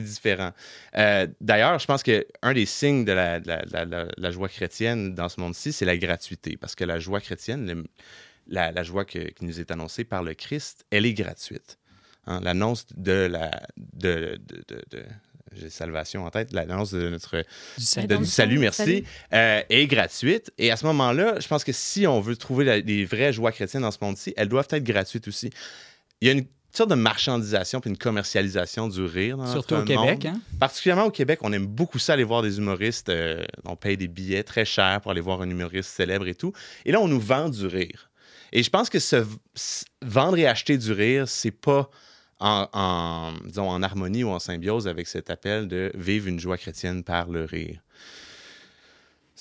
différent. 0.00 0.52
Euh, 0.96 1.26
D'ailleurs, 1.40 1.80
je 1.80 1.86
pense 1.86 2.04
qu'un 2.04 2.52
des 2.54 2.66
signes 2.66 3.04
de 3.04 3.10
la, 3.10 3.40
de 3.40 3.48
la- 3.48 3.84
de 3.84 3.90
la- 3.90 4.04
de 4.06 4.22
joie 4.30 4.48
chrétienne 4.48 5.12
dans 5.14 5.28
ce 5.28 5.40
monde-ci, 5.40 5.72
c'est 5.72 5.84
la 5.84 5.96
gratuité. 5.98 6.56
Parce 6.56 6.76
que 6.76 6.84
la 6.84 7.00
joie 7.00 7.20
chrétienne, 7.20 7.66
le- 7.66 7.84
la, 8.46 8.70
joie 8.84 9.04
que- 9.04 9.30
qui 9.32 9.44
nous 9.44 9.58
est 9.58 9.72
annoncée 9.72 10.04
par 10.04 10.22
le 10.22 10.34
Christ, 10.34 10.84
elle 10.92 11.06
est 11.06 11.14
gratuite. 11.14 11.78
Hein, 12.28 12.40
L'annonce 12.44 12.86
de 12.96 13.26
la... 13.28 13.50
De- 13.76 14.40
de- 14.92 15.04
j'ai 15.56 15.68
salvation 15.70 16.24
en 16.24 16.30
tête, 16.30 16.52
l'annonce 16.52 16.92
de 16.92 17.08
notre 17.08 17.38
Du 17.38 17.42
de- 17.78 17.82
salut. 17.84 18.06
du 18.06 18.12
Rédemption, 18.14 18.32
salut, 18.34 18.58
merci, 18.58 18.82
salut. 18.82 19.04
euh, 19.32 19.62
est 19.68 19.86
gratuite. 19.86 20.52
Et 20.58 20.70
à 20.70 20.76
ce 20.76 20.86
moment-là, 20.86 21.40
je 21.40 21.48
pense 21.48 21.64
que 21.64 21.72
si 21.72 22.06
on 22.06 22.20
veut 22.20 22.36
trouver 22.36 22.64
la- 22.64 22.80
des 22.80 23.04
vraies 23.04 23.32
joies 23.32 23.50
chrétiennes 23.52 23.82
dans 23.82 23.90
ce 23.90 23.98
monde-ci, 24.00 24.32
elles 24.36 24.48
doivent 24.48 24.68
être 24.70 24.84
gratuites 24.84 25.26
aussi. 25.26 25.50
Il 26.20 26.28
y 26.28 26.30
a 26.30 26.34
une 26.34 26.46
sorte 26.72 26.90
de 26.90 26.94
marchandisation 26.94 27.80
puis 27.80 27.90
une 27.90 27.98
commercialisation 27.98 28.86
du 28.86 29.02
rire 29.02 29.38
dans 29.38 29.46
Surtout 29.50 29.74
notre 29.74 29.92
au 29.92 30.02
Québec. 30.06 30.26
Hein? 30.26 30.40
Particulièrement 30.60 31.06
au 31.06 31.10
Québec, 31.10 31.40
on 31.42 31.52
aime 31.52 31.66
beaucoup 31.66 31.98
ça 31.98 32.12
aller 32.12 32.22
voir 32.24 32.42
des 32.42 32.58
humoristes. 32.58 33.08
euh, 33.08 33.42
on 33.64 33.74
paye 33.74 33.96
des 33.96 34.06
billets 34.08 34.44
très 34.44 34.64
chers 34.64 35.00
pour 35.00 35.10
aller 35.10 35.20
voir 35.20 35.42
un 35.42 35.50
humoriste 35.50 35.90
célèbre 35.90 36.28
et 36.28 36.34
tout. 36.36 36.52
Et 36.84 36.92
là, 36.92 37.00
on 37.00 37.08
nous 37.08 37.18
vend 37.20 37.48
du 37.48 37.66
rire. 37.66 38.10
Et 38.52 38.62
je 38.62 38.70
pense 38.70 38.88
que 38.88 39.00
se 39.00 39.24
vendre 40.02 40.38
et 40.38 40.46
acheter 40.46 40.78
du 40.78 40.92
rire, 40.92 41.26
c'est 41.28 41.50
pas 41.50 41.90
en, 42.40 43.32
disons, 43.44 43.68
en 43.68 43.82
harmonie 43.82 44.24
ou 44.24 44.30
en 44.30 44.38
symbiose 44.38 44.88
avec 44.88 45.06
cet 45.06 45.30
appel 45.30 45.68
de 45.68 45.92
vivre 45.94 46.28
une 46.28 46.40
joie 46.40 46.58
chrétienne 46.58 47.04
par 47.04 47.30
le 47.30 47.44
rire. 47.44 47.80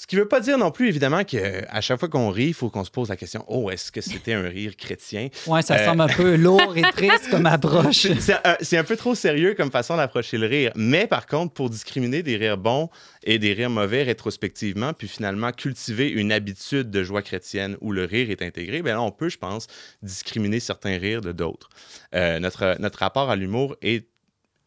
Ce 0.02 0.08
qui 0.08 0.16
ne 0.16 0.22
veut 0.22 0.28
pas 0.30 0.40
dire 0.40 0.58
non 0.58 0.72
plus, 0.72 0.88
évidemment, 0.88 1.26
qu'à 1.26 1.82
chaque 1.82 2.00
fois 2.00 2.08
qu'on 2.08 2.30
rit, 2.30 2.48
il 2.48 2.54
faut 2.54 2.70
qu'on 2.70 2.86
se 2.86 2.90
pose 2.90 3.10
la 3.10 3.18
question 3.18 3.44
Oh, 3.50 3.70
est-ce 3.70 3.92
que 3.92 4.00
c'était 4.00 4.32
un 4.32 4.48
rire 4.48 4.78
chrétien 4.78 5.28
Ouais, 5.46 5.62
ça 5.62 5.76
Euh, 5.76 5.86
semble 5.86 6.02
un 6.04 6.08
peu 6.08 6.36
lourd 6.38 6.78
et 6.78 6.84
triste 6.84 7.30
comme 7.30 7.46
approche. 7.46 8.08
c'est- 8.18 8.48
un, 8.48 8.56
c'est 8.62 8.78
un 8.78 8.86
peu 8.86 8.96
trop 8.96 9.14
sérieux 9.14 9.56
comme 9.56 9.72
façon 9.72 9.98
d'approcher 9.98 10.38
le 10.38 10.48
rire. 10.48 10.72
Mais 10.76 11.06
par 11.06 11.28
contre, 11.28 11.54
pour 11.54 11.70
discriminer 11.70 12.24
des 12.24 12.38
rires 12.38 12.58
bons 12.58 12.90
et 13.24 13.40
des 13.40 13.52
rires 13.52 13.70
mauvais 13.70 14.04
rétrospectivement, 14.04 14.94
puis 14.94 15.10
finalement 15.10 15.52
cultiver 15.52 16.10
une 16.10 16.32
habitude 16.32 16.90
de 16.90 17.04
joie 17.04 17.22
chrétienne 17.22 17.76
où 17.82 17.92
le 17.92 18.06
rire 18.06 18.32
est 18.32 18.42
intégré, 18.42 18.82
bien 18.82 18.94
là, 18.94 19.02
on 19.02 19.12
peut, 19.12 19.28
je 19.28 19.38
pense, 19.38 19.68
discriminer 20.02 20.62
certains 20.62 20.98
rires 20.98 21.20
de 21.20 21.34
d'autres. 21.34 21.68
Euh, 22.16 22.40
notre, 22.40 22.78
notre 22.80 23.00
rapport 23.00 23.30
à 23.30 23.36
l'humour 23.36 23.76
est 23.82 24.08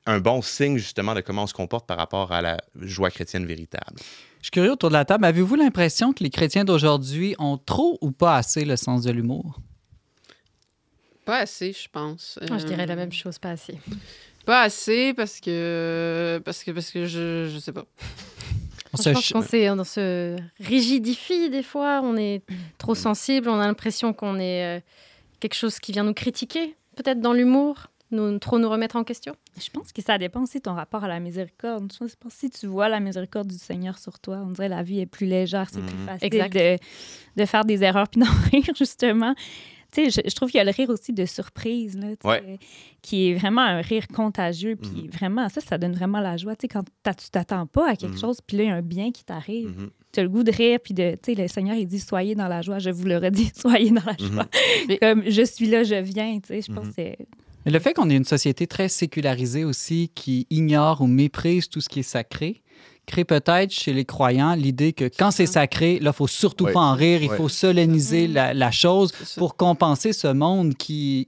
un 0.05 0.19
bon 0.19 0.43
signe 0.43 0.77
justement 0.77 1.15
de 1.15 1.23
comment 1.23 1.45
on 1.45 1.47
se 1.47 1.55
comporte 1.55 1.87
par 1.89 1.97
rapport 1.97 2.33
à 2.33 2.43
la 2.43 2.59
joie 2.81 3.11
chrétienne 3.11 3.47
véritable. 3.47 3.99
Je 4.43 4.47
suis 4.47 4.51
curieux 4.51 4.73
autour 4.73 4.89
de 4.91 4.95
la 4.95 5.05
table. 5.05 5.25
Avez-vous 5.25 5.55
l'impression 5.55 6.13
que 6.13 6.23
les 6.23 6.31
chrétiens 6.31 6.65
d'aujourd'hui 6.65 7.35
ont 7.39 7.57
trop 7.59 7.97
ou 8.01 8.11
pas 8.11 8.37
assez 8.37 8.65
le 8.65 8.77
sens 8.77 9.03
de 9.05 9.11
l'humour? 9.13 9.61
Pas 11.25 11.39
assez, 11.39 11.73
je 11.73 11.89
pense. 11.89 12.39
Moi, 12.49 12.59
je 12.59 12.67
dirais 12.67 12.85
la 12.87 12.95
Euh, 12.95 12.97
même 12.97 13.13
chose, 13.13 13.39
pas 13.39 13.51
assez. 13.51 13.79
Pas 14.45 14.63
assez 14.63 15.15
parce 15.15 15.39
que 15.39 16.43
parce 16.45 16.65
que 16.65 16.73
parce 16.73 16.91
que 16.91 17.07
je 17.07 17.49
je 17.49 17.59
sais 17.61 17.71
pas. 17.73 17.85
On 18.93 18.97
Je 18.99 19.03
se 19.05 19.11
pense 19.11 19.23
ch- 19.23 19.33
qu'on 19.33 19.43
s'est- 19.43 19.71
on 19.71 19.85
se 19.85 20.37
rigidifie 20.59 21.49
des 21.49 21.63
fois, 21.63 22.01
on 22.03 22.17
est 22.17 22.43
trop 22.77 22.97
sensible, 22.97 23.49
on 23.49 23.61
a 23.61 23.67
l'impression 23.67 24.13
qu'on 24.13 24.41
est 24.41 24.79
euh, 24.79 24.81
quelque 25.39 25.55
chose 25.55 25.79
qui 25.79 25.93
vient 25.93 26.03
nous 26.03 26.13
critiquer, 26.13 26.75
peut-être 26.97 27.21
dans 27.21 27.33
l'humour, 27.33 27.87
nous, 28.13 28.39
trop 28.39 28.59
nous 28.59 28.69
remettre 28.69 28.97
en 28.97 29.05
question? 29.05 29.35
Je 29.59 29.69
pense 29.71 29.93
que 29.93 30.03
ça 30.03 30.19
dépend 30.19 30.43
aussi 30.43 30.59
de 30.59 30.63
ton 30.63 30.75
rapport 30.75 31.03
à 31.05 31.09
la 31.09 31.19
miséricorde. 31.21 31.93
Je 31.93 31.99
pense 31.99 32.15
que 32.35 32.41
si 32.41 32.51
tu 32.51 32.67
vois 32.67 32.89
la 32.89 33.01
miséricorde 33.01 33.49
du 33.49 33.59
Seigneur 33.59 33.99
sur 33.99 34.19
toi, 34.19 34.43
on 34.47 34.51
dirait 34.51 34.69
la 34.69 34.83
vie 34.83 35.01
est 35.01 35.07
plus 35.07 35.27
légère, 35.27 35.69
c'est 35.71 35.81
plus 35.81 35.97
Mhm. 35.97 36.07
facile 36.07 36.27
Exact. 36.35 36.53
de, 36.55 37.43
de 37.43 37.47
faire 37.47 37.65
des 37.65 37.83
erreurs 37.83 38.09
puis 38.09 38.21
d'en 38.25 38.31
rire, 38.53 38.75
justement. 38.79 39.35
Tu 39.95 40.11
sais, 40.11 40.23
je, 40.25 40.31
je 40.31 40.35
trouve 40.35 40.51
qu'il 40.51 40.57
y 40.57 40.61
a 40.61 40.65
le 40.65 40.71
rire 40.71 40.89
aussi 40.89 41.13
de 41.13 41.27
surprise, 41.27 41.99
là, 41.99 42.09
Ouais. 42.25 42.59
qui 43.03 43.29
est 43.29 43.35
vraiment 43.35 43.61
un 43.61 43.83
rire 43.83 44.09
contagieux. 44.09 44.75
Puis 44.77 45.09
vraiment, 45.09 45.51
ça, 45.51 45.61
ça 45.61 45.77
donne 45.77 45.93
vraiment 45.93 46.21
la 46.21 46.39
joie. 46.39 46.57
Tu 46.57 46.63
sais, 46.63 46.69
quand 46.69 46.85
t'as- 47.03 47.13
tu 47.13 47.29
t'attends 47.29 47.67
pas 47.67 47.91
à 47.91 47.97
quelque 47.97 48.13
Mhm. 48.15 48.19
chose, 48.21 48.39
puis 48.47 48.57
là, 48.57 48.63
il 48.63 48.67
y 48.69 48.71
a 48.71 48.77
un 48.77 48.81
bien 48.83 49.11
qui 49.13 49.23
t'arrive. 49.23 49.69
Mhm. 49.79 49.91
Tu 50.11 50.21
as 50.21 50.23
le 50.23 50.31
goût 50.31 50.45
de 50.45 50.51
rire, 50.51 50.79
puis 50.83 50.95
de, 50.95 51.13
tu 51.23 51.35
sais, 51.35 51.43
le 51.43 51.47
Seigneur, 51.47 51.77
il 51.77 51.87
dit 51.87 52.01
soyez 52.01 52.35
dans 52.35 52.49
la 52.49 52.63
joie. 52.63 52.79
Je 52.79 52.89
vous 52.89 53.05
le 53.05 53.19
redis, 53.19 53.51
soyez 53.55 53.91
dans 53.91 54.03
la 54.07 54.13
Mhm. 54.19 54.33
joie. 54.33 54.47
Comme 55.03 55.25
je 55.29 55.43
suis 55.43 55.67
là, 55.67 55.83
je 55.85 55.97
viens. 55.97 56.41
Tu 56.41 56.49
sais, 56.49 56.63
je 56.63 56.73
pense 56.73 56.85
Mhm. 56.87 56.91
que 56.91 56.95
c'est. 56.97 57.19
Mais 57.65 57.71
le 57.73 57.79
fait 57.79 57.95
qu'on 57.95 58.11
ait 58.11 58.17
une 58.17 58.25
société 58.25 58.67
très 58.67 58.89
sécularisée 58.89 59.65
aussi, 59.65 60.11
qui 60.15 60.47
ignore 60.51 61.01
ou 61.01 61.07
méprise 61.07 61.69
tout 61.69 61.81
ce 61.81 61.89
qui 61.89 62.01
est 62.01 62.05
sacré, 62.05 62.63
crée 63.07 63.25
peut-être 63.25 63.71
chez 63.73 63.93
les 63.93 64.05
croyants 64.05 64.55
l'idée 64.55 64.93
que 64.93 65.05
quand 65.05 65.31
c'est 65.33 65.47
sacré, 65.47 65.99
là, 65.99 66.11
il 66.15 66.17
faut 66.17 66.27
surtout 66.29 66.65
Ouais. 66.67 66.73
pas 66.73 66.81
en 66.81 66.95
rire, 66.95 67.23
il 67.23 67.31
Ouais. 67.31 67.37
faut 67.37 67.49
solenniser 67.49 68.29
Mhm. 68.29 68.35
la, 68.35 68.55
la 68.55 68.71
chose 68.71 69.13
pour 69.37 69.57
compenser 69.57 70.13
ce 70.13 70.29
monde 70.29 70.75
qui, 70.75 71.25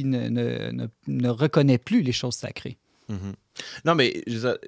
ne, 0.00 0.28
ne- 0.28 0.70
ne- 0.72 0.86
ne 1.06 1.28
reconnaît 1.28 1.78
plus 1.78 2.02
les 2.02 2.12
choses 2.12 2.34
sacrées. 2.34 2.76
Mhm. 3.08 3.34
Non, 3.84 3.94
mais 3.94 4.22
je- 4.26 4.58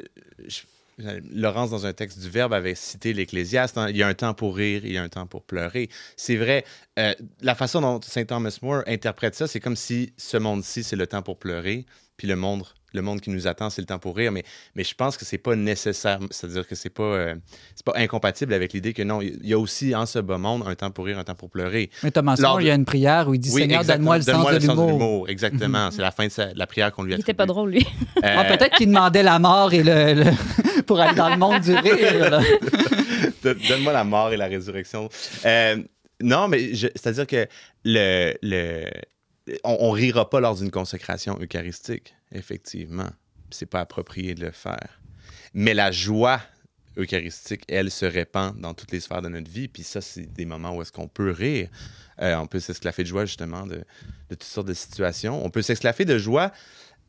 Laurence, 0.98 1.70
dans 1.70 1.86
un 1.86 1.92
texte 1.92 2.20
du 2.20 2.30
Verbe, 2.30 2.52
avait 2.52 2.74
cité 2.74 3.12
l'Ecclésiaste. 3.12 3.78
hein, 3.78 3.88
il 3.90 3.96
y 3.96 4.02
a 4.02 4.08
un 4.08 4.14
temps 4.14 4.34
pour 4.34 4.56
rire, 4.56 4.84
il 4.84 4.92
y 4.92 4.98
a 4.98 5.02
un 5.02 5.08
temps 5.08 5.26
pour 5.26 5.44
pleurer. 5.44 5.88
C'est 6.16 6.36
vrai. 6.36 6.64
euh, 6.98 7.14
la 7.40 7.54
façon 7.54 7.80
dont 7.80 8.00
Saint 8.02 8.24
Thomas 8.24 8.58
More 8.62 8.82
interprète 8.86 9.34
ça, 9.34 9.46
c'est 9.46 9.60
comme 9.60 9.76
si 9.76 10.12
ce 10.16 10.36
monde-ci, 10.36 10.84
c'est 10.84 10.96
le 10.96 11.06
temps 11.06 11.22
pour 11.22 11.38
pleurer, 11.38 11.86
puis 12.16 12.28
le 12.28 12.36
monde, 12.36 12.64
le 12.94 13.02
monde 13.02 13.20
qui 13.20 13.30
nous 13.30 13.46
attend, 13.46 13.68
c'est 13.70 13.82
le 13.82 13.86
temps 13.86 13.98
pour 13.98 14.16
rire. 14.16 14.32
Mais, 14.32 14.44
mais 14.74 14.84
je 14.84 14.94
pense 14.94 15.16
que 15.16 15.24
c'est 15.24 15.38
pas 15.38 15.54
nécessaire. 15.56 16.18
C'est-à-dire 16.30 16.66
que 16.66 16.74
c'est 16.74 16.90
pas, 16.90 17.02
euh, 17.02 17.34
c'est 17.74 17.84
pas 17.84 17.92
incompatible 17.96 18.54
avec 18.54 18.72
l'idée 18.72 18.92
que 18.92 19.02
non, 19.02 19.20
il 19.20 19.38
y 19.46 19.52
a 19.52 19.58
aussi 19.58 19.94
en 19.94 20.06
ce 20.06 20.18
bas 20.20 20.38
monde 20.38 20.64
un 20.66 20.74
temps 20.74 20.90
pour 20.90 21.04
rire, 21.06 21.18
un 21.18 21.24
temps 21.24 21.34
pour 21.34 21.50
pleurer. 21.50 21.90
Mais 22.02 22.10
Thomas 22.10 22.36
Lors 22.38 22.60
il 22.60 22.68
y 22.68 22.70
a 22.70 22.74
une 22.74 22.84
prière 22.84 23.28
où 23.28 23.34
il 23.34 23.38
dit 23.40 23.50
Seigneur, 23.50 23.84
donne-moi 23.84 24.18
le 24.18 24.22
sens 24.22 24.50
de 24.52 24.58
l'humour. 24.58 25.28
Exactement. 25.28 25.90
C'est 25.90 26.02
la 26.02 26.10
fin 26.12 26.26
de, 26.26 26.32
sa- 26.32 26.52
de 26.52 26.58
la 26.58 26.66
prière 26.66 26.92
qu'on 26.92 27.02
lui 27.02 27.12
a 27.12 27.16
Il 27.16 27.20
était 27.20 27.34
pas 27.34 27.46
drôle, 27.46 27.70
lui. 27.72 27.86
Ah, 28.22 28.44
peut-être 28.44 28.76
qu'il 28.76 28.88
demandait 28.88 29.22
la 29.22 29.38
mort 29.38 29.72
et 29.74 29.82
le, 29.82 30.14
le- 30.24 30.82
pour 30.86 31.00
aller 31.00 31.14
dans 31.14 31.28
le 31.30 31.36
monde 31.36 31.60
du 31.60 31.74
rire. 31.74 32.40
Donne-moi 33.42 33.92
la 33.92 34.04
mort 34.04 34.32
et 34.32 34.36
la 34.36 34.46
résurrection. 34.46 35.08
Euh, 35.44 35.76
non, 36.22 36.48
mais 36.48 36.72
c'est-à-dire 36.74 37.26
que 37.26 37.46
le, 37.84 38.34
le, 38.42 38.84
on, 39.64 39.76
on 39.80 39.90
rira 39.90 40.28
pas 40.28 40.40
lors 40.40 40.56
d'une 40.56 40.70
consécration 40.70 41.38
eucharistique, 41.40 42.14
effectivement. 42.32 43.10
C'est 43.50 43.66
pas 43.66 43.80
approprié 43.80 44.34
de 44.34 44.44
le 44.44 44.50
faire. 44.50 45.00
Mais 45.52 45.74
la 45.74 45.92
joie 45.92 46.40
eucharistique, 46.96 47.62
elle, 47.68 47.90
se 47.90 48.06
répand 48.06 48.58
dans 48.58 48.74
toutes 48.74 48.92
les 48.92 49.00
sphères 49.00 49.22
de 49.22 49.28
notre 49.28 49.50
vie. 49.50 49.68
Puis 49.68 49.82
ça, 49.82 50.00
c'est 50.00 50.32
des 50.32 50.44
moments 50.44 50.76
où 50.76 50.82
est-ce 50.82 50.92
qu'on 50.92 51.08
peut 51.08 51.30
rire. 51.30 51.68
Euh, 52.20 52.36
on 52.36 52.46
peut 52.46 52.60
s'esclaffer 52.60 53.02
de 53.02 53.08
joie, 53.08 53.24
justement, 53.24 53.66
de, 53.66 53.76
de 53.76 53.84
toutes 54.30 54.44
sortes 54.44 54.68
de 54.68 54.74
situations. 54.74 55.44
On 55.44 55.50
peut 55.50 55.62
s'esclaffer 55.62 56.04
de 56.04 56.18
joie, 56.18 56.52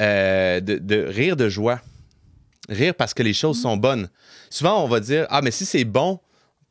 euh, 0.01 0.59
de, 0.59 0.77
de 0.77 1.03
rire 1.03 1.35
de 1.35 1.49
joie. 1.49 1.81
Rire 2.67 2.95
parce 2.95 3.13
que 3.13 3.21
les 3.21 3.33
choses 3.33 3.61
sont 3.61 3.77
bonnes. 3.77 4.09
Souvent, 4.49 4.83
on 4.83 4.87
va 4.87 4.99
dire 4.99 5.27
Ah, 5.29 5.41
mais 5.41 5.51
si 5.51 5.65
c'est 5.65 5.85
bon, 5.85 6.19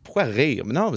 pourquoi 0.02 0.24
rire? 0.24 0.66
Non, 0.66 0.92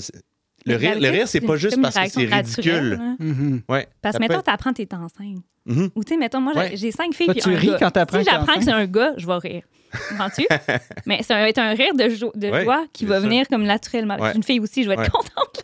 le 0.65 0.75
rire, 0.75 0.99
le 0.99 1.09
rire, 1.09 1.27
c'est 1.27 1.41
pas 1.41 1.55
juste 1.55 1.81
parce 1.81 1.95
que 1.95 2.09
c'est 2.09 2.25
ridicule. 2.25 2.99
Mhm. 3.19 3.61
Ouais, 3.69 3.87
Parce 4.01 4.15
que, 4.17 4.21
mettons, 4.21 4.35
être- 4.39 4.43
t'apprends 4.43 4.71
que 4.73 4.81
t'es 4.83 4.93
enceinte. 4.95 5.43
Mhm. 5.65 5.89
Ou, 5.95 6.03
tu 6.03 6.13
sais, 6.13 6.17
mettons, 6.17 6.39
moi, 6.41 6.53
j'ai- 6.55 6.59
Ouais. 6.59 6.71
j'ai 6.75 6.91
cinq 6.91 7.13
filles. 7.13 7.27
Toi, 7.27 7.35
tu 7.35 7.49
un 7.49 7.57
ris 7.57 7.67
gars. 7.67 7.77
quand 7.79 7.91
t'apprends 7.91 8.19
Si 8.19 8.25
que 8.25 8.29
t'es 8.29 8.35
j'apprends 8.37 8.55
que 8.55 8.63
c'est 8.63 8.71
un 8.71 8.85
gars, 8.85 9.13
je 9.17 9.27
vais 9.27 9.37
rire. 9.37 9.63
Comprends-tu? 10.09 10.45
Mais 11.05 11.23
ça 11.23 11.35
va 11.35 11.47
être 11.49 11.57
un 11.59 11.73
rire 11.73 11.93
de, 11.93 12.09
jo- 12.09 12.31
de 12.35 12.49
Ouais, 12.49 12.63
joie 12.63 12.85
qui 12.93 13.05
va 13.05 13.19
sûr. 13.19 13.27
venir 13.29 13.47
comme 13.49 13.63
naturellement. 13.63 14.17
Ouais. 14.17 14.33
Une 14.35 14.43
fille 14.43 14.59
aussi, 14.59 14.83
je 14.83 14.87
vais 14.89 14.95
être 14.95 15.01
Ouais. 15.03 15.09
contente. 15.09 15.63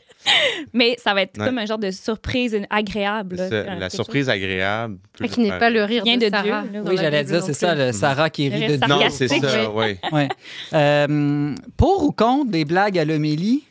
Mais 0.71 0.95
ça 1.03 1.13
va 1.13 1.21
être 1.23 1.37
Ouais. 1.37 1.45
comme 1.45 1.57
un 1.57 1.65
genre 1.65 1.77
de 1.77 1.91
surprise 1.91 2.57
agréable. 2.69 3.35
là. 3.35 3.49
C'est 3.49 3.55
Euh, 3.69 3.75
la 3.75 3.89
surprise 3.89 4.29
agagréable. 4.29 4.97
peut 5.17 5.27
Qui 5.27 5.41
n'est 5.41 5.57
pas 5.59 5.69
le 5.69 5.83
rire 5.83 6.03
Rien 6.03 6.15
de, 6.17 6.25
de 6.25 6.29
Sarah. 6.29 6.63
Dieu, 6.63 6.81
Oui, 6.85 6.95
la 6.95 7.01
j'allais 7.01 7.23
dire, 7.25 7.39
non 7.41 7.45
c'est 7.45 7.53
ça, 7.53 7.75
le 7.75 7.91
Sarah 7.91 8.29
qui 8.29 8.47
rit 8.47 8.67
de 8.67 8.73
Non, 8.87 8.87
sarcastique. 8.99 9.27
c'est 9.29 9.39
ça, 9.41 9.69
oui. 9.71 9.97
Euh, 10.73 11.55
pour 11.75 12.03
ou 12.05 12.11
contre 12.11 12.51
des 12.51 12.63
blagues 12.65 12.97
à 12.97 13.05
l'homélie? 13.05 13.63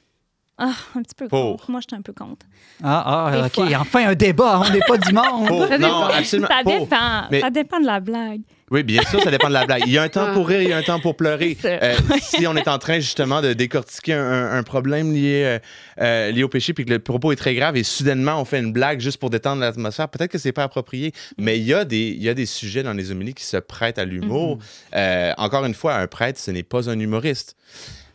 Ah, 0.64 0.72
un 0.96 1.02
petit 1.02 1.14
peu 1.16 1.26
Pour. 1.28 1.52
contre. 1.56 1.70
Moi, 1.70 1.80
je 1.80 1.86
suis 1.92 1.98
un 1.98 2.02
peu 2.02 2.12
contre. 2.12 2.46
Ah, 2.84 3.26
ah, 3.26 3.30
Des 3.32 3.46
OK. 3.46 3.68
fois. 3.68 3.80
Enfin, 3.80 4.08
un 4.10 4.14
débat. 4.14 4.60
On 4.64 4.70
n'est 4.72 4.78
pas 4.86 4.96
du 4.98 5.12
monde. 5.14 5.48
Pour- 5.48 5.66
Ça 5.66 5.78
non, 5.78 5.86
dépend. 5.88 6.04
absolument. 6.18 6.48
Ça 6.48 6.62
pour. 6.62 6.80
dépend. 6.80 7.22
Mais- 7.30 7.40
Ça 7.40 7.50
dépend 7.50 7.80
de 7.80 7.86
la 7.86 7.98
blague. 8.00 8.42
Oui, 8.70 8.82
bien 8.84 9.02
sûr, 9.02 9.20
ça 9.22 9.30
dépend 9.30 9.48
de 9.48 9.52
la 9.52 9.66
blague. 9.66 9.82
Il 9.86 9.92
y 9.92 9.98
a 9.98 10.02
un 10.02 10.08
temps 10.08 10.32
pour 10.32 10.48
rire, 10.48 10.62
il 10.62 10.68
y 10.70 10.72
a 10.72 10.78
un 10.78 10.82
temps 10.82 10.98
pour 10.98 11.14
pleurer. 11.14 11.58
C'est 11.60 11.78
ça. 11.78 11.84
Euh, 11.84 11.96
si 12.22 12.46
on 12.46 12.56
est 12.56 12.68
en 12.68 12.78
train 12.78 13.00
justement 13.00 13.42
de 13.42 13.52
décortiquer 13.52 14.14
un, 14.14 14.22
un- 14.24 14.56
un 14.58 14.62
problème 14.62 15.12
lié, 15.12 15.42
euh, 15.44 15.58
euh, 16.00 16.30
lié 16.30 16.42
au 16.42 16.48
péché, 16.48 16.72
puis 16.72 16.86
que 16.86 16.90
le 16.90 16.98
propos 16.98 17.32
est 17.32 17.36
très 17.36 17.54
grave, 17.54 17.76
et 17.76 17.82
soudainement 17.82 18.40
on 18.40 18.46
fait 18.46 18.60
une 18.60 18.72
blague 18.72 19.00
juste 19.00 19.18
pour 19.18 19.28
détendre 19.28 19.60
l'atmosphère, 19.60 20.08
peut-être 20.08 20.30
que 20.30 20.38
c'est 20.38 20.52
pas 20.52 20.62
approprié. 20.62 21.12
Mais 21.36 21.58
il 21.58 21.64
y, 21.64 21.74
a 21.74 21.84
des, 21.84 22.08
il 22.16 22.22
y 22.22 22.30
a 22.30 22.34
des 22.34 22.46
sujets 22.46 22.82
dans 22.82 22.94
les 22.94 23.10
homélies 23.10 23.34
qui 23.34 23.44
se 23.44 23.58
prêtent 23.58 23.98
à 23.98 24.06
l'humour. 24.06 24.58
Euh, 24.94 25.32
encore 25.36 25.66
une 25.66 25.74
fois, 25.74 25.96
un 25.96 26.06
prêtre, 26.06 26.38
ce 26.40 26.50
n'est 26.50 26.62
pas 26.62 26.88
un 26.88 26.98
humoriste. 26.98 27.56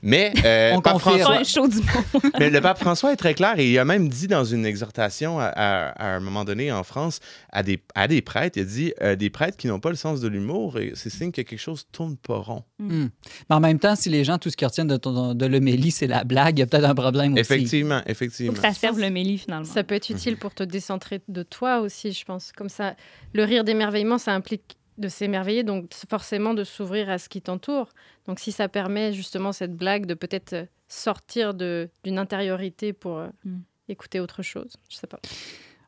Mais, 0.03 0.31
euh, 0.45 0.71
On 0.75 0.81
Pape 0.81 0.93
confirme. 0.93 1.19
François- 1.19 1.35
Pas 1.35 1.41
un 1.41 1.43
show 1.43 1.67
du 1.67 1.77
monde. 1.77 2.31
mais 2.39 2.49
le 2.49 2.61
pape 2.61 2.77
François 2.79 3.11
est 3.13 3.15
très 3.15 3.33
clair 3.33 3.57
et 3.57 3.71
il 3.71 3.79
a 3.79 3.85
même 3.85 4.09
dit 4.09 4.27
dans 4.27 4.43
une 4.45 4.65
exhortation 4.65 5.39
à, 5.39 5.45
à- 5.45 5.89
à 5.89 6.15
un 6.15 6.19
moment 6.19 6.45
donné 6.45 6.71
en 6.71 6.83
France 6.83 7.19
à 7.51 7.63
des, 7.63 7.81
à 7.95 8.07
des 8.07 8.21
prêtres, 8.21 8.57
il 8.57 8.61
a 8.61 8.65
dit 8.65 8.93
euh, 9.01 9.15
des 9.15 9.29
prêtres 9.29 9.57
qui 9.57 9.67
n'ont 9.67 9.79
pas 9.79 9.89
le 9.89 9.95
sens 9.95 10.21
de 10.21 10.27
l'humour, 10.27 10.77
et 10.79 10.91
c'est 10.95 11.09
signe 11.09 11.31
que 11.31 11.41
quelque 11.41 11.57
chose 11.59 11.85
tourne 11.91 12.15
pas 12.17 12.37
rond. 12.37 12.63
Hmm. 12.79 13.07
Mais 13.49 13.55
en 13.55 13.59
même 13.59 13.79
temps, 13.79 13.95
si 13.95 14.09
les 14.09 14.23
gens, 14.23 14.37
tout 14.37 14.49
ce 14.49 14.57
qu'ils 14.57 14.67
retiennent 14.67 14.87
de, 14.87 14.97
ton- 14.97 15.33
de 15.33 15.45
l'homélie, 15.45 15.91
c'est 15.91 16.07
la 16.07 16.23
blague, 16.23 16.57
il 16.57 16.61
y 16.61 16.63
a 16.63 16.67
peut-être 16.67 16.85
un 16.85 16.93
problème 16.95 17.33
aussi. 17.33 17.41
Effectivement, 17.41 17.99
Faut 18.03 18.09
effectivement. 18.11 18.53
que 18.53 18.59
ça 18.59 18.73
serve 18.73 18.99
le 18.99 19.09
méli, 19.09 19.37
finalement. 19.39 19.65
Ça 19.65 19.83
peut 19.83 19.95
être 19.95 20.09
utile 20.09 20.37
pour 20.37 20.53
te 20.53 20.63
décentrer 20.63 21.21
de 21.27 21.43
toi 21.43 21.79
aussi, 21.79 22.11
je 22.11 22.23
pense. 22.23 22.51
Comme 22.51 22.69
ça, 22.69 22.95
le 23.33 23.43
rire 23.43 23.63
d'émerveillement, 23.63 24.17
ça 24.19 24.33
implique 24.33 24.76
de 24.97 25.07
s'émerveiller, 25.07 25.63
donc 25.63 25.91
forcément 26.09 26.53
de 26.53 26.63
s'ouvrir 26.63 27.09
à 27.09 27.17
ce 27.17 27.29
qui 27.29 27.41
t'entoure. 27.41 27.89
Donc 28.27 28.39
si 28.39 28.51
ça 28.51 28.67
permet 28.67 29.13
justement 29.13 29.51
cette 29.51 29.75
blague 29.75 30.05
de 30.05 30.13
peut-être 30.13 30.53
euh, 30.53 30.65
sortir 30.87 31.53
de- 31.53 31.89
d'une 32.03 32.17
intériorité 32.17 32.93
pour 32.93 33.17
euh, 33.17 33.27
Mm. 33.45 33.57
écouter 33.89 34.19
autre 34.19 34.41
chose, 34.43 34.73
je 34.89 34.95
sais 34.95 35.07
pas. 35.07 35.19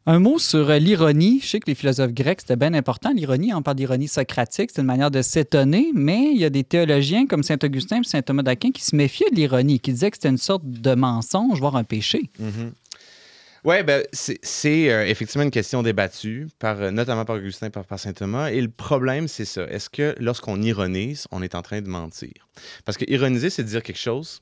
Un 0.06 0.20
mot 0.20 0.40
sur 0.40 0.70
euh, 0.70 0.78
l'ironie. 0.80 1.40
Je 1.44 1.48
sais 1.48 1.60
que 1.60 1.68
les 1.70 1.76
philosophes 1.76 2.14
grecs, 2.14 2.42
c'était 2.42 2.56
bien 2.56 2.74
important. 2.74 3.12
L'ironie, 3.14 3.54
on 3.54 3.62
parle 3.62 3.78
d'ironie 3.78 4.08
socratique, 4.08 4.72
c'est 4.74 4.82
une 4.82 4.88
manière 4.88 5.12
de 5.12 5.22
s'étonner, 5.22 5.92
mais 5.94 6.32
il 6.34 6.38
y 6.40 6.46
a 6.46 6.50
des 6.50 6.64
théologiens 6.64 7.28
comme 7.28 7.44
Saint 7.44 7.58
Augustin 7.64 8.02
et 8.02 8.04
Saint 8.04 8.22
Thomas 8.22 8.42
d'Aquin 8.44 8.72
qui 8.72 8.82
se 8.84 8.96
méfiaient 8.96 9.30
de 9.30 9.36
l'ironie, 9.36 9.80
qui 9.80 9.92
disaient 9.92 10.10
que 10.10 10.18
c'était 10.18 10.30
une 10.30 10.38
sorte 10.38 10.64
de 10.66 10.96
mensonge, 10.96 11.60
voire 11.60 11.76
un 11.76 11.84
péché. 11.84 12.30
Oui, 13.64 13.84
ben, 13.84 14.04
c'est 14.14 14.92
euh, 14.92 15.06
effectivement 15.06 15.44
une 15.44 15.52
question 15.52 15.84
débattue, 15.84 16.48
euh, 16.64 16.92
notamment 16.92 17.26
par 17.26 17.38
Augustin 17.38 17.70
par, 17.70 17.86
par 17.86 18.00
saint 18.00 18.14
Thomas. 18.14 18.52
Et 18.52 18.62
le 18.62 18.70
problème, 18.70 19.28
c'est 19.28 19.46
ça. 19.46 19.64
Est-ce 19.64 19.90
que 19.90 20.16
lorsqu'on 20.20 20.62
ironise, 20.62 21.28
on 21.32 21.42
est 21.42 21.56
en 21.56 21.62
train 21.62 21.82
de 21.82 21.90
mentir? 21.90 22.32
Parce 22.86 22.98
que 22.98 23.06
ironiser, 23.10 23.50
c'est 23.50 23.64
dire 23.64 23.84
quelque 23.84 24.00
chose 24.00 24.42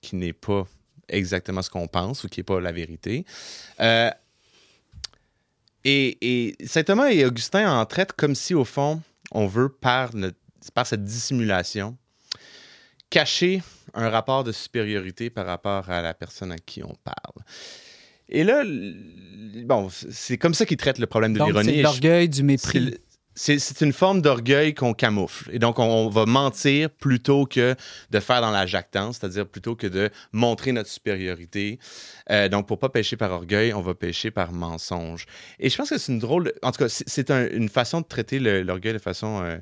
qui 0.00 0.16
n'est 0.16 0.32
pas 0.32 0.66
exactement 1.08 1.62
ce 1.62 1.70
qu'on 1.70 1.88
pense 1.88 2.24
ou 2.24 2.28
qui 2.28 2.40
n'est 2.40 2.44
pas 2.44 2.60
la 2.60 2.72
vérité. 2.72 3.24
Euh, 3.80 4.10
et, 5.84 6.18
et 6.20 6.66
saint 6.66 6.84
Thomas 6.84 7.10
et 7.10 7.24
Augustin 7.24 7.80
en 7.80 7.84
traitent 7.86 8.12
comme 8.12 8.34
si, 8.34 8.54
au 8.54 8.64
fond, 8.64 9.02
on 9.32 9.46
veut, 9.46 9.68
par 9.68 10.10
cette 10.84 11.04
dissimulation, 11.04 11.96
cacher 13.10 13.62
un 13.94 14.08
rapport 14.08 14.44
de 14.44 14.52
supériorité 14.52 15.30
par 15.30 15.46
rapport 15.46 15.90
à 15.90 16.00
la 16.00 16.14
personne 16.14 16.52
à 16.52 16.58
qui 16.58 16.82
on 16.82 16.94
parle. 17.04 17.44
Et 18.28 18.44
là, 18.44 18.62
bon, 19.64 19.88
c'est 19.90 20.38
comme 20.38 20.54
ça 20.54 20.64
qu'ils 20.66 20.76
traitent 20.76 20.98
le 20.98 21.06
problème 21.06 21.32
de 21.34 21.38
l'ironie. 21.46 21.68
c'est 21.76 21.82
l'orgueil 21.82 22.28
du 22.28 22.42
mépris. 22.42 22.94
C'est 23.34 23.80
une 23.80 23.94
forme 23.94 24.20
d'orgueil 24.20 24.74
qu'on 24.74 24.92
camoufle. 24.92 25.48
Et 25.54 25.58
donc, 25.58 25.78
on, 25.78 25.84
on 25.84 26.10
va 26.10 26.26
mentir 26.26 26.90
plutôt 26.90 27.46
que 27.46 27.74
de 28.10 28.20
faire 28.20 28.42
dans 28.42 28.50
la 28.50 28.66
jactance, 28.66 29.16
c'est-à-dire 29.18 29.46
plutôt 29.46 29.74
que 29.74 29.86
de 29.86 30.10
montrer 30.32 30.72
notre 30.72 30.90
supériorité. 30.90 31.78
Euh, 32.30 32.50
donc, 32.50 32.68
pour 32.68 32.78
pas 32.78 32.90
pécher 32.90 33.16
par 33.16 33.30
orgueil, 33.32 33.72
on 33.72 33.80
va 33.80 33.94
pécher 33.94 34.30
par 34.30 34.52
mensonge. 34.52 35.24
Et 35.58 35.70
je 35.70 35.76
pense 35.78 35.88
que 35.88 35.96
c'est 35.96 36.12
une 36.12 36.18
drôle... 36.18 36.52
En 36.62 36.72
tout 36.72 36.78
cas, 36.80 36.90
c'est- 36.90 37.08
c'est 37.08 37.30
un- 37.30 37.48
une 37.48 37.70
façon 37.70 38.02
de 38.02 38.06
traiter 38.06 38.38
l'orgueil 38.38 38.92
de 38.92 38.98
façon 38.98 39.40
euh, 39.42 39.56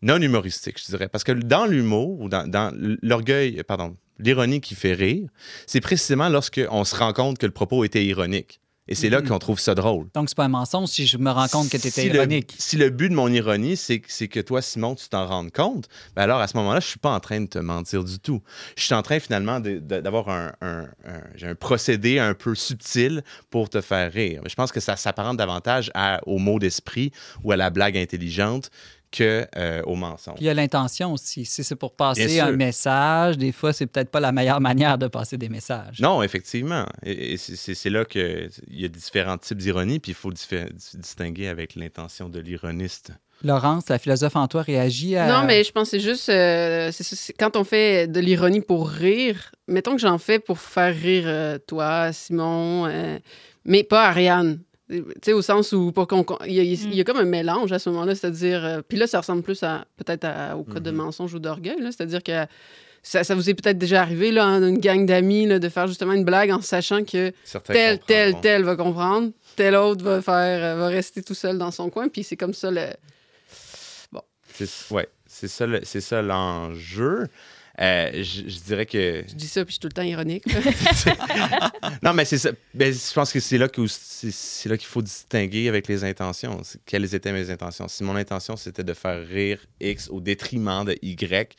non 0.00 0.20
humoristique, 0.22 0.78
je 0.80 0.86
dirais. 0.86 1.08
Parce 1.08 1.24
que 1.24 1.32
dans 1.32 1.66
l'humour, 1.66 2.20
ou 2.20 2.28
dans, 2.28 2.46
dans 2.48 2.72
l'orgueil, 3.02 3.64
pardon, 3.66 3.96
l'ironie 4.18 4.60
qui 4.60 4.74
fait 4.74 4.94
rire, 4.94 5.28
c'est 5.66 5.80
précisément 5.80 6.28
lorsqu'on 6.28 6.84
se 6.84 6.94
rend 6.96 7.12
compte 7.12 7.38
que 7.38 7.46
le 7.46 7.52
propos 7.52 7.84
était 7.84 8.04
ironique. 8.04 8.60
Et 8.90 8.94
c'est 8.94 9.10
là 9.10 9.20
Mhm. 9.20 9.28
qu'on 9.28 9.38
trouve 9.38 9.60
ça 9.60 9.74
drôle. 9.74 10.06
Donc, 10.14 10.30
c'est 10.30 10.34
pas 10.34 10.46
un 10.46 10.48
mensonge 10.48 10.88
si 10.88 11.06
je 11.06 11.18
me 11.18 11.30
rends 11.30 11.46
compte 11.48 11.68
que 11.68 11.76
tu 11.76 11.88
étais 11.88 12.00
Si 12.00 12.08
le- 12.08 12.14
ironique. 12.14 12.54
si 12.58 12.76
le 12.78 12.88
but 12.88 13.10
de 13.10 13.14
mon 13.14 13.28
ironie, 13.30 13.76
c'est 13.76 13.98
que- 14.00 14.40
toi, 14.40 14.62
Simon, 14.62 14.94
tu 14.94 15.10
t'en 15.10 15.26
rendes 15.26 15.50
compte, 15.52 15.88
ben 16.16 16.22
alors 16.22 16.40
à 16.40 16.48
ce 16.48 16.56
moment-là, 16.56 16.80
je 16.80 16.86
suis 16.86 16.98
pas 16.98 17.10
en 17.10 17.20
train 17.20 17.42
de 17.42 17.46
te 17.48 17.58
mentir 17.58 18.02
du 18.02 18.18
tout. 18.18 18.40
Je 18.78 18.84
suis 18.84 18.94
en 18.94 19.02
train 19.02 19.20
finalement 19.20 19.60
d'avoir 19.60 20.30
un, 20.30 20.52
un- 20.62 20.84
un- 21.04 21.22
j'ai 21.34 21.48
un 21.48 21.54
procédé 21.54 22.18
un 22.18 22.32
peu 22.32 22.54
subtil 22.54 23.22
pour 23.50 23.68
te 23.68 23.82
faire 23.82 24.10
rire. 24.10 24.40
Je 24.48 24.54
pense 24.54 24.72
que 24.72 24.80
ça 24.80 24.96
s'apparente 24.96 25.36
davantage 25.36 25.90
à- 25.92 26.20
au 26.26 26.38
mot 26.38 26.58
d'esprit 26.58 27.12
ou 27.44 27.52
à 27.52 27.58
la 27.58 27.68
blague 27.68 27.98
intelligente 27.98 28.70
que 29.10 29.46
euh, 29.56 29.82
au 29.84 29.94
mensonge. 29.94 30.34
Puis 30.36 30.44
il 30.44 30.48
y 30.48 30.50
a 30.50 30.54
l'intention 30.54 31.12
aussi. 31.12 31.44
Si 31.44 31.64
c'est 31.64 31.76
pour 31.76 31.94
passer 31.96 32.40
un 32.40 32.52
message, 32.52 33.38
des 33.38 33.52
fois, 33.52 33.72
c'est 33.72 33.86
peut-être 33.86 34.10
pas 34.10 34.20
la 34.20 34.32
meilleure 34.32 34.60
manière 34.70 34.98
de 34.98 35.06
passer 35.08 35.38
des 35.38 35.48
messages. 35.48 36.00
Non, 36.00 36.22
effectivement. 36.22 36.84
Et, 37.02 37.32
et 37.32 37.36
c'est- 37.38 37.88
là 37.90 38.04
qu'il 38.04 38.50
y 38.70 38.84
a 38.84 38.88
différents 38.88 39.38
types 39.38 39.56
d'ironie, 39.58 39.98
puis 39.98 40.12
il 40.12 40.14
faut 40.14 40.30
diffé- 40.30 40.68
distinguer 40.94 41.48
avec 41.48 41.74
l'intention 41.74 42.28
de 42.28 42.38
l'ironiste. 42.38 43.12
Laurence, 43.44 43.88
la 43.88 43.98
philosophe 43.98 44.34
en 44.36 44.48
toi, 44.48 44.62
réagit 44.62 45.16
à. 45.16 45.28
Non, 45.28 45.46
mais 45.46 45.62
je 45.64 45.70
pense 45.72 45.90
que 45.90 45.98
c'est 45.98 46.04
juste. 46.04 46.28
euh, 46.28 46.90
c'est- 46.92 47.04
c'est- 47.04 47.32
quand 47.32 47.56
on 47.56 47.62
fait 47.64 48.08
de 48.08 48.18
l'ironie 48.20 48.60
pour 48.60 48.88
rire, 48.90 49.52
mettons 49.68 49.92
que 49.94 50.00
j'en 50.02 50.18
fais 50.18 50.38
pour 50.40 50.58
faire 50.58 50.94
rire 50.94 51.24
euh, 51.26 51.56
toi, 51.66 52.12
Simon, 52.12 52.86
euh, 52.86 53.18
mais 53.64 53.84
pas 53.84 54.08
Ariane. 54.08 54.60
Tu 54.90 55.04
sais, 55.22 55.32
au 55.34 55.42
sens 55.42 55.72
où 55.72 55.92
pour 55.92 56.06
qu'on, 56.08 56.24
qu'on- 56.24 56.38
il, 56.46 56.54
y 56.54 56.60
a, 56.60 56.62
il 56.62 56.94
y 56.94 57.00
a 57.00 57.04
comme 57.04 57.18
un 57.18 57.24
mélange 57.24 57.72
à 57.72 57.78
ce 57.78 57.90
moment-là, 57.90 58.14
c'est-à-dire. 58.14 58.64
euh, 58.64 58.80
puis 58.86 58.96
là, 58.96 59.06
ça 59.06 59.20
ressemble 59.20 59.42
plus 59.42 59.62
à 59.62 59.84
peut-être 59.98 60.24
à- 60.24 60.56
au 60.56 60.64
cas 60.64 60.80
de 60.80 60.90
Mhm. 60.90 60.96
mensonge 60.96 61.34
ou 61.34 61.38
d'orgueil, 61.38 61.78
là, 61.80 61.90
c'est-à-dire 61.92 62.22
que 62.22 62.46
ça, 63.02 63.22
ça 63.22 63.34
vous 63.34 63.48
est 63.50 63.54
peut-être 63.54 63.76
déjà 63.78 64.00
arrivé, 64.02 64.32
là, 64.32 64.46
en 64.46 64.62
une 64.66 64.78
gang 64.78 65.04
d'amis, 65.06 65.46
là, 65.46 65.58
de 65.58 65.68
faire 65.68 65.86
justement 65.88 66.12
une 66.14 66.24
blague 66.24 66.50
en 66.50 66.60
sachant 66.62 67.04
que 67.04 67.32
Certains 67.44 67.72
tel, 67.74 67.98
tel, 68.06 68.40
tel 68.40 68.64
va 68.64 68.76
comprendre, 68.76 69.30
tel 69.56 69.76
autre 69.76 70.02
va 70.04 70.22
faire, 70.22 70.64
euh, 70.64 70.78
va 70.78 70.86
rester 70.88 71.22
tout 71.22 71.34
seul 71.34 71.58
dans 71.58 71.70
son 71.70 71.90
coin, 71.90 72.08
puis 72.08 72.22
c'est 72.24 72.36
comme 72.36 72.54
ça 72.54 72.70
le. 72.70 72.86
C'est 74.54 74.68
ouais, 74.92 75.08
c'est 75.26 75.48
ça, 75.48 75.66
le- 75.66 75.80
c'est 75.84 76.00
ça 76.00 76.20
l'enjeu. 76.22 77.26
Euh, 77.80 78.10
je, 78.12 78.48
je 78.48 78.60
dirais 78.60 78.86
que. 78.86 79.24
Je 79.28 79.34
dis 79.34 79.46
ça, 79.46 79.64
puis 79.64 79.70
je 79.70 79.74
suis 79.74 79.80
tout 79.80 79.88
le 79.88 79.92
temps 79.92 80.02
ironique. 80.02 80.44
non, 82.02 82.12
mais 82.12 82.24
c'est 82.24 82.38
ça. 82.38 82.50
Ben, 82.74 82.92
je 82.92 83.12
pense 83.14 83.32
que 83.32 83.38
c'est 83.38 83.58
là 83.58 83.68
que 83.68 83.86
c'est 83.86 84.32
c'est 84.32 84.68
là 84.68 84.76
qu'il 84.76 84.88
faut 84.88 85.02
distinguer 85.02 85.68
avec 85.68 85.86
les 85.86 86.02
intentions. 86.02 86.60
Quelles 86.84 87.14
étaient 87.14 87.32
mes 87.32 87.50
intentions? 87.50 87.86
Si 87.86 88.02
mon 88.02 88.16
intention, 88.16 88.56
c'était 88.56 88.82
de 88.82 88.94
faire 88.94 89.24
rire 89.26 89.64
X 89.80 90.08
au 90.10 90.20
détriment 90.20 90.84
de 90.84 90.96
Y, 91.02 91.56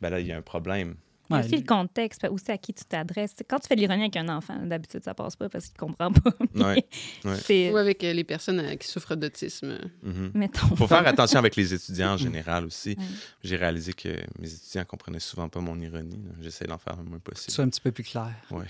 ben 0.00 0.10
là, 0.10 0.20
il 0.20 0.26
y 0.26 0.32
a 0.32 0.36
un 0.36 0.42
problème. 0.42 0.96
Il 1.28 1.32
y 1.32 1.36
a 1.36 1.40
Ouais, 1.40 1.44
aussi 1.46 1.56
le 1.56 1.62
contexte, 1.66 2.26
aussi 2.30 2.50
à 2.50 2.58
qui 2.58 2.72
tu 2.72 2.84
t'adresses. 2.84 3.34
Quand 3.48 3.58
tu 3.58 3.66
fais 3.68 3.74
de 3.76 3.80
l'ironie 3.80 4.02
avec 4.02 4.16
un 4.16 4.28
enfant, 4.28 4.54
d'habitude, 4.64 5.02
ça 5.04 5.14
passe 5.14 5.36
pas 5.36 5.48
parce 5.48 5.66
qu'il 5.66 5.76
comprend 5.76 6.12
pas. 6.12 6.30
Ouais, 6.54 6.84
ouais. 7.24 7.36
C'est, 7.44 7.72
Ou 7.72 7.76
avec 7.76 8.02
euh, 8.04 8.12
les 8.12 8.24
personnes 8.24 8.60
euh, 8.60 8.76
qui 8.76 8.86
souffrent 8.88 9.14
d'autisme. 9.16 9.78
Mhm. 10.02 10.30
mettons. 10.34 10.74
faut 10.76 10.86
faire 10.86 11.06
attention 11.06 11.38
avec 11.38 11.56
les 11.56 11.74
étudiants 11.74 12.12
en 12.14 12.16
général 12.16 12.64
aussi. 12.64 12.90
Ouais. 12.90 13.04
J'ai 13.44 13.56
réalisé 13.56 13.92
que 13.92 14.08
mes 14.38 14.52
étudiants 14.52 14.84
comprenaient 14.84 15.20
souvent 15.20 15.48
pas 15.48 15.60
mon 15.60 15.78
ironie. 15.80 16.18
J'essaie 16.40 16.64
d'en 16.66 16.78
faire 16.78 16.96
le 16.96 17.04
moins 17.04 17.18
possible. 17.18 17.50
soit 17.52 17.64
un 17.64 17.68
petit 17.68 17.80
peu 17.80 17.92
plus 17.92 18.04
clair. 18.04 18.30
Ouais. 18.50 18.64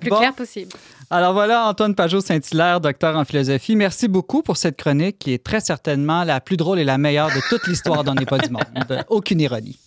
Plus 0.00 0.10
Bon. 0.10 0.18
clair 0.18 0.34
possible. 0.34 0.72
Alors 1.10 1.32
voilà, 1.32 1.66
Antoine 1.68 1.94
Pajot-Saint-Hilaire, 1.94 2.80
docteur 2.80 3.16
en 3.16 3.24
philosophie. 3.24 3.76
Merci 3.76 4.08
beaucoup 4.08 4.42
pour 4.42 4.56
cette 4.56 4.76
chronique 4.76 5.18
qui 5.18 5.32
est 5.32 5.42
très 5.44 5.60
certainement 5.60 6.24
la 6.24 6.40
plus 6.40 6.56
drôle 6.56 6.78
et 6.78 6.84
la 6.84 6.98
meilleure 6.98 7.28
de 7.28 7.40
toute 7.48 7.66
l'histoire 7.66 8.04
d'On 8.04 8.14
n'est 8.14 8.24
pas 8.26 8.38
du 8.38 8.50
monde. 8.50 8.62
Aucune 9.08 9.40
ironie. 9.40 9.78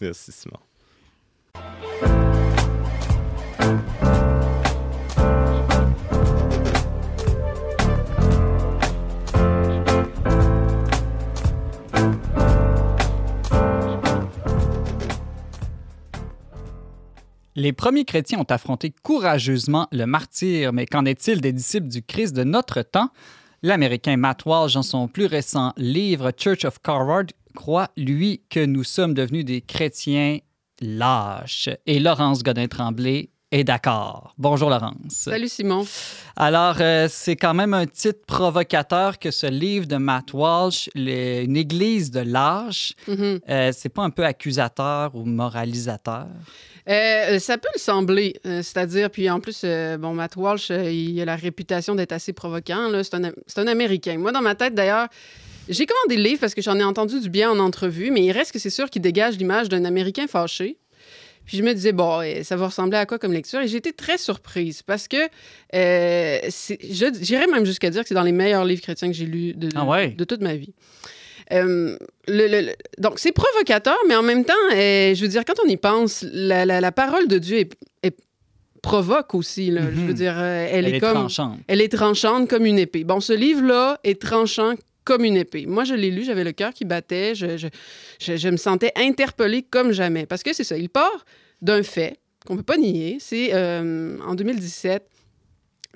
Merci, 0.00 0.32
Simon. 0.32 0.56
Les 17.56 17.74
premiers 17.74 18.06
chrétiens 18.06 18.38
ont 18.38 18.44
affronté 18.44 18.90
courageusement 19.02 19.86
le 19.92 20.06
martyr, 20.06 20.72
mais 20.72 20.86
qu'en 20.86 21.04
est-il 21.04 21.42
des 21.42 21.52
disciples 21.52 21.88
du 21.88 22.02
Christ 22.02 22.34
de 22.34 22.42
notre 22.42 22.80
temps? 22.80 23.10
L'Américain 23.62 24.16
Matt 24.16 24.46
Walsh, 24.46 24.72
dans 24.72 24.82
son 24.82 25.08
plus 25.08 25.26
récent 25.26 25.74
livre 25.76 26.32
Church 26.34 26.64
of 26.64 26.80
Carward, 26.80 27.32
croit, 27.54 27.88
lui, 27.96 28.42
que 28.50 28.64
nous 28.64 28.84
sommes 28.84 29.14
devenus 29.14 29.44
des 29.44 29.60
chrétiens 29.60 30.38
lâches. 30.80 31.68
Et 31.86 31.98
Laurence 32.00 32.42
Godin-Tremblay 32.42 33.30
est 33.52 33.64
d'accord. 33.64 34.32
Bonjour 34.38 34.70
Laurence. 34.70 34.94
Salut 35.10 35.48
Simon. 35.48 35.84
Alors, 36.36 36.76
euh, 36.80 37.08
c'est 37.10 37.34
quand 37.34 37.52
même 37.52 37.74
un 37.74 37.86
titre 37.86 38.20
provocateur 38.26 39.18
que 39.18 39.30
ce 39.32 39.46
livre 39.48 39.86
de 39.86 39.96
Matt 39.96 40.32
Walsh, 40.32 40.88
les- 40.94 41.42
une 41.44 41.56
église 41.56 42.10
de 42.12 42.20
lâches, 42.20 42.92
Mhm. 43.08 43.40
euh, 43.48 43.72
c'est 43.76 43.88
pas 43.88 44.02
un 44.02 44.10
peu 44.10 44.24
accusateur 44.24 45.14
ou 45.16 45.24
moralisateur? 45.24 46.28
Euh, 46.88 47.38
ça 47.40 47.58
peut 47.58 47.68
le 47.74 47.80
sembler, 47.80 48.36
euh, 48.46 48.62
c'est-à-dire, 48.62 49.10
puis 49.10 49.28
en 49.28 49.40
plus, 49.40 49.62
euh, 49.64 49.98
bon, 49.98 50.14
Matt 50.14 50.36
Walsh, 50.36 50.70
il 50.70 51.20
a 51.20 51.24
la 51.24 51.36
réputation 51.36 51.94
d'être 51.96 52.12
assez 52.12 52.32
provoquant. 52.32 52.88
là. 52.88 53.02
C'est 53.04 53.14
un, 53.16 53.24
un 53.24 53.66
Américain. 53.66 54.16
Moi, 54.16 54.30
dans 54.32 54.40
ma 54.42 54.54
tête, 54.54 54.74
d'ailleurs, 54.74 55.08
j'ai 55.70 55.86
commandé 55.86 56.16
le 56.16 56.22
livre 56.28 56.40
parce 56.40 56.54
que 56.54 56.62
j'en 56.62 56.78
ai 56.78 56.84
entendu 56.84 57.20
du 57.20 57.30
bien 57.30 57.50
en 57.50 57.58
entrevue, 57.58 58.10
mais 58.10 58.22
il 58.24 58.32
reste 58.32 58.52
que 58.52 58.58
c'est 58.58 58.70
sûr 58.70 58.90
qu'il 58.90 59.02
dégage 59.02 59.36
l'image 59.38 59.68
d'un 59.68 59.84
Américain 59.84 60.26
fâché. 60.26 60.76
Puis 61.46 61.56
je 61.56 61.62
me 61.62 61.72
disais, 61.72 61.92
bon, 61.92 62.20
eh, 62.20 62.44
ça 62.44 62.54
va 62.56 62.66
ressembler 62.66 62.98
à 62.98 63.06
quoi 63.06 63.18
comme 63.18 63.32
lecture? 63.32 63.60
Et 63.60 63.66
j'ai 63.68 63.78
été 63.78 63.92
très 63.92 64.18
surprise 64.18 64.82
parce 64.82 65.08
que 65.08 65.16
euh, 65.74 66.38
j'irais 67.20 67.46
même 67.48 67.64
jusqu'à 67.64 67.90
dire 67.90 68.02
que 68.02 68.08
c'est 68.08 68.14
dans 68.14 68.22
les 68.22 68.30
meilleurs 68.32 68.64
livres 68.64 68.82
chrétiens 68.82 69.08
que 69.08 69.14
j'ai 69.16 69.26
lus 69.26 69.54
de, 69.54 69.68
Ah 69.74 69.84
ouais? 69.86 70.08
de 70.10 70.24
toute 70.24 70.42
ma 70.42 70.54
vie. 70.54 70.74
Euh, 71.52 71.96
le- 72.28 72.46
le- 72.46 72.60
le- 72.66 72.74
donc, 72.98 73.18
c'est 73.18 73.32
provocateur, 73.32 73.96
mais 74.06 74.14
en 74.14 74.22
même 74.22 74.44
temps, 74.44 74.52
euh, 74.72 75.14
je 75.14 75.20
veux 75.22 75.28
dire, 75.28 75.44
quand 75.44 75.54
on 75.64 75.68
y 75.68 75.76
pense, 75.76 76.24
la, 76.30 76.64
la- 76.64 76.80
la 76.80 76.92
parole 76.92 77.26
de 77.26 77.38
Dieu 77.38 77.58
est, 77.58 77.72
est- 78.04 78.16
provoque 78.82 79.34
aussi. 79.34 79.70
là. 79.70 79.82
Je 79.90 80.00
veux 80.00 80.08
Mhm. 80.08 80.12
dire, 80.14 80.34
euh, 80.38 80.68
elle, 80.70 80.86
est, 80.86 81.00
comme. 81.00 81.14
tranchante. 81.14 81.58
Elle 81.66 81.80
est 81.80 81.92
tranchante 81.92 82.48
comme 82.48 82.66
une 82.66 82.78
épée. 82.78 83.02
Bon, 83.02 83.18
ce 83.20 83.32
livre-là 83.32 83.98
est 84.04 84.20
tranchant 84.22 84.74
comme 85.04 85.24
une 85.24 85.36
épée. 85.36 85.66
Moi, 85.66 85.84
je 85.84 85.94
l'ai 85.94 86.10
lu, 86.10 86.24
j'avais 86.24 86.44
le 86.44 86.52
cœur 86.52 86.72
qui 86.72 86.84
battait, 86.84 87.34
je, 87.34 87.56
je, 87.56 87.68
je- 88.36 88.48
me 88.48 88.56
sentais 88.56 88.92
interpellée 88.96 89.62
comme 89.62 89.92
jamais. 89.92 90.26
Parce 90.26 90.42
que 90.42 90.52
c'est 90.52 90.64
ça, 90.64 90.76
il 90.76 90.88
part 90.88 91.24
d'un 91.62 91.82
fait 91.82 92.18
qu'on 92.46 92.54
ne 92.54 92.58
peut 92.58 92.64
pas 92.64 92.76
nier. 92.76 93.18
C'est 93.20 93.50
euh, 93.54 94.18
en 94.26 94.34
2017, 94.34 95.04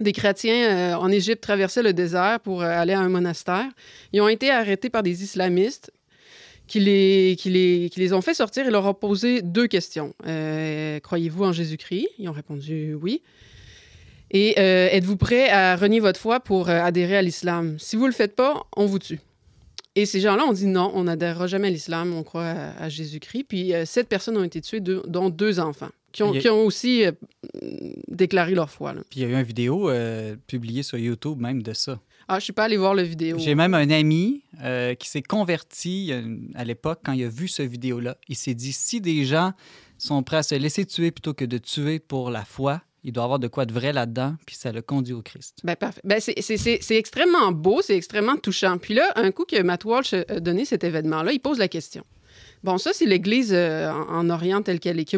des 0.00 0.12
chrétiens 0.12 0.94
euh, 0.94 0.94
en 0.94 1.11
Égypte 1.11 1.42
traversaient 1.42 1.82
le 1.82 1.92
désert 1.92 2.40
pour 2.40 2.62
euh, 2.62 2.66
aller 2.66 2.92
à 2.92 3.00
un 3.00 3.09
monastère. 3.09 3.66
Ils 4.12 4.20
ont 4.20 4.28
été 4.28 4.50
arrêtés 4.50 4.90
par 4.90 5.02
des 5.02 5.22
islamistes 5.22 5.92
qui 6.66 6.80
les, 6.80 7.36
qui 7.38 7.50
les, 7.50 7.90
qui 7.92 8.00
les 8.00 8.12
ont 8.14 8.22
fait 8.22 8.34
sortir 8.34 8.66
et 8.66 8.70
leur 8.70 8.86
ont 8.86 8.94
posé 8.94 9.42
deux 9.42 9.66
questions. 9.66 10.14
Croyez-vous 11.02 11.44
en 11.44 11.52
Jésus-Christ? 11.52 12.09
Ils 12.18 12.28
ont 12.28 12.32
répondu 12.32 12.94
oui. 12.94 13.22
Et 14.37 14.55
euh, 14.59 14.89
êtes-vous 14.91 15.16
prêt 15.16 15.49
à 15.49 15.76
renier 15.76 16.01
votre 16.01 16.18
foi 16.20 16.41
pour 16.41 16.68
euh, 16.68 16.80
adhérer 16.80 17.16
à 17.16 17.22
l'islam? 17.22 17.76
Si 17.78 17.95
vous 17.97 18.03
ne 18.03 18.09
le 18.09 18.14
faites 18.14 18.35
pas, 18.35 18.66
on 18.76 18.85
vous 18.87 18.99
tue. 18.99 19.20
Et 19.95 20.07
ces 20.07 20.20
gens-là 20.20 20.45
ont 20.45 20.53
dit 20.53 20.66
non, 20.66 20.91
on 20.95 21.05
n'adhérera 21.05 21.47
jamais 21.47 21.68
à 21.68 21.70
l'islam, 21.70 22.12
on 22.12 22.24
croit 22.24 22.45
à, 22.47 22.82
à 22.82 22.89
Jésus-Christ. 22.89 23.45
Puis 23.45 23.72
euh, 23.72 23.85
sept 23.87 24.09
personnes 24.09 24.37
ont 24.37 24.43
été 24.43 24.61
tuées, 24.61 24.80
deux- 24.80 25.05
dont 25.07 25.30
deux 25.30 25.61
enfants, 25.61 25.91
qui 26.11 26.24
ont, 26.24 26.32
Il 26.32 26.37
y 26.37 26.39
a- 26.39 26.41
qui 26.43 26.49
ont 26.49 26.64
aussi 26.66 27.05
déclaré 28.09 28.55
leur 28.57 28.70
foi. 28.70 28.93
là. 28.93 29.03
Puis 29.09 29.20
il 29.20 29.22
y 29.22 29.26
a 29.26 29.28
eu 29.28 29.35
une 29.39 29.43
vidéo 29.43 29.89
publiée 30.49 30.82
sur 30.82 30.99
YouTube 30.99 31.39
même 31.41 31.62
de 31.62 31.72
ça. 31.72 32.01
Ah, 32.26 32.39
je 32.39 32.45
suis 32.45 32.53
pas 32.55 32.64
allée 32.64 32.78
voir 32.78 32.95
la 32.95 33.03
vidéo. 33.05 33.37
J'ai 33.39 33.55
même 33.55 33.74
un 33.74 33.91
ami 33.91 34.43
euh, 34.62 34.95
qui 34.95 35.09
s'est 35.11 35.22
converti 35.22 36.11
à 36.55 36.64
l'époque 36.64 37.01
quand 37.05 37.12
il 37.12 37.22
a 37.24 37.28
vu 37.28 37.47
ce 37.49 37.62
vidéo-là. 37.62 38.16
Il 38.28 38.35
s'est 38.37 38.55
dit 38.55 38.72
si 38.72 39.01
des 39.01 39.24
gens 39.26 39.53
sont 39.99 40.22
prêts 40.22 40.39
à 40.39 40.43
se 40.43 40.55
laisser 40.55 40.87
tuer 40.87 41.11
plutôt 41.11 41.35
que 41.35 41.45
de 41.45 41.59
tuer 41.59 41.99
pour 41.99 42.30
la 42.30 42.45
foi, 42.45 42.80
il 43.05 43.12
doit 43.12 43.24
avoir 43.24 43.38
de 43.38 43.48
quoi 43.48 43.66
de 43.66 43.72
vrai 43.72 43.92
là-dedans, 43.92 44.34
puis 44.46 44.57
ça 44.57 44.72
le 44.72 44.80
conduit 44.82 45.12
au 45.12 45.22
Christ. 45.22 45.59
Ben, 45.62 45.76
parfait. 45.76 46.00
Ben, 46.05 46.20
c'est- 46.20 46.90
extrêmement 46.96 47.52
beau, 47.52 47.82
c'est 47.82 47.96
extrêmement 47.96 48.36
touchant. 48.36 48.78
Puis 48.78 48.94
là, 48.94 49.12
un 49.16 49.30
coup 49.30 49.44
que 49.44 49.61
Matt 49.62 49.84
Walsh 49.84 50.14
a 50.14 50.40
donné 50.40 50.64
cet 50.64 50.84
événement-là, 50.84 51.32
il 51.32 51.40
pose 51.40 51.59
la 51.59 51.68
question. 51.68 52.02
Bon, 52.62 52.78
ça, 52.78 52.92
c'est 52.94 53.05
l'Église 53.05 53.52
euh, 53.52 53.90
en, 53.92 54.26
en 54.26 54.30
Orient 54.30 54.62
telle 54.62 54.80
qu'elle 54.80 54.98
est, 54.98 55.16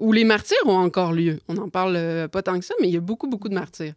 où 0.00 0.12
les 0.12 0.24
martyrs 0.24 0.56
ont 0.66 0.76
encore 0.78 1.12
lieu. 1.12 1.38
On 1.46 1.54
n'en 1.54 1.68
parle 1.68 1.94
euh, 1.96 2.26
pas 2.26 2.42
tant 2.42 2.58
que 2.58 2.64
ça, 2.64 2.74
mais 2.80 2.88
il 2.88 2.94
y 2.94 2.96
a 2.96 3.00
beaucoup, 3.00 3.28
beaucoup 3.28 3.48
de 3.48 3.54
martyrs. 3.54 3.94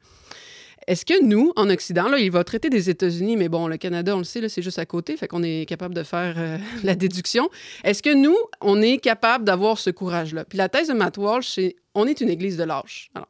Est-ce 0.87 1.03
que 1.03 1.23
nous, 1.23 1.51
en 1.55 1.67
Occident, 1.71 2.07
là, 2.09 2.19
il 2.19 2.29
va 2.29 2.43
traiter 2.43 2.69
des 2.69 2.91
États-Unis, 2.91 3.37
mais 3.37 3.49
bon, 3.49 3.67
le 3.67 3.77
Canada, 3.77 4.13
on 4.15 4.19
le 4.19 4.23
sait, 4.23 4.47
c'est 4.49 4.61
juste 4.61 4.77
à 4.77 4.85
côté, 4.85 5.17
fait 5.17 5.27
qu'on 5.27 5.41
est 5.41 5.67
capable 5.67 5.95
de 5.95 6.03
faire 6.03 6.35
euh, 6.37 6.57
la 6.83 6.93
déduction. 6.93 7.49
Est-ce 7.83 8.03
que 8.03 8.13
nous, 8.13 8.37
on 8.61 8.79
est 8.83 8.99
capable 8.99 9.45
d'avoir 9.45 9.79
ce 9.79 9.89
courage-là? 9.89 10.45
Puis 10.45 10.59
la 10.59 10.69
thèse 10.69 10.89
de 10.89 10.93
Matt 10.93 11.17
Walsh, 11.17 11.47
c'est 11.55 11.75
on 11.95 12.05
est 12.07 12.21
une 12.21 12.29
Église 12.29 12.57
de 12.57 12.63
lâches. 12.63 13.09
Alors, 13.15 13.27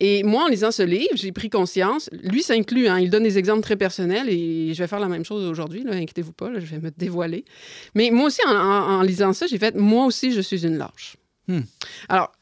et 0.00 0.24
moi, 0.24 0.44
en 0.44 0.48
lisant 0.48 0.72
ce 0.72 0.82
livre, 0.82 1.14
j'ai 1.14 1.30
pris 1.30 1.48
conscience, 1.48 2.10
lui 2.24 2.42
s'inclut, 2.42 2.88
hein, 2.88 2.98
il 2.98 3.08
donne 3.08 3.22
des 3.22 3.38
exemples 3.38 3.62
très 3.62 3.76
personnels 3.76 4.28
et 4.28 4.74
je 4.74 4.78
vais 4.82 4.88
faire 4.88 4.98
la 4.98 5.06
même 5.06 5.24
chose 5.24 5.44
aujourd'hui, 5.48 5.84
inquiétez-vous 5.88 6.32
pas, 6.32 6.50
là, 6.50 6.58
je 6.58 6.66
vais 6.66 6.80
me 6.80 6.90
dévoiler. 6.90 7.44
Mais 7.94 8.10
moi 8.10 8.26
aussi, 8.26 8.40
en, 8.44 8.50
en- 8.50 8.98
en 8.98 9.02
lisant 9.02 9.32
ça, 9.32 9.46
j'ai 9.46 9.58
fait, 9.58 9.76
moi 9.76 10.06
aussi, 10.06 10.32
je 10.32 10.40
suis 10.40 10.66
une 10.66 10.76
lâche. 10.76 11.16
Hmm. 11.46 11.60
Alors, 12.08 12.32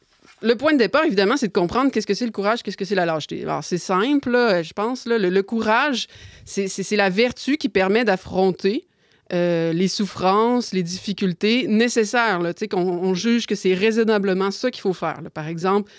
le 0.40 0.54
point 0.54 0.72
de 0.72 0.78
départ, 0.78 1.04
évidemment, 1.04 1.36
c'est 1.36 1.48
de 1.48 1.52
comprendre 1.52 1.90
qu'est-ce 1.90 2.06
que 2.06 2.14
c'est 2.14 2.24
le 2.24 2.32
courage, 2.32 2.62
qu'est-ce 2.62 2.78
que 2.78 2.86
c'est 2.86 2.94
la 2.94 3.04
lâcheté. 3.04 3.42
Alors, 3.42 3.62
c'est 3.62 3.76
simple, 3.76 4.30
là, 4.30 4.62
je 4.62 4.72
pense, 4.72 5.04
là, 5.04 5.18
le, 5.18 5.28
le 5.28 5.42
courage, 5.42 6.06
c'est 6.46 6.96
la 6.96 7.10
vertu 7.10 7.58
qui 7.58 7.68
permet 7.68 8.06
d'affronter 8.06 8.86
euh, 9.32 9.72
les 9.72 9.88
souffrances, 9.88 10.72
les 10.72 10.82
difficultés 10.82 11.66
nécessaires, 11.68 12.40
là, 12.40 12.52
qu'on 12.70 12.80
on 12.80 13.14
juge 13.14 13.46
que 13.46 13.54
c'est 13.54 13.74
raisonnablement 13.74 14.50
ça 14.50 14.70
qu'il 14.70 14.80
faut 14.80 14.92
faire. 14.92 15.20
Par 15.32 15.46
exemple, 15.46 15.90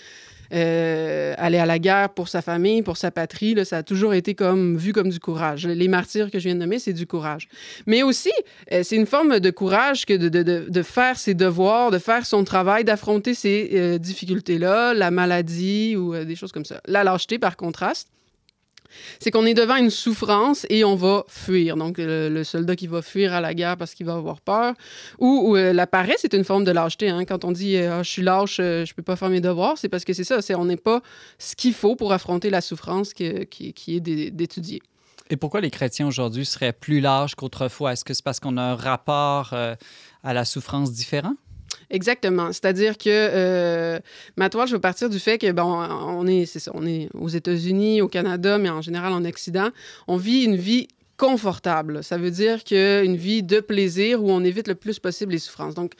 euh, 0.52 1.34
aller 1.38 1.56
à 1.56 1.64
la 1.64 1.78
guerre 1.78 2.10
pour 2.10 2.28
sa 2.28 2.42
famille, 2.42 2.82
pour 2.82 2.98
sa 2.98 3.10
patrie, 3.10 3.56
ça 3.64 3.78
a 3.78 3.82
toujours 3.82 4.12
été 4.12 4.34
comme 4.34 4.76
vu 4.76 4.92
comme 4.92 5.08
du 5.08 5.18
courage. 5.18 5.66
Les 5.66 5.88
martyrs 5.88 6.30
que 6.30 6.38
je 6.38 6.44
viens 6.44 6.54
de 6.54 6.60
nommer, 6.60 6.78
c'est 6.78 6.92
du 6.92 7.06
courage. 7.06 7.48
Mais 7.86 8.02
aussi, 8.02 8.32
euh, 8.70 8.82
c'est 8.82 8.96
une 8.96 9.06
forme 9.06 9.40
de 9.40 9.50
courage 9.50 10.04
que 10.04 10.12
de, 10.12 10.28
de- 10.28 10.82
faire 10.82 11.18
ses 11.18 11.32
devoirs, 11.32 11.90
de 11.90 11.98
faire 11.98 12.26
son 12.26 12.44
travail, 12.44 12.84
d'affronter 12.84 13.32
ces 13.32 13.98
difficultés-là, 13.98 14.92
la 14.92 15.10
maladie 15.10 15.96
ou 15.96 16.14
des 16.24 16.36
choses 16.36 16.52
comme 16.52 16.66
ça. 16.66 16.80
La 16.86 17.02
lâcheté, 17.02 17.38
par 17.38 17.56
contraste, 17.56 18.08
c'est 19.20 19.30
qu'on 19.30 19.46
est 19.46 19.54
devant 19.54 19.76
une 19.76 19.90
souffrance 19.90 20.66
et 20.70 20.84
on 20.84 20.94
va 20.96 21.24
fuir. 21.28 21.76
Donc, 21.76 21.96
le, 21.98 22.42
soldat 22.44 22.76
qui 22.76 22.86
va 22.86 23.02
fuir 23.02 23.32
à 23.32 23.40
la 23.40 23.54
guerre 23.54 23.76
parce 23.76 23.94
qu'il 23.94 24.06
va 24.06 24.14
avoir 24.14 24.40
peur. 24.40 24.74
Ou, 25.18 25.56
euh, 25.56 25.72
la 25.72 25.86
paresse, 25.86 26.18
c'est 26.22 26.34
une 26.34 26.44
forme 26.44 26.64
de 26.64 26.72
lâcheté. 26.72 27.08
hein. 27.08 27.24
Quand 27.24 27.44
on 27.44 27.52
dit 27.52 27.76
euh, 27.76 27.98
Ah, 27.98 28.02
je 28.02 28.10
suis 28.10 28.22
lâche, 28.22 28.58
euh, 28.60 28.84
je 28.84 28.94
peux 28.94 29.02
pas 29.02 29.16
faire 29.16 29.28
mes 29.30 29.40
devoirs, 29.40 29.78
c'est 29.78 29.88
parce 29.88 30.04
que 30.04 30.12
c'est 30.12 30.24
ça. 30.24 30.38
On 30.58 30.64
n'est 30.64 30.76
pas 30.76 31.00
ce 31.38 31.54
qu'il 31.54 31.74
faut 31.74 31.96
pour 31.96 32.12
affronter 32.12 32.50
la 32.50 32.60
souffrance 32.60 33.14
qui, 33.14 33.46
qui 33.46 33.96
est 33.96 34.00
d'é- 34.00 34.30
d'étudier. 34.30 34.82
Et 35.30 35.36
pourquoi 35.36 35.60
les 35.62 35.70
chrétiens 35.70 36.06
aujourd'hui 36.06 36.44
seraient 36.44 36.74
plus 36.74 37.00
larges 37.00 37.34
qu'autrefois? 37.34 37.92
Est-ce 37.92 38.04
que 38.04 38.12
c'est 38.12 38.24
parce 38.24 38.38
qu'on 38.40 38.56
a 38.58 38.62
un 38.62 38.74
rapport 38.74 39.50
euh, 39.54 39.74
à 40.22 40.34
la 40.34 40.44
souffrance 40.44 40.92
différent? 40.92 41.34
Exactement. 41.90 42.52
C'est-à-dire 42.52 42.96
que 42.96 43.08
euh, 43.08 43.98
Matt 44.36 44.54
Walsh, 44.54 44.70
je 44.70 44.76
veux 44.76 44.80
partir 44.80 45.10
du 45.10 45.18
fait 45.18 45.38
que, 45.38 45.52
bon, 45.52 45.64
on 45.64 46.26
est, 46.26 46.46
c'est 46.46 46.58
ça, 46.58 46.70
on 46.74 46.86
est 46.86 47.08
aux 47.14 47.28
États-Unis, 47.28 48.00
au 48.00 48.08
Canada, 48.08 48.58
mais 48.58 48.70
en 48.70 48.80
général 48.80 49.12
en 49.12 49.24
Occident, 49.24 49.68
on 50.08 50.16
vit 50.16 50.44
une 50.44 50.56
vie 50.56 50.88
confortable. 51.22 52.02
Ça 52.02 52.16
veut 52.16 52.30
dire 52.32 52.64
qu'une 52.64 53.14
vie 53.14 53.42
de 53.44 53.60
plaisir 53.60 54.24
où 54.24 54.30
on 54.30 54.42
évite 54.42 54.66
le 54.66 54.74
plus 54.74 54.98
possible 54.98 55.32
les 55.32 55.38
souffrances. 55.38 55.74
Donc, 55.74 55.92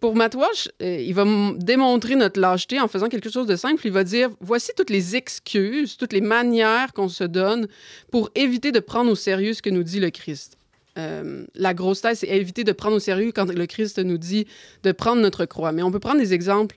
pour 0.00 0.14
Walsh, 0.14 0.70
euh, 0.82 1.00
il 1.00 1.12
va 1.12 1.24
démontrer 1.56 2.16
notre 2.16 2.40
lâcheté 2.40 2.80
en 2.80 2.88
faisant 2.88 3.08
quelque 3.08 3.30
chose 3.30 3.46
de 3.46 3.56
simple. 3.56 3.82
Il 3.84 3.92
va 3.92 4.04
dire 4.04 4.30
voici 4.40 4.72
toutes 4.76 4.90
les 4.90 5.16
excuses, 5.16 5.96
toutes 5.96 6.14
les 6.14 6.22
manières 6.22 6.92
qu'on 6.94 7.10
se 7.10 7.24
donne 7.24 7.68
pour 8.10 8.30
éviter 8.34 8.72
de 8.72 8.80
prendre 8.80 9.10
au 9.10 9.16
sérieux 9.16 9.52
ce 9.52 9.60
que 9.60 9.70
nous 9.70 9.82
dit 9.82 10.00
le 10.00 10.10
Christ. 10.10 10.56
Euh, 10.98 11.46
la 11.54 11.74
grosse 11.74 12.00
thèse, 12.00 12.20
c'est 12.20 12.28
éviter 12.28 12.64
de 12.64 12.72
prendre 12.72 12.96
au 12.96 13.00
sérieux 13.00 13.32
quand 13.32 13.50
le 13.50 13.66
Christ 13.66 13.98
nous 13.98 14.18
dit 14.18 14.46
de 14.82 14.92
prendre 14.92 15.22
notre 15.22 15.44
croix. 15.44 15.72
Mais 15.72 15.82
on 15.82 15.90
peut 15.90 16.00
prendre 16.00 16.18
des 16.18 16.34
exemples 16.34 16.76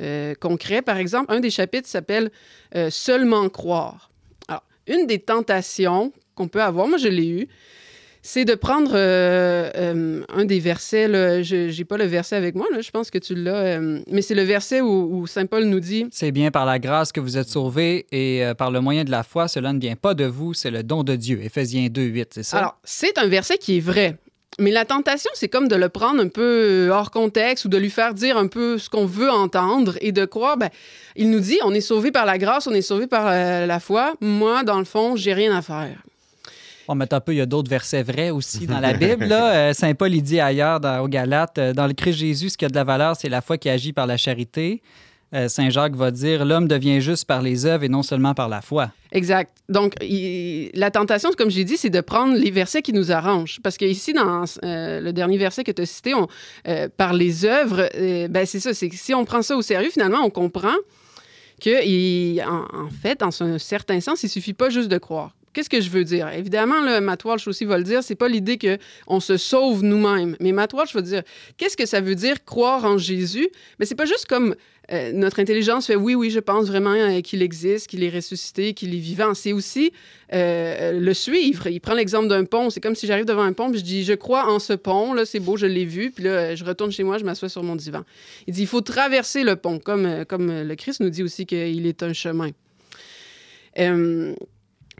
euh, 0.00 0.34
concrets. 0.34 0.82
Par 0.82 0.96
exemple, 0.96 1.32
un 1.32 1.40
des 1.40 1.50
chapitres 1.50 1.88
s'appelle 1.88 2.30
euh, 2.76 2.90
Seulement 2.90 3.48
croire. 3.48 4.10
Alors, 4.46 4.64
une 4.86 5.06
des 5.06 5.18
tentations 5.18 6.12
qu'on 6.34 6.48
peut 6.48 6.62
avoir, 6.62 6.86
moi 6.86 6.98
je 6.98 7.08
l'ai 7.08 7.28
eu, 7.28 7.48
c'est 8.22 8.44
de 8.44 8.54
prendre 8.54 8.92
euh, 8.94 9.70
euh, 9.76 10.22
un 10.28 10.44
des 10.44 10.60
versets, 10.60 11.08
là, 11.08 11.42
je 11.42 11.76
n'ai 11.76 11.84
pas 11.84 11.96
le 11.96 12.04
verset 12.04 12.36
avec 12.36 12.54
moi, 12.54 12.66
là, 12.72 12.80
je 12.80 12.90
pense 12.90 13.10
que 13.10 13.18
tu 13.18 13.34
l'as, 13.34 13.78
euh, 13.78 14.00
mais 14.10 14.22
c'est 14.22 14.34
le 14.34 14.42
verset 14.42 14.80
où, 14.80 15.20
où 15.20 15.26
Saint 15.26 15.46
Paul 15.46 15.64
nous 15.64 15.80
dit 15.80 16.06
C'est 16.10 16.32
bien 16.32 16.50
par 16.50 16.66
la 16.66 16.78
grâce 16.78 17.12
que 17.12 17.20
vous 17.20 17.38
êtes 17.38 17.48
sauvés 17.48 18.06
et 18.12 18.42
par 18.56 18.70
le 18.70 18.80
moyen 18.80 19.04
de 19.04 19.10
la 19.10 19.22
foi, 19.22 19.48
cela 19.48 19.72
ne 19.72 19.80
vient 19.80 19.96
pas 19.96 20.14
de 20.14 20.24
vous, 20.24 20.54
c'est 20.54 20.70
le 20.70 20.82
don 20.82 21.04
de 21.04 21.16
Dieu. 21.16 21.40
Éphésiens 21.42 21.88
2, 21.88 22.02
8, 22.02 22.28
c'est 22.34 22.42
ça? 22.42 22.58
Alors, 22.58 22.78
c'est 22.84 23.18
un 23.18 23.28
verset 23.28 23.58
qui 23.58 23.78
est 23.78 23.80
vrai. 23.80 24.16
Mais 24.60 24.72
la 24.72 24.84
tentation, 24.84 25.30
c'est 25.34 25.48
comme 25.48 25.68
de 25.68 25.76
le 25.76 25.88
prendre 25.88 26.20
un 26.20 26.28
peu 26.28 26.88
hors 26.90 27.12
contexte 27.12 27.64
ou 27.64 27.68
de 27.68 27.76
lui 27.76 27.90
faire 27.90 28.12
dire 28.12 28.36
un 28.36 28.48
peu 28.48 28.76
ce 28.78 28.90
qu'on 28.90 29.06
veut 29.06 29.30
entendre 29.30 29.96
et 30.00 30.10
de 30.10 30.24
croire, 30.24 30.56
ben, 30.56 30.68
il 31.14 31.30
nous 31.30 31.38
dit, 31.38 31.58
on 31.64 31.72
est 31.74 31.80
sauvé 31.80 32.10
par 32.10 32.26
la 32.26 32.38
grâce, 32.38 32.66
on 32.66 32.74
est 32.74 32.82
sauvé 32.82 33.06
par 33.06 33.26
la 33.30 33.80
foi. 33.80 34.14
Moi, 34.20 34.64
dans 34.64 34.78
le 34.78 34.84
fond, 34.84 35.14
j'ai 35.14 35.32
rien 35.32 35.56
à 35.56 35.62
faire. 35.62 36.02
Bon, 36.88 36.94
mais 36.94 37.12
un 37.12 37.20
peu, 37.20 37.34
il 37.34 37.36
y 37.38 37.40
a 37.42 37.46
d'autres 37.46 37.68
versets 37.70 38.02
vrais 38.02 38.30
aussi 38.30 38.66
dans 38.66 38.80
la 38.80 38.92
Bible. 38.94 39.26
Là. 39.26 39.52
Euh, 39.54 39.72
Saint 39.74 39.92
Paul, 39.94 40.14
il 40.14 40.22
dit 40.22 40.40
ailleurs 40.40 40.80
dans, 40.80 41.00
aux 41.00 41.08
Galates, 41.08 41.58
euh, 41.58 41.72
dans 41.74 41.86
le 41.86 41.92
Christ 41.92 42.18
Jésus, 42.18 42.48
ce 42.50 42.56
qui 42.58 42.64
a 42.64 42.68
de 42.68 42.74
la 42.74 42.84
valeur, 42.84 43.14
c'est 43.14 43.28
la 43.28 43.42
foi 43.42 43.58
qui 43.58 43.68
agit 43.68 43.92
par 43.92 44.06
la 44.06 44.16
charité. 44.16 44.80
Euh, 45.34 45.46
Saint 45.48 45.68
Jacques 45.68 45.94
va 45.94 46.10
dire, 46.10 46.46
l'homme 46.46 46.66
devient 46.66 47.02
juste 47.02 47.26
par 47.26 47.42
les 47.42 47.66
œuvres 47.66 47.84
et 47.84 47.90
non 47.90 48.02
seulement 48.02 48.32
par 48.32 48.48
la 48.48 48.62
foi. 48.62 48.90
Exact. 49.12 49.52
Donc, 49.68 49.92
il- 50.00 50.70
la 50.72 50.90
tentation, 50.90 51.28
comme 51.36 51.50
j'ai 51.50 51.64
dit, 51.64 51.76
c'est 51.76 51.90
de 51.90 52.00
prendre 52.00 52.34
les 52.34 52.50
versets 52.50 52.80
qui 52.80 52.94
nous 52.94 53.12
arrangent. 53.12 53.58
Parce 53.62 53.76
que 53.76 53.84
ici, 53.84 54.14
dans 54.14 54.44
euh, 54.64 55.00
le 55.02 55.12
dernier 55.12 55.36
verset 55.36 55.64
que 55.64 55.72
tu 55.72 55.82
as 55.82 55.86
cité, 55.86 56.14
on, 56.14 56.26
euh, 56.66 56.88
par 56.96 57.12
les 57.12 57.44
œuvres, 57.44 57.90
euh, 57.94 58.28
ben, 58.28 58.46
c'est 58.46 58.60
ça. 58.60 58.72
C'est 58.72 58.88
que 58.88 58.96
si 58.96 59.12
on 59.12 59.26
prend 59.26 59.42
ça 59.42 59.54
au 59.54 59.60
sérieux, 59.60 59.90
finalement, 59.90 60.20
on 60.24 60.30
comprend 60.30 60.72
que, 61.62 61.84
il- 61.86 62.42
en, 62.42 62.84
en 62.84 62.88
fait, 63.02 63.20
dans 63.20 63.42
un 63.42 63.58
certain 63.58 64.00
sens, 64.00 64.22
il 64.22 64.30
suffit 64.30 64.54
pas 64.54 64.70
juste 64.70 64.88
de 64.88 64.96
croire. 64.96 65.34
Qu'est-ce 65.52 65.70
que 65.70 65.80
je 65.80 65.90
veux 65.90 66.04
dire? 66.04 66.28
Évidemment, 66.28 66.80
le 66.80 67.00
Matt 67.00 67.24
Walsh 67.24 67.46
aussi 67.48 67.64
va 67.64 67.78
le 67.78 67.84
dire, 67.84 68.02
c'est 68.02 68.14
pas 68.14 68.28
l'idée 68.28 68.58
qu'on 68.58 69.20
se 69.20 69.36
sauve 69.36 69.82
nous-mêmes. 69.82 70.36
Mais 70.40 70.52
Matt 70.52 70.72
Walsh 70.72 70.94
va 70.94 71.02
dire, 71.02 71.22
qu'est-ce 71.56 71.76
que 71.76 71.86
ça 71.86 72.00
veut 72.00 72.14
dire 72.14 72.44
croire 72.44 72.84
en 72.84 72.98
Jésus? 72.98 73.48
Mais 73.78 73.86
c'est 73.86 73.94
pas 73.94 74.06
juste 74.06 74.26
comme 74.26 74.54
euh, 74.90 75.12
notre 75.12 75.38
intelligence 75.38 75.86
fait 75.86 75.96
oui, 75.96 76.14
oui, 76.14 76.30
je 76.30 76.40
pense 76.40 76.66
vraiment 76.68 76.92
euh, 76.92 77.20
qu'il 77.20 77.42
existe, 77.42 77.88
qu'il 77.88 78.02
est 78.02 78.08
ressuscité, 78.08 78.72
qu'il 78.72 78.94
est 78.94 78.98
vivant. 78.98 79.34
C'est 79.34 79.52
aussi 79.52 79.92
euh, 80.32 80.98
le 80.98 81.14
suivre. 81.14 81.66
Il 81.66 81.80
prend 81.80 81.94
l'exemple 81.94 82.28
d'un 82.28 82.44
pont. 82.44 82.70
C'est 82.70 82.80
comme 82.80 82.94
si 82.94 83.06
j'arrive 83.06 83.26
devant 83.26 83.42
un 83.42 83.52
pont 83.52 83.70
puis 83.70 83.80
je 83.80 83.84
dis 83.84 84.04
je 84.04 84.14
crois 84.14 84.50
en 84.50 84.58
ce 84.58 84.72
pont. 84.72 85.12
Là, 85.12 85.26
c'est 85.26 85.40
beau, 85.40 85.56
je 85.56 85.66
l'ai 85.66 85.84
vu. 85.84 86.10
Puis 86.10 86.24
là, 86.24 86.54
je 86.54 86.64
retourne 86.64 86.90
chez 86.90 87.04
moi, 87.04 87.18
je 87.18 87.24
m'assois 87.24 87.50
sur 87.50 87.62
mon 87.62 87.76
divan. 87.76 88.04
Il 88.46 88.54
dit 88.54 88.62
il 88.62 88.66
faut 88.66 88.80
traverser 88.80 89.44
le 89.44 89.56
pont, 89.56 89.78
comme, 89.78 90.24
comme 90.26 90.62
le 90.62 90.74
Christ 90.74 91.00
nous 91.00 91.10
dit 91.10 91.22
aussi 91.22 91.44
qu'il 91.44 91.86
est 91.86 92.02
un 92.02 92.14
chemin. 92.14 92.50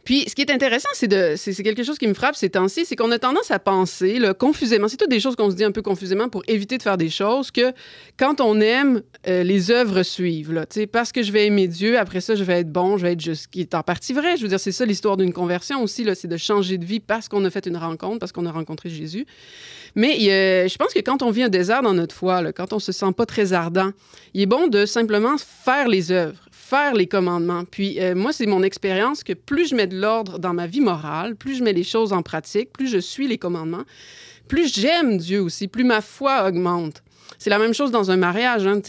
Puis, 0.09 0.25
ce 0.27 0.35
qui 0.35 0.41
est 0.41 0.51
intéressant, 0.51 0.89
c'est 0.95 1.07
de, 1.07 1.35
c'est, 1.37 1.53
quelque 1.63 1.83
chose 1.83 1.99
qui 1.99 2.09
me 2.09 2.15
frappe 2.15 2.35
ces 2.35 2.49
temps-ci, 2.49 2.87
c'est 2.87 2.97
qu'on 2.97 3.11
a 3.11 3.19
tendance 3.19 3.51
à 3.51 3.59
penser 3.59 4.19
confusément. 4.39 4.89
C'est 4.89 4.97
toutes 4.97 5.11
des 5.11 5.21
choses 5.21 5.37
qu'on 5.37 5.51
se 5.51 5.55
dit 5.55 5.65
un 5.65 5.71
peu 5.71 5.83
confusément 5.83 6.31
pour 6.31 6.43
éviter 6.49 6.79
de 6.79 6.83
faire 6.83 6.97
des 6.97 7.11
choses 7.11 7.51
que 7.51 7.75
quand 8.17 8.41
on 8.41 8.59
aime, 8.59 9.03
euh, 9.27 9.43
les 9.43 9.71
œuvres 9.71 10.03
suivent. 10.03 10.51
Là, 10.51 10.65
parce 10.91 11.13
que 11.13 11.23
je 11.23 11.31
vais 11.31 11.45
aimer 11.45 11.69
Dieu, 11.69 11.99
après 11.99 12.23
ça, 12.23 12.37
je 12.37 12.43
vais 12.43 12.61
être 12.61 12.73
bon, 12.73 12.97
je 12.97 13.03
vais 13.03 13.13
être 13.13 13.21
juste. 13.21 13.43
Ce 13.43 13.49
qui 13.49 13.61
est 13.61 13.75
en 13.75 13.83
partie 13.83 14.15
vrai. 14.15 14.39
Je 14.39 14.43
veux 14.45 14.49
dire, 14.49 14.59
c'est 14.59 14.73
ça 14.73 14.87
l'histoire 14.87 15.19
d'une 15.19 15.35
conversion 15.35 15.83
aussi. 15.83 16.07
C'est 16.15 16.27
de 16.27 16.39
changer 16.39 16.79
de 16.79 16.87
vie 16.87 17.01
parce 17.01 17.29
qu'on 17.29 17.45
a 17.45 17.51
fait 17.51 17.67
une 17.67 17.77
rencontre, 17.77 18.19
parce 18.19 18.33
qu'on 18.33 18.47
a 18.47 18.51
rencontré 18.51 18.89
Jésus. 18.89 19.27
Mais 19.95 20.17
je 20.19 20.77
pense 20.79 20.95
que 20.95 21.01
quand 21.01 21.21
on 21.21 21.31
vit 21.31 21.43
un 21.43 21.49
désert 21.51 21.83
dans 21.83 21.93
notre 21.93 22.15
foi, 22.15 22.55
quand 22.55 22.73
on 22.73 22.79
se 22.79 22.93
sent 22.93 23.13
pas 23.15 23.27
très 23.27 23.53
ardent, 23.53 23.91
il 24.33 24.41
est 24.41 24.47
bon 24.47 24.69
de 24.69 24.87
simplement 24.87 25.37
faire 25.37 25.87
les 25.87 26.13
œuvres, 26.13 26.47
faire 26.69 26.95
les 26.95 27.07
commandements. 27.07 27.64
Puis 27.64 27.99
euh, 28.01 28.14
moi, 28.14 28.33
c'est 28.33 28.47
mon 28.47 28.62
expérience 28.62 29.25
que 29.25 29.33
plus 29.33 29.69
je 29.69 29.75
mets 29.75 29.87
de 29.87 29.99
l'ordre 29.99 30.39
dans 30.39 30.53
ma 30.53 30.66
vie 30.66 30.83
morale, 30.83 31.35
plus 31.35 31.57
je 31.57 31.64
mets 31.64 31.73
les 31.73 31.85
choses 31.85 32.12
en 32.12 32.23
pratique, 32.23 32.73
plus 32.73 32.89
je 32.89 32.99
suis 32.99 33.27
les 33.27 33.39
commandements, 33.39 33.85
plus 34.49 34.73
j'aime 34.75 35.16
Dieu 35.16 35.41
aussi, 35.41 35.69
plus 35.69 35.85
ma 35.85 36.01
foi 36.01 36.47
augmente. 36.47 37.03
C'est 37.39 37.51
la 37.51 37.59
même 37.59 37.73
chose 37.73 37.91
dans 37.91 38.11
un 38.11 38.16
mariage. 38.16 38.66
hein. 38.66 38.81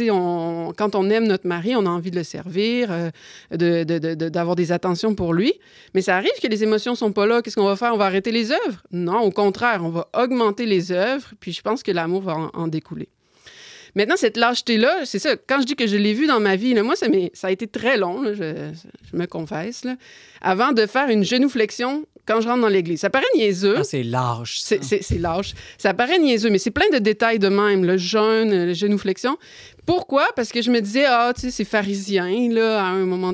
Quand 0.75 0.95
on 0.95 1.09
aime 1.09 1.27
notre 1.27 1.47
mari, 1.47 1.75
on 1.75 1.85
a 1.85 1.89
envie 1.89 2.09
de 2.09 2.15
le 2.15 2.23
servir, 2.23 2.89
euh, 2.91 3.83
d'avoir 4.29 4.55
des 4.55 4.71
attentions 4.71 5.13
pour 5.13 5.33
lui. 5.33 5.53
Mais 5.93 6.01
ça 6.01 6.17
arrive 6.17 6.31
que 6.41 6.47
les 6.47 6.63
émotions 6.63 6.95
sont 6.95 7.11
pas 7.11 7.27
là. 7.27 7.41
Qu'est-ce 7.41 7.55
qu'on 7.55 7.65
va 7.65 7.75
faire? 7.75 7.93
On 7.93 7.97
va 7.97 8.05
arrêter 8.05 8.31
les 8.31 8.51
œuvres? 8.51 8.81
Non, 8.91 9.19
au 9.19 9.31
contraire, 9.31 9.81
on 9.83 9.89
va 9.89 10.09
augmenter 10.17 10.65
les 10.65 10.91
œuvres, 10.91 11.29
puis 11.39 11.51
je 11.51 11.61
pense 11.61 11.83
que 11.83 11.91
l'amour 11.91 12.21
va 12.23 12.49
en 12.53 12.67
découler. 12.67 13.09
Maintenant, 13.99 14.15
cette 14.15 14.37
lâcheté-là, 14.37 15.01
c'est 15.03 15.19
ça. 15.19 15.35
Quand 15.35 15.59
je 15.59 15.65
dis 15.65 15.75
que 15.75 15.85
je 15.85 15.97
l'ai 15.97 16.13
vu 16.13 16.25
dans 16.25 16.39
ma 16.39 16.55
vie, 16.55 16.73
là, 16.73 16.83
moi, 16.83 16.95
ça, 16.95 17.07
a 17.43 17.51
été 17.51 17.67
très 17.67 17.97
long, 17.97 18.21
là, 18.21 18.33
je, 18.33 18.71
je 19.11 19.17
me 19.17 19.25
confesse, 19.25 19.83
là, 19.83 19.97
avant 20.39 20.71
de 20.71 20.85
faire 20.85 21.09
une 21.09 21.25
genuflexion 21.25 22.05
quand 22.25 22.39
je 22.39 22.47
rentre 22.47 22.61
dans 22.61 22.69
l'église. 22.69 23.01
Ça 23.01 23.09
paraît 23.09 23.25
niaiseux. 23.35 23.75
Ah, 23.79 23.83
c'est 23.83 24.03
lâche. 24.03 24.59
C'est- 24.61 25.19
lâche. 25.19 25.53
Ça 25.77 25.93
paraît 25.93 26.17
niaiseux, 26.17 26.49
mais 26.49 26.59
c'est 26.59 26.71
plein 26.71 26.89
de 26.93 26.99
détails 26.99 27.39
de 27.39 27.49
même, 27.49 27.83
le 27.83 27.97
jeûne, 27.97 28.67
le 28.67 28.73
génuflexion. 28.73 29.37
Pourquoi? 29.85 30.29
Parce 30.33 30.53
que 30.53 30.61
je 30.61 30.71
me 30.71 30.79
disais, 30.79 31.03
ah, 31.05 31.33
tu 31.35 31.41
sais, 31.41 31.51
c'est 31.51 31.65
pharisien, 31.65 32.47
là, 32.53 32.81
à 32.81 32.87
un 32.87 33.03
moment. 33.03 33.33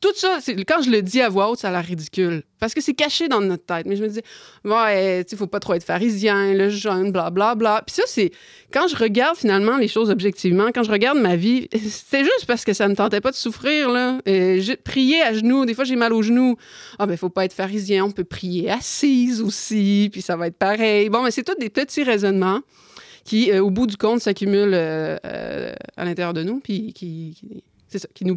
Tout 0.00 0.12
ça, 0.14 0.38
quand 0.68 0.82
je 0.82 0.90
le 0.90 1.02
dis 1.02 1.20
à 1.20 1.28
voix 1.28 1.50
haute, 1.50 1.58
ça 1.58 1.68
a 1.68 1.72
l'air 1.72 1.84
ridicule. 1.84 2.42
Parce 2.58 2.74
que 2.74 2.80
c'est 2.80 2.94
caché 2.94 3.28
dans 3.28 3.40
notre 3.40 3.64
tête. 3.64 3.86
Mais 3.86 3.96
je 3.96 4.02
me 4.02 4.08
disais, 4.08 4.22
ouais, 4.64 5.24
tu 5.24 5.30
sais, 5.30 5.36
faut 5.36 5.46
pas 5.46 5.60
trop 5.60 5.74
être 5.74 5.82
pharisien, 5.84 6.52
le 6.54 6.68
jeûne, 6.68 7.10
bla, 7.12 7.30
bla, 7.30 7.54
bla. 7.54 7.82
Puis 7.86 7.94
ça, 7.96 8.02
c'est. 8.06 8.30
Quand 8.72 8.86
je 8.88 8.96
regarde 8.96 9.36
finalement 9.36 9.76
les 9.78 9.88
choses 9.88 10.10
objectivement, 10.10 10.68
quand 10.74 10.82
je 10.82 10.90
regarde 10.90 11.18
ma 11.18 11.36
vie, 11.36 11.68
c'est 11.90 12.22
juste 12.22 12.46
parce 12.46 12.64
que 12.64 12.72
ça 12.72 12.86
me 12.88 12.94
tentait 12.94 13.20
pas 13.20 13.30
de 13.30 13.36
souffrir, 13.36 13.90
là. 13.90 14.20
Et 14.26 14.60
prié 14.84 15.22
à 15.22 15.32
genoux. 15.32 15.64
Des 15.64 15.74
fois, 15.74 15.84
j'ai 15.84 15.96
mal 15.96 16.12
aux 16.12 16.22
genoux. 16.22 16.56
Ah, 16.98 17.06
ben, 17.06 17.16
faut 17.16 17.30
pas 17.30 17.44
être 17.44 17.54
pharisien. 17.54 18.04
On 18.04 18.10
peut 18.10 18.24
prier 18.24 18.70
assise 18.70 19.40
aussi, 19.40 20.08
puis 20.12 20.22
ça 20.22 20.36
va 20.36 20.46
être 20.46 20.56
pareil. 20.58 21.08
Bon, 21.08 21.22
mais 21.22 21.30
c'est 21.30 21.42
tous 21.42 21.56
des 21.58 21.70
petits 21.70 22.02
raisonnements 22.02 22.60
qui, 23.24 23.50
euh, 23.52 23.60
au 23.62 23.70
bout 23.70 23.86
du 23.86 23.96
compte, 23.96 24.20
s'accumulent 24.20 24.72
euh, 24.74 25.16
euh, 25.26 25.74
à 25.96 26.04
l'intérieur 26.04 26.32
de 26.32 26.42
nous, 26.42 26.60
puis 26.60 26.92
qui- 26.94 27.36
c'est 27.90 27.98
ça, 27.98 28.08
qui 28.14 28.24
nous 28.24 28.36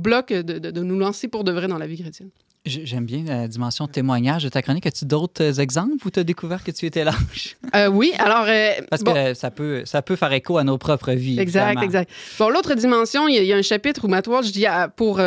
de- 0.60 0.72
de 0.72 0.84
nous 0.84 0.98
lancer 1.00 1.28
pour 1.28 1.44
de 1.44 1.52
vrai 1.52 1.68
dans 1.68 1.78
la 1.78 1.88
vie 1.88 1.98
chrétienne. 2.00 2.32
J'ai- 2.66 2.86
J'aime 2.86 3.04
bien 3.06 3.26
la 3.28 3.50
dimension 3.50 3.88
témoignage 3.88 4.46
de 4.46 4.48
ta 4.50 4.62
chronique. 4.62 4.86
As-tu 4.86 5.04
d'autres 5.04 5.44
euh, 5.44 5.62
exemples 5.62 5.96
où 6.06 6.10
tu 6.10 6.18
as 6.22 6.24
découvert 6.24 6.64
que 6.64 6.72
tu 6.72 6.86
étais 6.86 7.04
lâche? 7.04 7.58
Euh, 7.76 7.88
oui, 7.88 8.12
alors... 8.20 8.46
euh, 8.48 8.70
Parce 8.92 9.02
bon, 9.04 9.14
que 9.16 9.34
ça 9.34 9.50
peut, 9.50 9.82
ça 9.86 10.04
peut 10.04 10.16
faire 10.16 10.32
écho 10.32 10.60
à 10.60 10.64
nos 10.64 10.78
propres 10.78 11.12
vies. 11.14 11.40
Exact, 11.40 11.64
évidemment. 11.70 11.82
exact. 11.82 12.12
Bon, 12.38 12.50
l'autre 12.50 12.76
dimension, 12.76 13.28
il 13.28 13.44
y, 13.44 13.52
a- 13.52 13.58
un 13.58 13.64
chapitre 13.64 14.06
où 14.08 14.32
Walsh 14.32 14.52
dit 14.52 14.68
ah, 14.68 14.90
pour, 14.90 15.20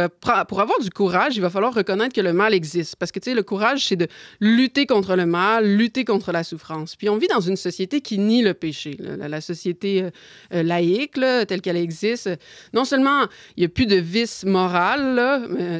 pour 0.49 0.61
avoir 0.61 0.79
du 0.81 0.91
courage, 0.91 1.35
il 1.37 1.41
va 1.41 1.51
falloir 1.51 1.75
reconnaître 1.75 2.15
que 2.15 2.21
le 2.21 2.33
mal 2.33 2.55
existe. 2.55 2.95
Parce 2.97 3.11
que, 3.11 3.19
tu 3.19 3.31
sais, 3.31 3.35
le 3.35 3.43
courage, 3.43 3.85
c'est 3.89 3.97
de 3.97 4.07
lutter 4.39 4.87
contre 4.87 5.17
le 5.17 5.27
mal, 5.27 5.67
lutter 5.67 6.05
contre 6.05 6.31
la 6.31 6.45
souffrance. 6.45 6.95
Puis 6.95 7.09
on 7.09 7.17
vit 7.17 7.27
dans 7.27 7.41
une 7.41 7.57
société 7.57 8.01
qui 8.01 8.19
nie 8.19 8.43
le 8.43 8.55
péché. 8.55 8.97
La, 9.01 9.27
la 9.27 9.41
société 9.41 10.05
euh, 10.55 10.63
laïque, 10.63 11.17
là, 11.17 11.45
telle 11.47 11.61
qu'elle 11.63 11.77
existe, 11.77 12.31
non 12.75 12.85
seulement 12.85 13.23
il 13.57 13.61
n'y 13.63 13.67
a 13.67 13.69
plus 13.69 13.87
de 13.87 13.97
vice 13.97 14.45
moral, 14.45 15.21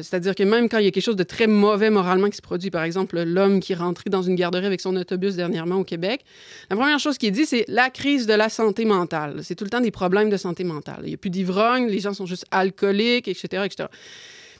c'est-à-dire 0.03 0.35
que 0.35 0.43
même 0.43 0.67
quand 0.67 0.79
il 0.79 0.83
y 0.85 0.87
a 0.89 0.91
quelque 0.91 1.03
chose 1.05 1.15
de 1.15 1.23
très 1.23 1.46
mauvais 1.47 1.89
moralement 1.89 2.29
qui 2.29 2.37
se 2.37 2.41
produit, 2.41 2.69
par 2.69 2.83
exemple, 2.83 3.21
l'homme 3.21 3.59
qui 3.59 3.73
rentré 3.73 4.09
dans 4.09 4.21
une 4.21 4.35
garderie 4.35 4.65
avec 4.65 4.81
son 4.81 4.95
autobus 4.95 5.35
dernièrement 5.35 5.77
au 5.77 5.83
Québec, 5.83 6.23
la 6.69 6.75
première 6.75 6.99
chose 6.99 7.17
qui 7.17 7.27
est 7.27 7.31
dit, 7.31 7.45
c'est 7.45 7.65
la 7.67 7.89
crise 7.89 8.27
de 8.27 8.33
la 8.33 8.49
santé 8.49 8.85
mentale. 8.85 9.39
C'est 9.43 9.55
tout 9.55 9.63
le 9.63 9.69
temps 9.69 9.81
des 9.81 9.91
problèmes 9.91 10.29
de 10.29 10.37
santé 10.37 10.63
mentale. 10.63 10.99
Il 11.03 11.09
n'y 11.09 11.13
a 11.13 11.17
plus 11.17 11.29
d'ivrogne, 11.29 11.87
les 11.87 11.99
gens 11.99 12.13
sont 12.13 12.25
juste 12.25 12.45
alcooliques, 12.51 13.27
etc., 13.27 13.63
etc. 13.65 13.89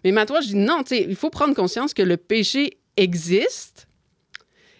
Mais 0.03 0.11
maintenant, 0.11 0.41
je 0.41 0.47
dis 0.47 0.55
non, 0.55 0.83
il 0.91 1.15
faut 1.15 1.29
prendre 1.29 1.53
conscience 1.53 1.93
que 1.93 2.03
le 2.03 2.17
péché 2.17 2.77
existe. 2.97 3.86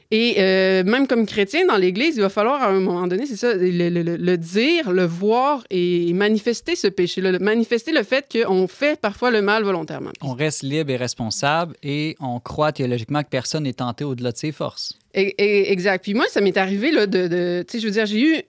Et 0.09 0.35
euh, 0.37 0.83
même 0.85 1.05
comme 1.05 1.25
chrétien 1.25 1.65
dans 1.65 1.75
l'Église, 1.75 2.15
il 2.15 2.21
va 2.21 2.29
falloir 2.29 2.61
à 2.63 2.67
un 2.69 2.79
moment 2.79 3.07
donné, 3.07 3.25
c'est 3.25 3.35
ça, 3.35 3.53
le, 3.53 3.69
le- 3.89 4.03
le- 4.03 4.15
le 4.15 4.37
dire, 4.37 4.91
le 4.91 5.03
voir 5.05 5.65
et 5.69 6.13
manifester 6.13 6.77
ce 6.77 6.87
péché-là, 6.87 7.33
le- 7.33 7.39
manifester 7.39 7.91
le 7.91 8.03
fait 8.03 8.25
qu'on 8.31 8.67
fait 8.69 8.97
parfois 8.99 9.31
le 9.31 9.41
mal 9.41 9.63
volontairement. 9.63 10.11
On 10.21 10.33
reste 10.33 10.63
libre 10.63 10.91
et 10.91 10.95
responsable 10.95 11.75
et 11.83 12.15
on 12.21 12.39
croit 12.39 12.71
théologiquement 12.71 13.21
que 13.21 13.29
personne 13.29 13.63
n'est 13.63 13.73
tenté 13.73 14.05
au-delà 14.05 14.31
de 14.31 14.37
ses 14.37 14.53
forces. 14.53 14.93
Et- 15.13 15.35
et- 15.37 15.71
exact. 15.73 16.03
Puis 16.03 16.13
moi, 16.13 16.25
ça 16.29 16.39
m'est 16.39 16.55
arrivé 16.57 16.91
là, 16.91 17.05
de. 17.05 17.27
de- 17.27 17.65
tu 17.67 17.73
sais, 17.73 17.79
je 17.81 17.85
veux 17.87 17.91
dire, 17.93 18.05
j'ai 18.05 18.21
eu. 18.21 18.41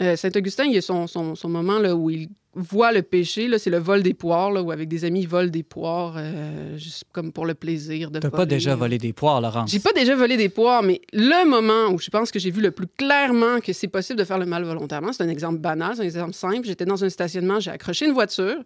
euh, 0.00 0.16
Saint-Augustin, 0.16 0.64
il 0.64 0.72
y 0.74 0.78
a 0.78 0.82
son, 0.82 1.06
son, 1.06 1.34
son 1.34 1.48
moment 1.48 1.78
là, 1.78 1.94
où 1.94 2.08
il 2.10 2.28
voit 2.54 2.92
le 2.92 3.02
péché, 3.02 3.48
là, 3.48 3.58
c'est 3.58 3.70
le 3.70 3.78
vol 3.78 4.02
des 4.02 4.14
poires, 4.14 4.50
là, 4.50 4.62
où 4.62 4.70
avec 4.70 4.88
des 4.88 5.04
amis, 5.04 5.20
ils 5.22 5.28
volent 5.28 5.50
des 5.50 5.62
poires, 5.62 6.14
euh, 6.16 6.76
juste 6.76 7.04
comme 7.12 7.32
pour 7.32 7.46
le 7.46 7.54
plaisir 7.54 8.10
de 8.10 8.18
T'as 8.18 8.30
pas 8.30 8.46
déjà 8.46 8.74
volé 8.74 8.98
des 8.98 9.12
poires, 9.12 9.40
Laurence? 9.40 9.70
J'ai 9.70 9.80
pas 9.80 9.92
déjà 9.92 10.14
volé 10.14 10.36
des 10.36 10.48
poires, 10.48 10.82
mais 10.82 11.00
le 11.12 11.48
moment 11.48 11.92
où 11.92 11.98
je 11.98 12.10
pense 12.10 12.30
que 12.30 12.38
j'ai 12.38 12.50
vu 12.50 12.60
le 12.60 12.70
plus 12.70 12.86
clairement 12.86 13.60
que 13.60 13.72
c'est 13.72 13.88
possible 13.88 14.18
de 14.18 14.24
faire 14.24 14.38
le 14.38 14.46
mal 14.46 14.64
volontairement, 14.64 15.12
c'est 15.12 15.22
un 15.22 15.28
exemple 15.28 15.58
banal, 15.58 15.96
c'est 15.96 16.02
un 16.02 16.06
exemple 16.06 16.34
simple. 16.34 16.66
J'étais 16.66 16.84
dans 16.84 17.04
un 17.04 17.08
stationnement, 17.08 17.60
j'ai 17.60 17.70
accroché 17.70 18.06
une 18.06 18.12
voiture, 18.12 18.56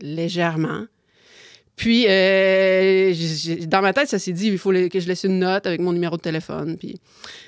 légèrement. 0.00 0.84
Puis, 1.78 2.08
euh, 2.08 3.12
j'ai- 3.14 3.66
dans 3.66 3.80
ma 3.80 3.92
tête, 3.92 4.08
ça 4.08 4.18
s'est 4.18 4.32
dit, 4.32 4.48
il 4.48 4.58
faut 4.58 4.70
que 4.72 4.98
je 5.00 5.06
laisse 5.06 5.22
une 5.22 5.38
note 5.38 5.64
avec 5.64 5.80
mon 5.80 5.92
numéro 5.92 6.16
de 6.16 6.20
téléphone. 6.20 6.76
Puis... 6.76 7.00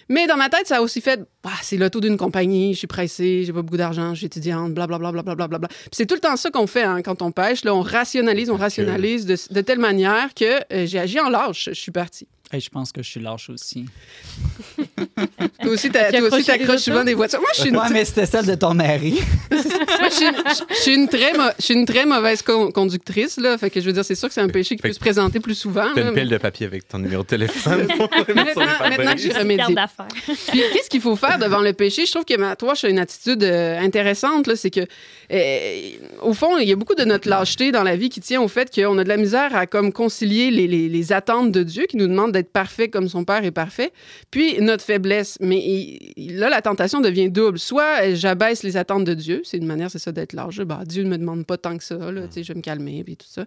Mais 0.08 0.28
dans 0.28 0.36
ma 0.36 0.48
tête, 0.48 0.68
ça 0.68 0.76
a 0.76 0.80
aussi 0.82 1.00
fait, 1.00 1.20
ah, 1.42 1.50
c'est 1.62 1.76
l'auto 1.76 2.00
d'une 2.00 2.16
compagnie, 2.16 2.72
je 2.74 2.78
suis 2.78 2.86
pressée, 2.86 3.42
j'ai 3.44 3.52
pas 3.52 3.62
beaucoup 3.62 3.76
d'argent, 3.76 4.14
je 4.14 4.18
suis 4.18 4.26
étudiante, 4.26 4.72
blablabla. 4.72 5.10
Bla, 5.10 5.22
bla, 5.22 5.34
bla, 5.34 5.48
bla, 5.48 5.58
bla. 5.58 5.68
Puis 5.68 5.88
c'est 5.92 6.06
tout 6.06 6.14
le 6.14 6.20
temps 6.20 6.36
ça 6.36 6.50
qu'on 6.50 6.68
fait 6.68 6.84
hein, 6.84 7.02
quand 7.02 7.22
on 7.22 7.32
pêche. 7.32 7.64
Là, 7.64 7.74
on 7.74 7.80
rationalise, 7.80 8.50
on 8.50 8.56
rationalise 8.56 9.26
de, 9.26 9.36
de 9.52 9.60
telle 9.62 9.80
manière 9.80 10.32
que 10.32 10.60
euh, 10.72 10.86
j'ai 10.86 11.00
agi 11.00 11.18
en 11.18 11.28
lâche. 11.28 11.70
Je 11.72 11.74
suis 11.80 11.90
partie. 11.92 12.28
Hey, 12.52 12.60
je 12.60 12.68
pense 12.68 12.90
que 12.90 13.00
je 13.00 13.08
suis 13.08 13.20
lâche 13.20 13.48
aussi. 13.48 13.86
Toi 15.62 15.70
aussi, 15.70 15.88
t'as- 15.90 16.10
t'accroches 16.10 16.80
souvent 16.80 17.04
des 17.04 17.14
voitures. 17.14 17.38
Moi, 17.40 17.50
je 17.54 17.60
suis 17.60 17.68
une, 17.70 17.76
Ouais, 17.76 17.88
mais 17.92 18.04
c'était 18.04 18.26
celle 18.26 18.44
de 18.46 18.54
ton 18.56 18.74
mari. 18.74 19.20
moi, 19.52 19.60
je 20.08 20.14
suis 20.14 20.26
une- 20.26 20.34
je 20.68 20.74
suis 20.74 20.94
une 20.94 21.08
très, 21.08 21.32
mau- 21.34 21.50
je 21.58 21.64
suis 21.64 21.74
une 21.74 21.86
très 21.86 22.04
mauvaise 22.06 22.42
con- 22.42 22.72
conductrice. 22.72 23.36
Là. 23.38 23.56
Fait 23.56 23.70
que 23.70 23.80
je 23.80 23.86
veux 23.86 23.92
dire, 23.92 24.04
c'est 24.04 24.16
sûr 24.16 24.26
que 24.28 24.34
c'est 24.34 24.40
un 24.40 24.48
péché 24.48 24.74
qui 24.74 24.82
peut 24.82 24.92
se 24.92 24.98
présenter 24.98 25.38
plus 25.38 25.54
souvent. 25.54 25.94
Fais 25.94 26.00
là, 26.00 26.08
une 26.08 26.14
mais- 26.14 26.22
pile 26.22 26.30
de 26.30 26.38
papier 26.38 26.66
avec 26.66 26.88
ton 26.88 26.98
numéro 26.98 27.22
de 27.22 27.28
téléphone. 27.28 27.86
Maintenant- 28.34 28.64
maintenant 28.88 29.12
que 29.14 29.20
j'ai 29.20 29.32
remédié. 29.32 29.76
Puis 30.48 30.60
qu'est-ce 30.72 30.90
qu'il 30.90 31.00
faut 31.00 31.14
faire 31.16 31.38
devant 31.38 31.60
le 31.60 31.72
péché? 31.72 32.04
Je 32.04 32.10
trouve 32.10 32.24
que 32.24 32.36
ma 32.36 32.56
toi, 32.56 32.74
j'ai 32.74 32.90
une 32.90 32.98
attitude 32.98 33.44
euh, 33.44 33.78
intéressante. 33.78 34.48
là, 34.48 34.56
C'est 34.56 34.70
que, 34.70 34.80
au 36.22 36.34
fond, 36.34 36.58
il 36.58 36.68
y 36.68 36.72
a 36.72 36.76
beaucoup 36.76 36.96
de 36.96 37.04
notre 37.04 37.28
lâcheté 37.28 37.70
dans 37.70 37.84
la 37.84 37.94
vie 37.96 38.08
qui 38.08 38.20
tient 38.20 38.42
au 38.42 38.48
fait 38.48 38.74
qu'on 38.74 38.98
a 38.98 39.04
de 39.04 39.08
la 39.08 39.16
misère 39.16 39.54
à 39.54 39.66
comme 39.66 39.92
concilier 39.92 40.50
les, 40.50 40.66
les- 40.66 41.12
attentes 41.12 41.50
de 41.52 41.62
Dieu 41.62 41.86
qui 41.88 41.96
nous 41.96 42.06
demande 42.08 42.32
d'être 42.32 42.52
parfait 42.52 42.88
comme 42.88 43.08
son 43.08 43.24
Père 43.24 43.44
est 43.44 43.50
parfait, 43.50 43.92
puis 44.30 44.60
notre 44.60 44.84
faiblesse. 44.84 45.38
Mais 45.40 45.98
là, 46.16 46.48
la 46.48 46.62
tentation 46.62 47.00
devient 47.00 47.30
double. 47.30 47.58
Soit 47.58 48.02
euh, 48.02 48.14
j'abaisse 48.14 48.62
les 48.62 48.76
attentes 48.76 49.04
de 49.04 49.14
Dieu, 49.14 49.42
c'est 49.44 49.56
une 49.56 49.66
manière, 49.66 49.90
c'est 49.90 49.98
ça, 49.98 50.12
d'être 50.12 50.32
lâche. 50.32 50.60
Bah, 50.60 50.80
Dieu 50.86 51.02
ne 51.04 51.08
me 51.08 51.18
demande 51.18 51.46
pas 51.46 51.56
tant 51.56 51.76
que 51.78 51.84
ça, 51.84 51.96
là, 51.96 52.22
je 52.34 52.40
vais 52.40 52.54
me 52.54 52.60
calmer, 52.60 53.02
puis 53.04 53.16
tout 53.16 53.26
ça. 53.28 53.44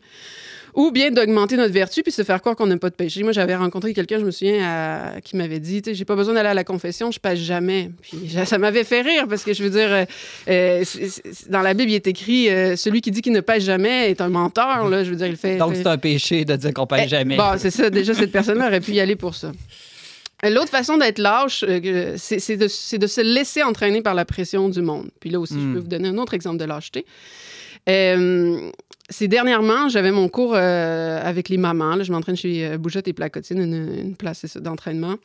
Ou 0.76 0.91
bien 0.91 1.11
d'augmenter 1.11 1.55
notre 1.55 1.74
vertu 1.74 2.01
puis 2.03 2.11
se 2.11 2.24
faire 2.24 2.39
croire 2.41 2.55
qu'on 2.55 2.65
n'a 2.65 2.78
pas 2.78 2.89
de 2.89 2.95
péché. 2.95 3.21
Moi, 3.24 3.32
j'avais 3.32 3.55
rencontré 3.55 3.93
quelqu'un, 3.93 4.19
je 4.19 4.26
me 4.26 4.32
souviens, 4.32 4.63
à- 4.63 5.21
qui 5.21 5.36
m'avait 5.38 5.59
dit, 5.59 5.82
tu 5.82 5.91
sais, 5.91 5.95
j'ai 5.95 6.05
pas 6.05 6.15
besoin 6.15 6.34
d'aller 6.34 6.49
à 6.49 6.53
la 6.53 6.63
confession, 6.63 7.11
je 7.11 7.19
passe 7.19 7.38
jamais. 7.39 7.91
Puis 8.01 8.17
ça 8.45 8.57
m'avait 8.57 8.84
fait 8.84 9.01
rire 9.01 9.26
parce 9.30 9.43
que 9.43 9.53
je 9.53 9.63
veux 9.63 9.69
dire, 9.69 9.89
euh, 9.91 10.05
euh, 10.49 10.84
dans 11.49 11.61
la 11.61 11.74
Bible, 11.74 11.91
il 11.91 11.95
est 11.95 12.07
écrit, 12.07 12.49
euh, 12.49 12.76
celui 12.76 13.01
qui 13.01 13.11
dit 13.11 13.21
qu'il 13.21 13.34
ne 13.34 13.41
pêche 13.41 13.63
jamais 13.63 14.09
est 14.09 14.19
un 14.21 14.30
menteur. 14.30 14.89
Là, 14.89 15.03
je 15.03 15.09
veux 15.11 15.15
dire, 15.15 15.28
il 15.28 15.38
fait. 15.38 15.57
Donc, 15.57 15.74
fait- 15.76 15.84
c'est 15.84 15.88
un 15.88 15.97
péché 15.97 16.45
de 16.45 16.55
dire 16.55 16.74
qu'on 16.74 16.88
pêche 16.88 17.03
eh, 17.05 17.09
jamais. 17.09 17.38
Bon, 17.38 17.53
c'est 17.57 17.71
ça. 17.71 17.89
Déjà, 17.89 18.13
cette 18.13 18.32
personne-là 18.32 18.67
aurait 18.67 18.82
pu 18.82 18.91
y 18.93 18.99
aller 18.99 19.15
pour 19.15 19.36
ça. 19.36 19.51
L'autre 20.45 20.69
façon 20.69 20.97
d'être 20.97 21.19
lâche, 21.19 21.63
euh, 21.65 21.80
de, 21.80 22.15
c'est 22.17 22.57
de 22.97 23.07
se 23.07 23.21
laisser 23.21 23.63
entraîner 23.63 24.01
par 24.01 24.13
la 24.13 24.26
pression 24.26 24.67
du 24.67 24.82
monde. 24.82 25.09
Puis 25.21 25.30
là 25.30 25.39
aussi, 25.39 25.53
je 25.53 25.59
Hmm. 25.59 25.74
peux 25.76 25.80
vous 25.80 25.88
donner 25.88 26.09
un 26.09 26.17
autre 26.17 26.34
exemple 26.34 26.57
de 26.57 26.65
lâcheté. 26.65 27.05
Euh, 27.89 28.69
c'est 29.10 29.28
dernièrement, 29.28 29.89
j'avais 29.89 30.12
mon 30.12 30.30
cours 30.30 30.54
euh, 30.56 31.20
avec 31.22 31.49
les 31.49 31.58
mamans. 31.58 31.95
Là, 31.95 32.04
je 32.04 32.12
m'entraîne 32.12 32.38
chez 32.38 32.66
euh, 32.66 32.78
Bougeotte 32.78 33.08
et 33.10 33.14
Placotine, 33.14 33.60
une, 33.60 33.99
une 33.99 34.16
place 34.16 34.58
d'entraînement. 34.58 35.16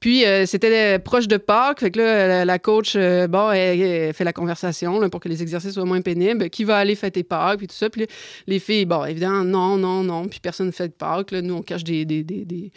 Puis 0.00 0.26
euh, 0.26 0.46
c'était 0.46 0.96
euh, 0.96 0.98
proche 0.98 1.28
de 1.28 1.36
Pâques. 1.36 1.80
Fait 1.80 1.92
que 1.92 2.00
là, 2.00 2.26
la, 2.26 2.44
la 2.44 2.58
coach, 2.58 2.96
bon, 2.96 3.50
elle, 3.52 3.80
elle 3.80 4.14
fait 4.14 4.24
la 4.24 4.32
conversation 4.32 4.98
là, 4.98 5.08
pour 5.08 5.20
que 5.20 5.28
les 5.28 5.42
exercices 5.42 5.74
soient 5.74 5.84
moins 5.84 6.00
pénibles. 6.00 6.50
Qui 6.50 6.64
va 6.64 6.76
aller 6.76 6.96
fêter 6.96 7.22
Pâques, 7.22 7.58
puis 7.58 7.68
tout 7.68 7.74
ça. 7.74 7.88
Puis 7.88 8.06
les 8.48 8.58
filles, 8.58 8.84
bon, 8.84 9.04
évidemment, 9.04 9.44
non, 9.44 9.76
non, 9.76 10.02
non. 10.02 10.26
Puis 10.26 10.40
personne 10.40 10.66
ne 10.66 10.72
fête 10.72 10.98
Pâques. 10.98 11.30
Là. 11.30 11.40
Nous, 11.40 11.54
on 11.54 11.62
cache 11.62 11.84
des, 11.84 12.04
des, 12.04 12.24
des, 12.24 12.44
des, 12.44 12.72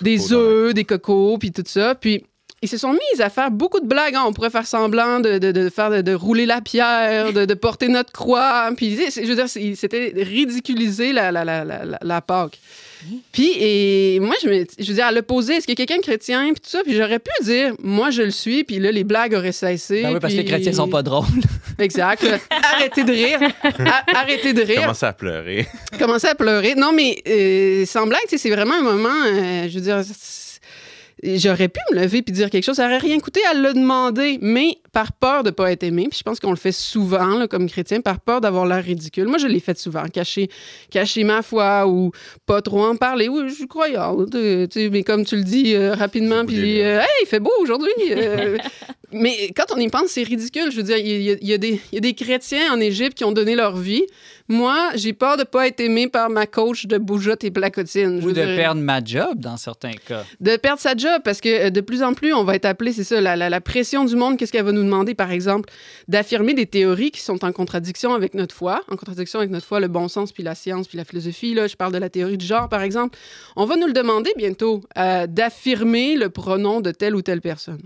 Des, 0.00 0.32
œufs, 0.32 0.74
des 0.74 0.84
cocos, 0.84 1.38
puis 1.38 1.52
tout 1.52 1.62
ça. 1.64 1.94
Puis 1.94 2.24
ils 2.62 2.68
se 2.68 2.76
sont 2.76 2.92
mis 2.92 3.20
à 3.22 3.30
faire 3.30 3.50
beaucoup 3.50 3.80
de 3.80 3.86
blagues. 3.86 4.14
hein. 4.16 4.24
On 4.26 4.32
pourrait 4.32 4.50
faire 4.50 4.66
semblant 4.66 5.20
de, 5.20 5.38
de, 5.38 5.52
de 5.52 5.68
faire 5.70 5.90
de, 5.90 6.00
de 6.00 6.12
rouler 6.12 6.44
la 6.46 6.60
pierre, 6.60 7.32
de, 7.32 7.44
de 7.44 7.54
porter 7.54 7.88
notre 7.88 8.12
croix. 8.12 8.70
Puis 8.76 8.96
tu 8.96 9.10
sais, 9.10 9.22
je 9.24 9.28
veux 9.28 9.36
dire, 9.36 9.48
c'était 9.76 10.12
ridiculiser 10.16 11.12
la, 11.12 11.30
la, 11.30 11.44
la, 11.44 11.64
la, 11.64 11.84
la- 12.00 12.20
Pâque. 12.20 12.58
Puis 13.30 13.52
et 13.60 14.18
moi, 14.20 14.34
je, 14.42 14.48
me, 14.48 14.64
je 14.76 14.88
veux 14.88 14.94
dire, 14.94 15.06
à 15.06 15.12
l'opposé, 15.12 15.54
est-ce 15.54 15.66
qu'il 15.66 15.78
y 15.78 15.80
a 15.80 15.86
quelqu'un 15.86 16.00
de 16.00 16.04
chrétien, 16.04 16.42
puis 16.52 16.60
tout 16.60 16.68
ça, 16.68 16.80
puis 16.82 16.96
j'aurais 16.96 17.20
pu 17.20 17.30
dire, 17.44 17.74
moi, 17.80 18.10
je 18.10 18.22
le 18.22 18.32
suis, 18.32 18.64
puis 18.64 18.80
là, 18.80 18.90
les 18.90 19.04
blagues 19.04 19.34
auraient 19.34 19.52
cessé. 19.52 20.02
Ben 20.02 20.14
oui, 20.14 20.18
parce 20.20 20.32
que 20.32 20.38
les 20.38 20.44
puis- 20.44 20.52
chrétiens 20.52 20.72
sont 20.72 20.88
pas 20.88 21.02
drôles. 21.04 21.24
Exact. 21.78 22.26
Arrêtez 22.74 23.04
de 23.04 23.12
rire. 23.12 23.38
A- 23.62 24.18
arrêtez 24.18 24.52
de 24.52 24.62
rire 24.62 24.80
Commencer 24.82 25.06
à 25.06 25.12
pleurer. 25.12 25.68
commençait 25.96 26.28
à 26.28 26.34
pleurer. 26.34 26.74
Non, 26.74 26.92
mais 26.92 27.22
euh, 27.28 27.86
sans 27.86 28.04
blague, 28.08 28.20
tu 28.24 28.30
sais, 28.30 28.38
c'est 28.38 28.50
vraiment 28.50 28.74
un 28.74 28.82
moment, 28.82 29.08
euh, 29.26 29.68
je 29.68 29.74
veux 29.76 29.80
dire, 29.84 30.00
c'est- 30.04 30.47
j'aurais 31.22 31.68
pu 31.68 31.80
me 31.90 32.00
lever 32.00 32.22
puis 32.22 32.32
dire 32.32 32.50
quelque 32.50 32.64
chose. 32.64 32.76
Ça 32.76 32.86
aurait 32.86 32.98
rien 32.98 33.18
coûté 33.18 33.40
à 33.50 33.54
le 33.54 33.72
demander, 33.74 34.38
mais 34.40 34.78
par 34.92 35.12
peur 35.12 35.42
de 35.42 35.50
pas 35.50 35.72
être 35.72 35.82
aimé. 35.82 36.06
Puis 36.10 36.18
je 36.18 36.22
pense 36.22 36.40
qu'on 36.40 36.50
le 36.50 36.56
fait 36.56 36.72
souvent 36.72 37.38
là, 37.38 37.48
comme 37.48 37.68
chrétien, 37.68 38.00
par 38.00 38.20
peur 38.20 38.40
d'avoir 38.40 38.66
l'air 38.66 38.82
ridicule. 38.82 39.26
Moi, 39.26 39.38
je 39.38 39.46
l'ai 39.46 39.60
fait 39.60 39.78
souvent, 39.78 40.04
cacher, 40.04 40.48
cacher 40.90 41.24
ma 41.24 41.42
foi 41.42 41.86
ou 41.86 42.10
pas 42.46 42.62
trop 42.62 42.84
en 42.84 42.96
parler. 42.96 43.28
Oui, 43.28 43.44
je 43.48 43.54
suis 43.54 43.68
croyante, 43.68 44.34
mais 44.34 45.02
comme 45.02 45.24
tu 45.24 45.36
le 45.36 45.44
dis 45.44 45.74
euh, 45.74 45.94
rapidement, 45.94 46.44
puis 46.44 46.80
euh, 46.82 47.00
hey, 47.00 47.06
il 47.22 47.26
fait 47.26 47.40
beau 47.40 47.52
aujourd'hui. 47.60 47.92
euh, 48.10 48.58
mais 49.12 49.50
quand 49.56 49.64
on 49.74 49.78
y 49.78 49.88
pense, 49.88 50.08
c'est 50.08 50.22
ridicule. 50.22 50.70
Je 50.70 50.76
veux 50.76 50.82
dire, 50.82 50.98
il 50.98 51.22
y, 51.22 51.30
a- 51.30 51.36
il 51.40 51.48
y 51.48 51.52
a 51.54 51.58
des- 51.58 51.80
il 51.92 51.94
y 51.94 51.98
a 51.98 52.00
des 52.00 52.14
chrétiens 52.14 52.72
en 52.72 52.80
Égypte 52.80 53.16
qui 53.16 53.24
ont 53.24 53.32
donné 53.32 53.54
leur 53.56 53.76
vie. 53.76 54.04
Moi, 54.50 54.90
j'ai 54.94 55.12
peur 55.12 55.36
de 55.36 55.44
pas 55.44 55.66
être 55.66 55.80
aimé 55.80 56.08
par 56.08 56.30
ma 56.30 56.46
coach 56.46 56.86
de 56.86 56.96
bougeotte 56.96 57.44
et 57.44 57.50
placotine. 57.50 58.24
Ou 58.24 58.28
de 58.28 58.32
dire, 58.32 58.56
perdre 58.56 58.80
ma 58.80 59.04
job 59.04 59.38
dans 59.40 59.56
certains 59.58 59.92
cas. 59.92 60.24
de 60.40 60.56
perdre 60.56 60.80
sa 60.80 60.96
job 60.96 61.20
parce 61.22 61.40
que 61.42 61.66
euh, 61.66 61.70
de 61.70 61.80
plus 61.82 62.02
en 62.02 62.14
plus, 62.14 62.32
on 62.32 62.44
va 62.44 62.54
être 62.54 62.64
appelé, 62.64 62.92
c'est 62.92 63.04
ça, 63.04 63.20
la, 63.20 63.36
la- 63.36 63.50
la 63.50 63.60
pression 63.60 64.04
du 64.06 64.16
monde. 64.16 64.38
Qu'est-ce 64.38 64.52
qu'elle 64.52 64.64
va 64.64 64.72
nous 64.72 64.82
demander, 64.84 65.14
par 65.14 65.30
exemple, 65.30 65.68
d'affirmer 66.08 66.54
des 66.54 66.66
théories 66.66 67.10
qui 67.10 67.20
sont 67.20 67.44
en 67.44 67.52
contradiction 67.52 68.14
avec 68.14 68.32
notre 68.34 68.54
foi, 68.54 68.80
en 68.90 68.96
contradiction 68.96 69.38
avec 69.38 69.50
notre 69.50 69.66
foi, 69.66 69.80
le 69.80 69.88
bon 69.88 70.08
sens, 70.08 70.32
puis 70.32 70.42
la 70.42 70.54
science, 70.54 70.88
puis 70.88 70.96
la 70.96 71.04
philosophie. 71.04 71.52
Là, 71.54 71.66
je 71.66 71.76
parle 71.76 71.92
de 71.92 71.98
la 71.98 72.08
théorie 72.08 72.38
du 72.38 72.46
genre, 72.46 72.68
par 72.70 72.82
exemple. 72.82 73.18
On 73.56 73.66
va 73.66 73.76
nous 73.76 73.86
le 73.86 73.92
demander 73.92 74.30
bientôt 74.36 74.82
euh, 74.96 75.26
d'affirmer 75.26 76.14
le 76.16 76.30
pronom 76.30 76.80
de 76.80 76.90
telle 76.90 77.14
ou 77.14 77.22
telle 77.22 77.40
personne. 77.42 77.80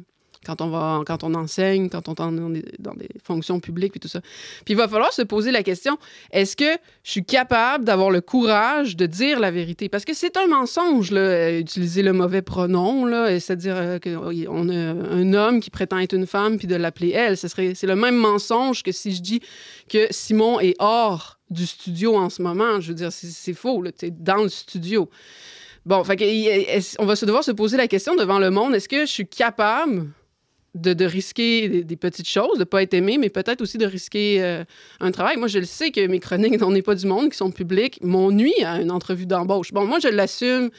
Quand 0.45 0.61
on, 0.61 0.68
va, 0.68 1.03
quand 1.07 1.24
on 1.24 1.34
enseigne, 1.34 1.88
quand 1.88 2.09
on 2.09 2.55
est 2.55 2.80
dans 2.80 2.95
des, 2.95 3.09
fonctions 3.22 3.61
publiques, 3.61 3.93
puis 3.93 4.01
tout 4.01 4.09
ça. 4.09 4.20
Puis 4.64 4.74
il 4.74 4.76
va 4.76 4.88
falloir 4.88 5.12
se 5.12 5.22
poser 5.22 5.51
la 5.51 5.62
question 5.62 5.99
est-ce 6.30 6.57
que 6.57 6.78
je 7.05 7.11
suis 7.11 7.24
capable 7.24 7.84
d'avoir 7.84 8.11
le 8.11 8.20
courage 8.20 8.97
de 8.97 9.07
dire 9.07 9.38
la 9.38 9.51
vérité? 9.51 9.88
Parce 9.88 10.05
que 10.05 10.14
c'est 10.14 10.36
un 10.36 10.47
mensonge, 10.47 11.11
là, 11.11 11.20
euh, 11.20 11.61
utiliser 11.61 12.03
le 12.03 12.12
mauvais 12.12 12.43
pronom, 12.43 13.07
c'est-à-dire 13.38 13.76
euh, 13.76 13.99
qu'on 13.99 14.68
a 14.68 14.74
un 14.74 15.32
homme 15.34 15.61
qui 15.61 15.70
prétend 15.70 15.99
être 15.99 16.14
une 16.14 16.26
femme, 16.26 16.59
puis 16.59 16.66
de 16.66 16.76
l'appeler 16.76 17.11
elle. 17.11 17.36
C'est 17.36 17.82
le 17.84 17.97
même 17.97 18.16
mensonge 18.16 18.82
que 18.82 18.93
si 18.93 19.14
je 19.14 19.22
dis 19.22 19.40
que 19.88 20.07
Simon 20.11 20.61
est 20.61 20.74
hors 20.78 21.38
du 21.53 21.66
studio 21.66 22.16
en 22.16 22.30
ce 22.30 22.43
moment. 22.43 22.80
Je 22.80 22.88
veux 22.88 22.95
dire, 22.95 23.12
c'est, 23.12 23.55
faux, 23.55 23.82
tu 23.84 23.93
sais, 23.97 24.11
dans 24.11 24.43
le 24.43 24.49
studio. 24.49 25.09
Bon, 25.84 26.05
fait 26.05 26.18
on 26.99 27.07
va 27.07 27.16
se 27.16 27.26
devoir 27.26 27.45
se 27.45 27.51
poser 27.51 27.76
la 27.76 27.88
question 27.88 28.14
devant 28.14 28.38
le 28.38 28.51
monde, 28.51 28.74
est-ce 28.74 28.88
que 28.88 29.01
je 29.01 29.11
suis 29.11 29.26
capable 29.26 30.11
de, 30.74 30.92
de 30.92 31.04
risquer 31.04 31.68
des, 31.68 31.84
des 31.84 31.96
petites 31.96 32.28
choses, 32.28 32.54
de 32.54 32.60
ne 32.60 32.64
pas 32.64 32.82
être 32.82 32.94
aimé, 32.94 33.18
mais 33.18 33.28
peut-être 33.28 33.60
aussi 33.60 33.78
de 33.78 33.86
risquer 33.86 34.42
euh, 34.42 34.64
un 35.00 35.10
travail. 35.10 35.36
Moi, 35.36 35.48
je 35.48 35.58
le 35.58 35.64
sais 35.64 35.90
que 35.90 36.06
mes 36.06 36.20
chroniques 36.20 36.62
On 36.62 36.70
n'est 36.70 36.82
pas 36.82 36.94
du 36.94 37.06
monde, 37.06 37.30
qui 37.30 37.36
sont 37.36 37.50
publiques, 37.50 37.98
m'ont 38.02 38.30
nuit 38.30 38.64
à 38.64 38.80
une 38.80 38.90
entrevue 38.90 39.26
d'embauche. 39.26 39.72
Bon, 39.72 39.84
moi, 39.84 39.98
je 40.00 40.08
l'assume. 40.08 40.70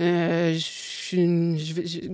Euh, 0.00 0.54
je 0.54 0.58
suis 0.58 1.16
une, 1.16 1.58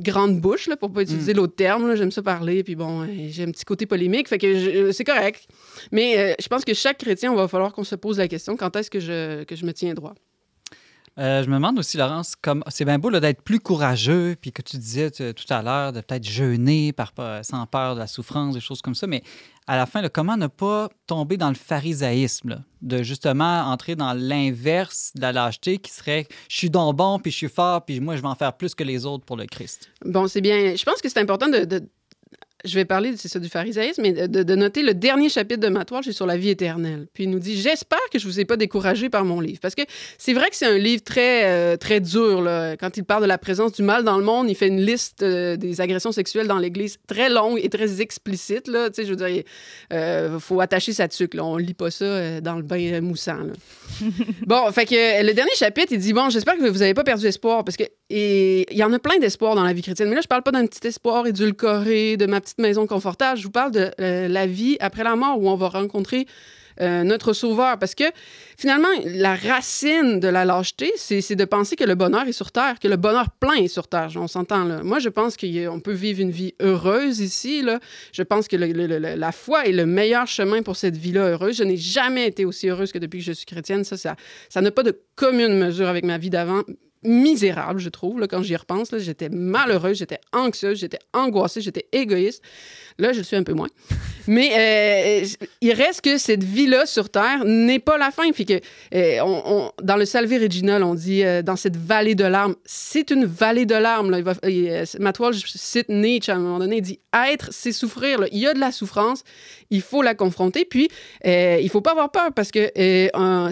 grande 0.00 0.40
bouche, 0.40 0.68
là, 0.68 0.76
pour 0.76 0.90
pas 0.90 1.02
utiliser 1.02 1.34
l'autre 1.34 1.54
terme. 1.54 1.94
J'aime 1.96 2.10
ça 2.10 2.22
parler, 2.22 2.62
puis 2.64 2.76
bon, 2.76 3.02
euh, 3.02 3.06
j'ai 3.28 3.42
un 3.42 3.50
petit 3.50 3.64
côté 3.64 3.84
polémique, 3.86 4.28
fait 4.28 4.38
que 4.38 4.92
c'est 4.92 5.04
correct. 5.04 5.46
Mais 5.92 6.18
euh, 6.18 6.34
je 6.40 6.48
pense 6.48 6.64
que 6.64 6.72
chaque 6.72 6.98
chrétien, 6.98 7.30
on 7.32 7.36
va 7.36 7.46
falloir 7.46 7.72
qu'on 7.72 7.84
se 7.84 7.94
pose 7.94 8.18
la 8.18 8.28
question 8.28 8.56
quand 8.56 8.74
est-ce 8.76 8.90
que 8.90 9.00
je, 9.00 9.44
que 9.44 9.54
je 9.54 9.66
me 9.66 9.72
tiens 9.72 9.92
droit? 9.92 10.14
Euh, 11.16 11.44
je 11.44 11.48
me 11.48 11.54
demande 11.54 11.78
aussi, 11.78 11.96
Laurence, 11.96 12.34
c'est 12.68 12.84
bien 12.84 12.98
beau 12.98 13.10
d'être 13.12 13.42
plus 13.42 13.60
courageux, 13.60 14.34
puis 14.40 14.50
que 14.50 14.62
tu 14.62 14.76
disais 14.78 15.10
tout 15.10 15.44
à 15.50 15.62
l'heure 15.62 15.92
de 15.92 16.00
peut-être 16.00 16.24
jeûner 16.28 16.92
par, 16.92 17.12
pa- 17.12 17.42
sans 17.44 17.64
peur 17.66 17.94
de 17.94 18.00
la 18.00 18.08
souffrance, 18.08 18.54
des 18.54 18.60
choses 18.60 18.82
comme 18.82 18.96
ça, 18.96 19.06
mais 19.06 19.22
à 19.68 19.76
la 19.76 19.86
fin, 19.86 20.06
comment 20.08 20.36
ne 20.36 20.48
pas 20.48 20.88
tomber 21.06 21.36
dans 21.36 21.48
le 21.50 21.54
pharisaïsme, 21.54 22.64
de 22.82 23.02
justement 23.02 23.60
entrer 23.62 23.94
dans 23.94 24.12
l'inverse 24.12 25.12
de 25.14 25.20
la 25.22 25.32
lâcheté 25.32 25.78
qui 25.78 25.90
serait 25.92 26.26
je 26.48 26.56
suis 26.56 26.70
donc 26.70 26.96
bon, 26.96 27.18
puis 27.18 27.30
je 27.30 27.36
suis 27.36 27.48
fort, 27.48 27.84
puis 27.84 28.00
moi 28.00 28.16
je 28.16 28.22
vais 28.22 28.28
en 28.28 28.34
faire 28.34 28.52
plus 28.56 28.74
que 28.74 28.82
les 28.84 29.06
autres 29.06 29.24
pour 29.24 29.36
le 29.36 29.46
Christ. 29.46 29.90
Bon, 30.04 30.26
c'est 30.26 30.40
bien. 30.40 30.74
Je 30.74 30.84
pense 30.84 31.00
que 31.00 31.08
c'est 31.08 31.20
important 31.20 31.48
de- 31.48 31.88
je 32.64 32.74
vais 32.74 32.84
parler 32.84 33.14
c'est 33.16 33.28
ça, 33.28 33.38
du 33.38 33.48
pharisaïsme, 33.48 34.02
mais 34.02 34.12
de, 34.12 34.42
de 34.42 34.54
noter 34.54 34.82
le 34.82 34.94
dernier 34.94 35.28
chapitre 35.28 35.60
de 35.60 35.68
Matt 35.68 35.90
Walsh, 35.90 36.06
c'est 36.06 36.12
sur 36.12 36.26
la 36.26 36.36
vie 36.36 36.50
éternelle. 36.50 37.06
Puis 37.12 37.24
il 37.24 37.30
nous 37.30 37.38
dit 37.38 37.60
J'espère 37.60 37.98
que 38.12 38.18
je 38.18 38.26
vous 38.26 38.40
ai 38.40 38.44
pas 38.44 38.56
découragé 38.56 39.08
par 39.08 39.24
mon 39.24 39.40
livre. 39.40 39.58
Parce 39.60 39.74
que 39.74 39.82
c'est 40.18 40.32
vrai 40.32 40.50
que 40.50 40.56
c'est 40.56 40.66
un 40.66 40.78
livre 40.78 41.02
très, 41.02 41.44
euh, 41.44 41.76
très 41.76 42.00
dur. 42.00 42.40
Là. 42.42 42.76
Quand 42.76 42.96
il 42.96 43.04
parle 43.04 43.22
de 43.22 43.28
la 43.28 43.38
présence 43.38 43.72
du 43.72 43.82
mal 43.82 44.04
dans 44.04 44.18
le 44.18 44.24
monde, 44.24 44.48
il 44.48 44.54
fait 44.54 44.68
une 44.68 44.80
liste 44.80 45.22
euh, 45.22 45.56
des 45.56 45.80
agressions 45.80 46.12
sexuelles 46.12 46.46
dans 46.46 46.58
l'Église 46.58 46.98
très 47.06 47.28
longue 47.28 47.58
et 47.62 47.68
très 47.68 48.00
explicite. 48.00 48.68
Là. 48.68 48.88
Tu 48.88 48.96
sais, 48.96 49.04
je 49.04 49.10
veux 49.10 49.16
dire, 49.16 49.28
il 49.28 49.44
euh, 49.92 50.38
faut 50.38 50.60
attacher 50.60 50.92
sa 50.92 51.08
tuque. 51.08 51.34
Là. 51.34 51.44
On 51.44 51.56
lit 51.56 51.74
pas 51.74 51.90
ça 51.90 52.40
dans 52.40 52.56
le 52.56 52.62
bain 52.62 53.00
moussant. 53.00 53.38
là. 53.38 53.52
bon, 54.46 54.70
fait 54.72 54.86
que 54.86 55.24
le 55.24 55.32
dernier 55.32 55.54
chapitre, 55.54 55.92
il 55.92 55.98
dit 55.98 56.12
Bon, 56.12 56.30
j'espère 56.30 56.56
que 56.56 56.68
vous 56.68 56.82
avez 56.82 56.94
pas 56.94 57.04
perdu 57.04 57.26
espoir. 57.26 57.64
Parce 57.64 57.76
que 57.76 57.84
et 58.10 58.66
il 58.70 58.76
y 58.76 58.84
en 58.84 58.92
a 58.92 58.98
plein 58.98 59.18
d'espoir 59.18 59.54
dans 59.54 59.64
la 59.64 59.72
vie 59.72 59.82
chrétienne. 59.82 60.08
Mais 60.08 60.16
là, 60.16 60.20
je 60.20 60.28
parle 60.28 60.42
pas 60.42 60.52
d'un 60.52 60.66
petit 60.66 60.86
espoir 60.86 61.26
édulcoré, 61.26 62.16
de 62.16 62.26
ma 62.26 62.40
petite 62.40 62.58
maison 62.58 62.86
confortable. 62.86 63.38
Je 63.38 63.44
vous 63.44 63.50
parle 63.50 63.70
de 63.72 63.90
euh, 64.00 64.28
la 64.28 64.46
vie 64.46 64.76
après 64.80 65.04
la 65.04 65.16
mort 65.16 65.40
où 65.40 65.48
on 65.48 65.56
va 65.56 65.68
rencontrer 65.68 66.26
euh, 66.80 67.02
notre 67.02 67.32
sauveur. 67.32 67.78
Parce 67.78 67.94
que 67.94 68.04
finalement, 68.58 68.88
la 69.06 69.34
racine 69.36 70.20
de 70.20 70.28
la 70.28 70.44
lâcheté, 70.44 70.92
c'est 70.96 71.34
de 71.34 71.44
penser 71.44 71.76
que 71.76 71.84
le 71.84 71.94
bonheur 71.94 72.26
est 72.26 72.32
sur 72.32 72.52
Terre, 72.52 72.78
que 72.78 72.88
le 72.88 72.96
bonheur 72.96 73.30
plein 73.30 73.54
est 73.54 73.68
sur 73.68 73.88
Terre. 73.88 74.10
On 74.16 74.26
s'entend 74.26 74.64
là. 74.64 74.82
Moi, 74.82 74.98
je 74.98 75.08
pense 75.08 75.36
qu'on 75.36 75.80
peut 75.80 75.92
vivre 75.92 76.20
une 76.20 76.30
vie 76.30 76.54
heureuse 76.60 77.20
ici. 77.20 77.62
Là. 77.62 77.80
Je 78.12 78.22
pense 78.22 78.48
que 78.48 78.56
la 78.56 79.32
foi 79.32 79.66
est 79.66 79.72
le 79.72 79.86
meilleur 79.86 80.26
chemin 80.26 80.62
pour 80.62 80.76
cette 80.76 80.96
vie-là 80.96 81.28
heureuse. 81.30 81.56
Je 81.56 81.64
n'ai 81.64 81.76
jamais 81.78 82.26
été 82.26 82.44
aussi 82.44 82.68
heureuse 82.68 82.92
que 82.92 82.98
depuis 82.98 83.20
que 83.20 83.24
je 83.24 83.32
suis 83.32 83.46
chrétienne. 83.46 83.84
Ça 83.84 83.96
ça 83.96 84.60
n'a 84.60 84.70
pas 84.70 84.82
de 84.82 84.98
commune 85.14 85.56
mesure 85.56 85.88
avec 85.88 86.04
ma 86.04 86.18
vie 86.18 86.30
d'avant 86.30 86.62
misérable, 87.04 87.80
je 87.80 87.88
trouve, 87.88 88.20
là, 88.20 88.26
quand 88.26 88.42
j'y 88.42 88.56
repense. 88.56 88.96
J'étais 88.98 89.28
malheureuse, 89.28 89.98
j'étais 89.98 90.20
anxieuse, 90.32 90.78
j'étais 90.78 90.98
angoissée, 91.12 91.60
j'étais 91.60 91.86
égoïste. 91.92 92.42
Là, 92.98 93.12
je 93.12 93.18
le 93.18 93.24
suis 93.24 93.36
un 93.36 93.42
peu 93.42 93.54
moins. 93.54 93.68
Mais 94.26 95.22
euh, 95.22 95.26
il 95.60 95.72
reste 95.72 96.00
que 96.00 96.16
cette 96.16 96.44
vie-là 96.44 96.86
sur 96.86 97.10
Terre 97.10 97.44
n'est 97.44 97.78
pas 97.78 97.98
la 97.98 98.10
fin. 98.10 98.30
Puis 98.30 98.46
que, 98.46 98.60
euh, 98.94 99.68
dans 99.82 99.96
le 99.96 100.04
Salve 100.04 100.32
Regina, 100.32 100.78
on 100.80 100.94
dit 100.94 101.24
euh, 101.24 101.42
dans 101.42 101.56
cette 101.56 101.76
vallée 101.76 102.14
de 102.14 102.24
larmes, 102.24 102.54
c'est 102.64 103.10
une 103.10 103.24
vallée 103.24 103.66
de 103.66 103.74
larmes. 103.74 104.10
Là. 104.10 104.18
Il 104.18 104.24
va, 104.24 104.34
il, 104.44 104.68
euh, 104.70 104.84
Matt 105.00 105.18
Walsh 105.18 105.44
cite 105.46 105.88
Nietzsche 105.88 106.32
à 106.32 106.36
un 106.36 106.38
moment 106.38 106.58
donné, 106.58 106.76
il 106.76 106.82
dit 106.82 107.00
être, 107.12 107.48
c'est 107.50 107.72
souffrir. 107.72 108.24
Il 108.32 108.38
y 108.38 108.46
a 108.46 108.54
de 108.54 108.60
la 108.60 108.72
souffrance, 108.72 109.24
il 109.70 109.82
faut 109.82 110.02
la 110.02 110.14
confronter. 110.14 110.64
Puis, 110.64 110.88
il 111.24 111.68
faut 111.70 111.80
pas 111.80 111.92
avoir 111.92 112.10
peur 112.10 112.32
parce 112.34 112.50
que 112.50 112.70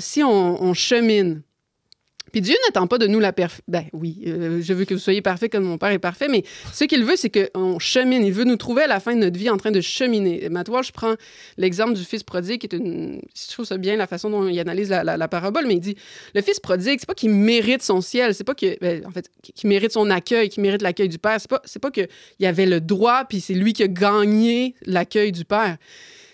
si 0.00 0.22
on 0.22 0.74
chemine, 0.74 1.42
puis 2.32 2.40
Dieu 2.40 2.56
n'attend 2.66 2.86
pas 2.86 2.98
de 2.98 3.06
nous 3.06 3.20
la 3.20 3.32
perfection. 3.32 3.64
Ben 3.68 3.84
oui, 3.92 4.22
euh, 4.26 4.60
je 4.62 4.72
veux 4.72 4.86
que 4.86 4.94
vous 4.94 5.00
soyez 5.00 5.20
parfait 5.20 5.48
comme 5.48 5.64
mon 5.64 5.78
Père 5.78 5.90
est 5.90 5.98
parfait, 5.98 6.28
mais 6.28 6.42
ce 6.72 6.84
qu'il 6.84 7.04
veut, 7.04 7.16
c'est 7.16 7.30
qu'on 7.30 7.78
chemine. 7.78 8.24
Il 8.24 8.32
veut 8.32 8.44
nous 8.44 8.56
trouver 8.56 8.82
à 8.82 8.86
la 8.86 9.00
fin 9.00 9.14
de 9.14 9.20
notre 9.20 9.38
vie 9.38 9.50
en 9.50 9.58
train 9.58 9.70
de 9.70 9.80
cheminer. 9.80 10.48
Matt 10.48 10.68
Walsh 10.68 10.92
prend 10.92 11.14
l'exemple 11.58 11.92
du 11.92 12.04
fils 12.04 12.22
prodigue, 12.22 12.60
qui 12.60 12.66
est 12.66 12.76
une. 12.76 13.20
Je 13.34 13.52
trouve 13.52 13.66
ça 13.66 13.76
bien 13.76 13.96
la 13.96 14.06
façon 14.06 14.30
dont 14.30 14.48
il 14.48 14.58
analyse 14.58 14.88
la, 14.88 15.28
parabole, 15.28 15.66
mais 15.66 15.74
il 15.74 15.80
dit 15.80 15.96
le 16.34 16.40
fils 16.40 16.58
prodigue, 16.58 16.98
c'est 16.98 17.06
pas 17.06 17.14
qu'il 17.14 17.30
mérite 17.30 17.82
son 17.82 18.00
ciel, 18.00 18.34
c'est 18.34 18.44
pas 18.44 18.54
que. 18.54 18.78
ben, 18.80 19.04
en 19.06 19.10
fait, 19.10 19.28
qu'il 19.42 19.68
mérite 19.68 19.92
son 19.92 20.08
accueil, 20.08 20.48
qu'il 20.48 20.62
mérite 20.62 20.80
l'accueil 20.80 21.08
du 21.08 21.18
Père. 21.18 21.36
C'est 21.38 21.50
pas, 21.50 21.60
c'est 21.64 21.80
pas 21.80 21.90
qu'il 21.90 22.08
avait 22.42 22.66
le 22.66 22.80
droit, 22.80 23.24
puis 23.26 23.40
c'est 23.40 23.54
lui 23.54 23.74
qui 23.74 23.82
a 23.82 23.88
gagné 23.88 24.74
l'accueil 24.86 25.32
du 25.32 25.44
Père. 25.44 25.76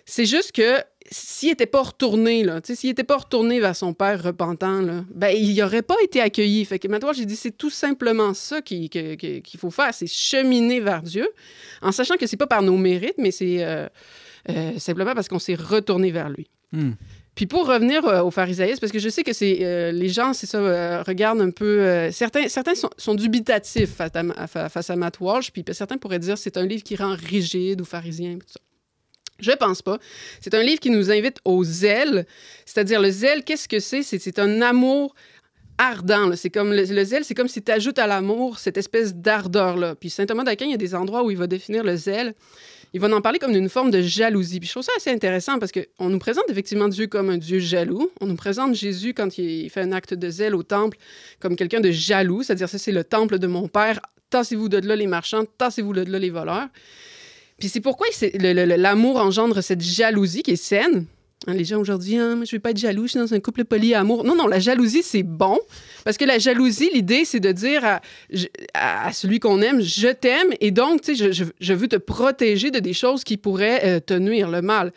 C'est 0.06 0.26
juste 0.26 0.52
que 0.52 0.78
s'il 1.10 1.50
n'était 1.50 1.66
pas 1.66 1.82
retourné, 1.82 2.44
là, 2.44 2.60
s'il 2.62 2.90
n'était 2.90 3.04
pas 3.04 3.16
retourné 3.16 3.60
vers 3.60 3.76
son 3.76 3.94
père 3.94 4.22
repentant, 4.22 4.80
là, 4.80 5.04
ben, 5.14 5.28
il 5.28 5.56
n'aurait 5.56 5.82
pas 5.82 5.96
été 6.02 6.20
accueilli. 6.20 6.64
Fait 6.64 6.78
que 6.78 6.88
maintenant, 6.88 7.12
j'ai 7.12 7.26
dit, 7.26 7.36
c'est 7.36 7.56
tout 7.56 7.70
simplement 7.70 8.34
ça 8.34 8.60
qu'il 8.62 8.90
faut 9.58 9.70
faire, 9.70 9.94
c'est 9.94 10.06
cheminer 10.06 10.80
vers 10.80 11.02
Dieu, 11.02 11.28
en 11.82 11.92
sachant 11.92 12.16
que 12.16 12.26
c'est 12.26 12.36
pas 12.36 12.46
par 12.46 12.62
nos 12.62 12.76
mérites, 12.76 13.18
mais 13.18 13.30
c'est 13.30 13.64
euh, 13.64 13.88
euh, 14.50 14.78
simplement 14.78 15.14
parce 15.14 15.28
qu'on 15.28 15.38
s'est 15.38 15.54
retourné 15.54 16.10
vers 16.10 16.28
lui. 16.30 16.48
Hmm. 16.72 16.92
Puis 17.38 17.46
pour 17.46 17.68
revenir 17.68 18.04
euh, 18.04 18.20
aux 18.22 18.32
pharisaïsme, 18.32 18.80
parce 18.80 18.90
que 18.90 18.98
je 18.98 19.08
sais 19.08 19.22
que 19.22 19.32
c'est 19.32 19.58
euh, 19.60 19.92
les 19.92 20.08
gens, 20.08 20.32
c'est 20.32 20.48
ça, 20.48 20.58
euh, 20.58 21.04
regardent 21.04 21.40
un 21.40 21.52
peu. 21.52 22.10
certains 22.10 22.48
certains 22.48 22.74
sont, 22.74 22.90
sont 22.96 23.14
dubitatifs 23.14 23.94
face 23.94 24.10
à, 24.12 24.68
face 24.68 24.90
à 24.90 24.96
Matt 24.96 25.20
Walsh, 25.20 25.52
puis 25.52 25.64
certains 25.70 25.98
pourraient 25.98 26.18
dire 26.18 26.36
c'est 26.36 26.56
un 26.56 26.66
livre 26.66 26.82
qui 26.82 26.96
rend 26.96 27.14
rigide 27.14 27.80
ou 27.80 27.84
pharisien, 27.84 28.38
tout 28.38 28.48
ça. 28.48 28.58
Je 29.38 29.52
pense 29.52 29.82
pas. 29.82 29.98
C'est 30.40 30.54
un 30.54 30.62
livre 30.62 30.80
qui 30.80 30.90
nous 30.90 31.10
invite 31.10 31.38
au 31.44 31.62
zèle, 31.62 32.26
c'est-à-dire 32.66 33.00
le 33.00 33.10
zèle, 33.10 33.44
qu'est-ce 33.44 33.68
que 33.68 33.78
c'est? 33.78 34.02
C'est 34.02 34.38
un 34.38 34.60
amour 34.62 35.14
ardent. 35.78 36.34
C'est 36.34 36.50
comme 36.50 36.72
le, 36.72 36.82
le 36.84 37.04
zèle, 37.04 37.24
c'est 37.24 37.34
comme 37.34 37.48
si 37.48 37.62
tu 37.62 37.70
ajoutes 37.70 37.98
à 38.00 38.06
l'amour 38.06 38.58
cette 38.58 38.76
espèce 38.76 39.14
d'ardeur-là. 39.14 39.94
Puis 39.94 40.10
saint 40.10 40.26
Thomas 40.26 40.44
d'Aquin, 40.44 40.66
il 40.66 40.72
y 40.72 40.74
a 40.74 40.78
des 40.78 40.94
endroits 40.94 41.22
où 41.22 41.30
il 41.30 41.36
va 41.36 41.46
définir 41.46 41.84
le 41.84 41.96
zèle. 41.96 42.34
Il 42.94 43.00
va 43.00 43.14
en 43.14 43.20
parler 43.20 43.38
comme 43.38 43.52
d'une 43.52 43.68
forme 43.68 43.90
de 43.90 44.00
jalousie. 44.00 44.60
Puis 44.60 44.66
je 44.66 44.72
trouve 44.72 44.82
ça 44.82 44.92
assez 44.96 45.10
intéressant 45.10 45.58
parce 45.58 45.72
qu'on 45.72 46.08
nous 46.08 46.18
présente 46.18 46.44
effectivement 46.48 46.88
Dieu 46.88 47.06
comme 47.06 47.30
un 47.30 47.38
Dieu 47.38 47.58
jaloux. 47.58 48.10
On 48.20 48.26
nous 48.26 48.36
présente 48.36 48.74
Jésus 48.74 49.14
quand 49.14 49.38
il 49.38 49.68
fait 49.70 49.82
un 49.82 49.92
acte 49.92 50.14
de 50.14 50.30
zèle 50.30 50.54
au 50.54 50.62
temple 50.62 50.96
comme 51.38 51.54
quelqu'un 51.54 51.80
de 51.80 51.90
jaloux, 51.90 52.42
c'est-à-dire 52.42 52.68
ça 52.68 52.78
c'est 52.78 52.92
le 52.92 53.04
temple 53.04 53.38
de 53.38 53.46
mon 53.46 53.68
Père. 53.68 54.00
Tassez-vous 54.30 54.68
de 54.68 54.78
là 54.78 54.96
les 54.96 55.06
marchands, 55.06 55.44
tassez-vous 55.58 55.92
de 55.92 56.10
là 56.10 56.18
les 56.18 56.30
voleurs. 56.30 56.68
Puis 57.58 57.68
c'est 57.68 57.80
pourquoi 57.80 58.06
l'amour 58.34 59.16
engendre 59.16 59.62
cette 59.62 59.82
jalousie 59.82 60.42
qui 60.42 60.52
est 60.52 60.56
saine. 60.56 61.06
Hein, 61.46 61.54
les 61.54 61.64
gens 61.64 61.78
aujourd'hui, 61.78 62.16
moi, 62.16 62.44
je 62.44 62.52
vais 62.52 62.58
pas 62.58 62.70
être 62.70 62.78
jaloux, 62.78 63.04
je 63.04 63.12
suis 63.12 63.18
dans 63.20 63.32
un 63.32 63.40
couple 63.40 63.64
polyamour. 63.64 64.24
Non, 64.24 64.34
non, 64.34 64.46
la 64.48 64.58
jalousie, 64.58 65.02
c'est 65.02 65.22
bon. 65.22 65.58
Parce 66.04 66.16
que 66.16 66.24
la 66.24 66.38
jalousie, 66.38 66.90
l'idée, 66.92 67.24
c'est 67.24 67.40
de 67.40 67.52
dire 67.52 68.00
à, 68.74 69.12
celui 69.12 69.38
qu'on 69.38 69.60
aime, 69.62 69.80
je 69.80 70.08
t'aime, 70.08 70.52
et 70.60 70.70
donc, 70.70 71.02
tu 71.02 71.16
sais, 71.16 71.32
je, 71.32 71.72
veux 71.74 71.88
te 71.88 71.96
protéger 71.96 72.70
de 72.70 72.80
des 72.80 72.92
choses 72.92 73.24
qui 73.24 73.36
pourraient 73.36 73.80
euh, 73.84 74.00
te 74.00 74.14
nuire, 74.14 74.50
le 74.50 74.62
mal. 74.62 74.92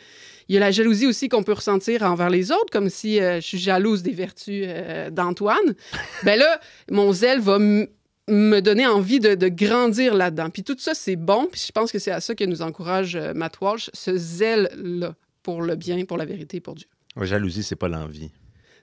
Il 0.48 0.54
y 0.54 0.58
a 0.58 0.60
la 0.60 0.72
jalousie 0.72 1.06
aussi 1.06 1.28
qu'on 1.28 1.44
peut 1.44 1.52
ressentir 1.52 2.02
envers 2.02 2.28
les 2.28 2.50
autres, 2.50 2.70
comme 2.70 2.90
si 2.90 3.20
euh, 3.20 3.36
je 3.36 3.46
suis 3.46 3.58
jalouse 3.58 4.02
des 4.02 4.10
vertus 4.12 4.64
euh, 4.66 5.10
d'Antoine. 5.10 5.74
ben 6.24 6.38
là, 6.38 6.60
mon 6.90 7.12
zèle 7.12 7.40
va 7.40 7.58
me 8.28 8.60
donner 8.60 8.86
envie 8.86 9.20
de, 9.20 9.34
de 9.34 9.48
grandir 9.48 10.14
là-dedans. 10.14 10.50
Puis 10.50 10.62
tout 10.62 10.76
ça, 10.78 10.94
c'est 10.94 11.16
bon. 11.16 11.48
Puis 11.50 11.64
je 11.66 11.72
pense 11.72 11.90
que 11.92 11.98
c'est 11.98 12.12
à 12.12 12.20
ça 12.20 12.34
que 12.34 12.44
nous 12.44 12.62
encourage 12.62 13.16
euh, 13.16 13.32
Matt 13.34 13.60
Walsh, 13.60 13.90
ce 13.92 14.16
zèle-là 14.16 15.14
pour 15.42 15.62
le 15.62 15.74
bien, 15.76 16.04
pour 16.04 16.16
la 16.18 16.24
vérité, 16.24 16.60
pour 16.60 16.74
Dieu. 16.74 16.86
Ouais, 17.16 17.26
jalousie, 17.26 17.62
c'est 17.62 17.76
pas 17.76 17.88
l'envie. 17.88 18.30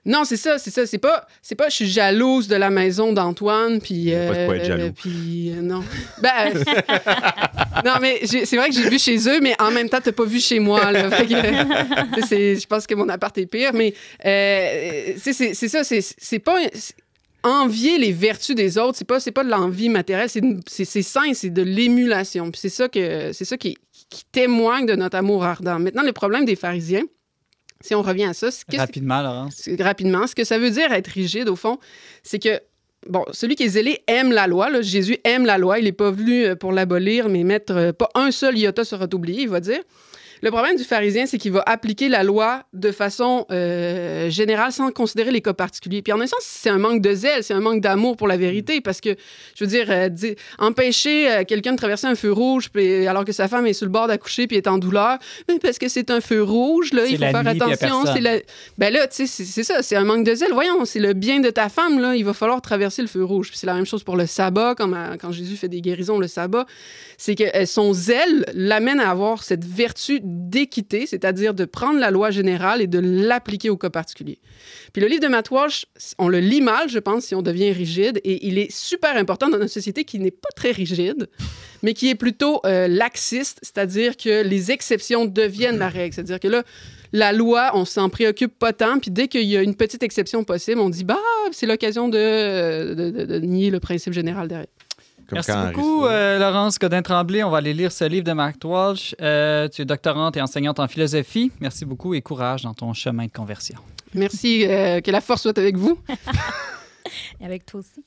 Non, 0.06 0.24
c'est 0.24 0.38
ça, 0.38 0.56
c'est 0.58 0.70
ça. 0.70 0.86
C'est 0.86 0.98
pas, 0.98 1.26
c'est 1.42 1.54
pas, 1.54 1.68
je 1.68 1.74
suis 1.74 1.86
jalouse 1.88 2.48
de 2.48 2.56
la 2.56 2.70
maison 2.70 3.12
d'Antoine, 3.12 3.80
puis. 3.80 4.14
A 4.14 4.28
pas 4.28 4.34
de 4.38 4.46
quoi 4.46 4.56
être 4.56 4.64
jaloux. 4.64 4.92
puis 4.92 5.52
euh, 5.52 5.60
non. 5.60 5.82
Ben, 6.22 6.54
euh, 6.56 6.64
non, 7.84 7.94
mais 8.00 8.20
c'est 8.24 8.56
vrai 8.56 8.70
que 8.70 8.74
j'ai 8.74 8.88
vu 8.88 8.98
chez 8.98 9.18
eux, 9.28 9.40
mais 9.42 9.54
en 9.60 9.70
même 9.70 9.90
temps, 9.90 10.00
t'as 10.02 10.12
pas 10.12 10.24
vu 10.24 10.40
chez 10.40 10.58
moi. 10.58 10.90
Là, 10.90 11.10
Fait 11.10 11.26
que, 11.26 11.34
euh, 12.20 12.22
c'est- 12.26 12.56
je 12.56 12.66
pense 12.66 12.86
que 12.86 12.94
mon 12.94 13.08
appart 13.10 13.36
est 13.36 13.46
pire, 13.46 13.72
mais 13.74 13.92
euh, 14.24 15.12
c'est, 15.18 15.32
ça. 15.54 15.84
C'est, 15.84 16.00
c'est 16.00 16.38
pas 16.38 16.58
envier 17.42 17.98
les 17.98 18.12
vertus 18.12 18.54
des 18.54 18.78
autres. 18.78 18.96
C'est 18.98 19.06
pas, 19.06 19.20
c'est 19.20 19.30
pas 19.32 19.44
de 19.44 19.50
l'envie 19.50 19.88
matérielle. 19.88 20.28
C'est, 20.66 21.02
sain, 21.02 21.32
c'est 21.34 21.50
de 21.50 21.62
l'émulation. 21.62 22.50
Puis 22.50 22.60
c'est 22.60 22.68
ça 22.68 22.88
que, 22.88 23.32
c'est 23.32 23.44
ça 23.44 23.56
qui, 23.56 23.76
qui 24.08 24.24
témoigne 24.32 24.86
de 24.86 24.94
notre 24.94 25.16
amour 25.16 25.44
ardent. 25.44 25.78
Maintenant, 25.78 26.02
le 26.02 26.12
problème 26.12 26.44
des 26.44 26.56
pharisiens. 26.56 27.04
Si 27.82 27.94
on 27.94 28.02
revient 28.02 28.24
à 28.24 28.34
ça, 28.34 28.48
qu'est-ce 28.68 28.80
Rapidement, 28.80 29.22
Laurence. 29.22 29.68
rapidement. 29.78 30.26
Ce 30.26 30.34
que 30.34 30.44
ça 30.44 30.58
veut 30.58 30.70
dire 30.70 30.92
être 30.92 31.08
rigide, 31.08 31.48
au 31.48 31.56
fond, 31.56 31.78
c'est 32.22 32.38
que, 32.38 32.60
bon, 33.08 33.24
celui 33.32 33.54
qui 33.56 33.62
est 33.62 33.68
zélé 33.68 34.00
aime 34.06 34.32
la 34.32 34.46
loi. 34.46 34.68
là. 34.68 34.82
Jésus 34.82 35.16
aime 35.24 35.46
la 35.46 35.56
loi. 35.56 35.78
Il 35.78 35.84
n'est 35.84 35.92
pas 35.92 36.10
venu 36.10 36.44
euh, 36.44 36.56
pour 36.56 36.72
l'abolir, 36.72 37.30
mais 37.30 37.42
mettre 37.42 37.74
euh, 37.74 37.92
pas 37.92 38.10
un 38.14 38.30
seul 38.32 38.58
iota 38.58 38.84
sera 38.84 39.06
oublié, 39.14 39.42
il 39.42 39.48
va 39.48 39.60
dire. 39.60 39.80
Le 40.42 40.50
problème 40.50 40.76
du 40.76 40.84
pharisien, 40.84 41.26
c'est 41.26 41.36
qu'il 41.38 41.52
va 41.52 41.62
appliquer 41.66 42.08
la 42.08 42.22
loi 42.22 42.62
de 42.72 42.92
façon 42.92 43.46
euh, 43.50 44.30
générale 44.30 44.72
sans 44.72 44.90
considérer 44.90 45.30
les 45.30 45.40
cas 45.42 45.52
particuliers. 45.52 46.00
Puis 46.02 46.12
en 46.12 46.20
un 46.20 46.26
sens, 46.26 46.40
c'est 46.42 46.70
un 46.70 46.78
manque 46.78 47.02
de 47.02 47.12
zèle, 47.14 47.42
c'est 47.44 47.52
un 47.54 47.60
manque 47.60 47.80
d'amour 47.80 48.16
pour 48.16 48.26
la 48.28 48.36
vérité, 48.36 48.80
parce 48.80 49.00
que, 49.00 49.10
je 49.54 49.64
veux 49.64 49.68
dire, 49.70 49.86
euh, 49.90 50.08
empêcher 50.58 51.30
euh, 51.30 51.44
quelqu'un 51.44 51.72
de 51.72 51.76
traverser 51.76 52.06
un 52.06 52.14
feu 52.14 52.32
rouge 52.32 52.70
puis, 52.72 53.06
alors 53.06 53.24
que 53.24 53.32
sa 53.32 53.48
femme 53.48 53.66
est 53.66 53.72
sur 53.72 53.86
le 53.86 53.92
bord 53.92 54.06
d'accoucher 54.08 54.46
puis 54.46 54.56
est 54.56 54.66
en 54.66 54.78
douleur, 54.78 55.18
mais 55.48 55.58
parce 55.58 55.78
que 55.78 55.88
c'est 55.88 56.10
un 56.10 56.20
feu 56.20 56.42
rouge, 56.42 56.92
là, 56.92 57.04
il 57.06 57.16
faut 57.16 57.22
faire 57.32 57.42
nuit, 57.52 57.58
attention. 57.74 58.02
C'est 58.14 58.20
la- 58.20 58.38
ben 58.78 58.92
là, 58.92 59.06
tu 59.08 59.26
sais, 59.26 59.44
c'est 59.44 59.62
ça, 59.64 59.82
c'est 59.82 59.96
un 59.96 60.04
manque 60.04 60.24
de 60.24 60.34
zèle. 60.34 60.52
Voyons, 60.52 60.84
c'est 60.84 61.00
le 61.00 61.12
bien 61.12 61.40
de 61.40 61.50
ta 61.50 61.68
femme, 61.68 61.98
là, 62.00 62.16
il 62.16 62.24
va 62.24 62.32
falloir 62.32 62.60
traverser 62.62 63.02
le 63.02 63.08
feu 63.08 63.22
rouge. 63.24 63.48
Puis 63.50 63.58
c'est 63.58 63.66
la 63.66 63.74
même 63.74 63.86
chose 63.86 64.02
pour 64.04 64.16
le 64.16 64.26
sabbat, 64.26 64.70
à- 64.78 65.16
quand 65.20 65.32
Jésus 65.32 65.56
fait 65.56 65.68
des 65.68 65.80
guérisons, 65.80 66.18
le 66.18 66.28
sabbat. 66.28 66.66
C'est 67.18 67.34
que 67.34 67.66
son 67.66 67.92
zèle 67.92 68.46
l'amène 68.54 69.00
à 69.00 69.10
avoir 69.10 69.42
cette 69.42 69.64
vertu 69.64 70.20
d'équité, 70.30 71.06
c'est-à-dire 71.06 71.52
de 71.54 71.64
prendre 71.64 71.98
la 71.98 72.10
loi 72.10 72.30
générale 72.30 72.80
et 72.80 72.86
de 72.86 72.98
l'appliquer 72.98 73.70
au 73.70 73.76
cas 73.76 73.90
particulier. 73.90 74.38
Puis 74.92 75.02
le 75.02 75.08
livre 75.08 75.22
de 75.22 75.28
Matt 75.28 75.48
on 76.18 76.28
le 76.28 76.38
lit 76.40 76.60
mal, 76.60 76.88
je 76.88 76.98
pense, 76.98 77.24
si 77.26 77.34
on 77.34 77.42
devient 77.42 77.72
rigide, 77.72 78.20
et 78.24 78.46
il 78.46 78.58
est 78.58 78.70
super 78.70 79.16
important 79.16 79.48
dans 79.48 79.58
notre 79.58 79.72
société 79.72 80.04
qui 80.04 80.18
n'est 80.18 80.30
pas 80.30 80.48
très 80.54 80.70
rigide, 80.70 81.28
mais 81.82 81.92
qui 81.94 82.08
est 82.08 82.14
plutôt 82.14 82.60
euh, 82.64 82.86
laxiste, 82.88 83.58
c'est-à-dire 83.62 84.16
que 84.16 84.42
les 84.42 84.70
exceptions 84.70 85.24
deviennent 85.26 85.78
la 85.78 85.88
règle. 85.88 86.14
C'est-à-dire 86.14 86.40
que 86.40 86.48
là, 86.48 86.62
la 87.12 87.32
loi, 87.32 87.72
on 87.74 87.84
s'en 87.84 88.08
préoccupe 88.08 88.56
pas 88.58 88.72
tant, 88.72 88.98
puis 89.00 89.10
dès 89.10 89.26
qu'il 89.28 89.42
y 89.44 89.56
a 89.56 89.62
une 89.62 89.74
petite 89.74 90.02
exception 90.02 90.44
possible, 90.44 90.80
on 90.80 90.90
dit, 90.90 91.02
bah, 91.04 91.18
c'est 91.50 91.66
l'occasion 91.66 92.08
de, 92.08 92.94
de- 92.94 93.24
de 93.24 93.38
nier 93.40 93.70
le 93.70 93.80
principe 93.80 94.12
général 94.12 94.46
derrière. 94.46 94.68
Comme 95.30 95.36
Merci 95.36 95.52
quand 95.52 95.66
beaucoup, 95.66 96.06
euh, 96.06 96.40
Laurence 96.40 96.76
Godin-Tremblay. 96.76 97.44
On 97.44 97.50
va 97.50 97.58
aller 97.58 97.72
lire 97.72 97.92
ce 97.92 98.02
livre 98.02 98.24
de 98.24 98.32
Mark 98.32 98.56
Walsh. 98.64 99.14
Euh, 99.22 99.68
tu 99.68 99.82
es 99.82 99.84
doctorante 99.84 100.36
et 100.36 100.42
enseignante 100.42 100.80
en 100.80 100.88
philosophie. 100.88 101.52
Merci 101.60 101.84
beaucoup 101.84 102.14
et 102.14 102.20
courage 102.20 102.62
dans 102.62 102.74
ton 102.74 102.92
chemin 102.94 103.26
de 103.26 103.30
conversion. 103.30 103.76
Merci, 104.12 104.66
euh, 104.66 105.00
que 105.00 105.12
la 105.12 105.20
force 105.20 105.42
soit 105.42 105.56
avec 105.56 105.76
vous. 105.76 105.96
Et 107.40 107.44
avec 107.44 107.64
toi 107.64 107.80
aussi. 107.80 108.04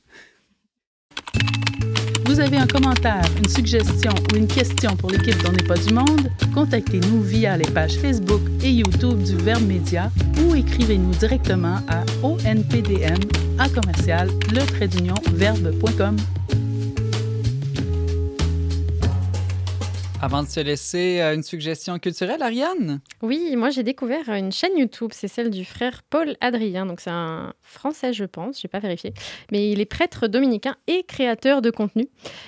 Vous 2.26 2.40
avez 2.40 2.58
un 2.58 2.68
commentaire, 2.68 3.24
une 3.38 3.50
suggestion 3.50 4.12
ou 4.32 4.36
une 4.36 4.48
question 4.48 4.96
pour 4.96 5.10
l'équipe 5.10 5.42
d'On 5.44 5.52
n'est 5.52 5.64
pas 5.64 5.78
du 5.78 5.94
monde? 5.94 6.30
Contactez-nous 6.54 7.22
via 7.22 7.58
les 7.58 7.70
pages 7.72 7.96
Facebook 7.96 8.42
et 8.62 8.70
YouTube 8.70 9.24
du 9.24 9.36
Verbe 9.38 9.64
Média 9.64 10.12
ou 10.42 10.56
écrivez-nous 10.56 11.12
directement 11.12 11.80
à 11.90 12.04
onpdm 12.22 13.20
à 13.60 13.70
commercial 13.70 14.30
le 14.52 14.66
trait 14.66 14.88
d'union 14.88 15.16
verbe.com. 15.34 16.18
Avant 20.24 20.42
de 20.42 20.48
se 20.48 20.62
laisser, 20.62 21.20
euh, 21.20 21.36
une 21.36 21.44
suggestion 21.44 22.00
culturelle, 22.00 22.42
Ariane? 22.42 23.02
Oui, 23.22 23.58
moi 23.58 23.72
j'ai 23.72 23.84
découvert 23.84 24.30
une 24.30 24.54
chaîne 24.54 24.78
YouTube, 24.78 25.10
c'est 25.12 25.28
celle 25.28 25.50
du 25.50 25.66
frère 25.66 26.02
Paul 26.10 26.38
Adrien. 26.40 26.86
Donc 26.86 27.02
c'est 27.02 27.10
un 27.10 27.54
français, 27.62 28.14
je 28.14 28.24
pense, 28.24 28.62
j'ai 28.62 28.70
pas 28.70 28.80
vérifié, 28.80 29.14
mais 29.52 29.70
il 29.70 29.82
est 29.82 29.86
prêtre 29.86 30.28
dominicain 30.28 30.78
et 30.88 31.04
créateur 31.04 31.62
de 31.62 31.72
contenu. 31.72 32.08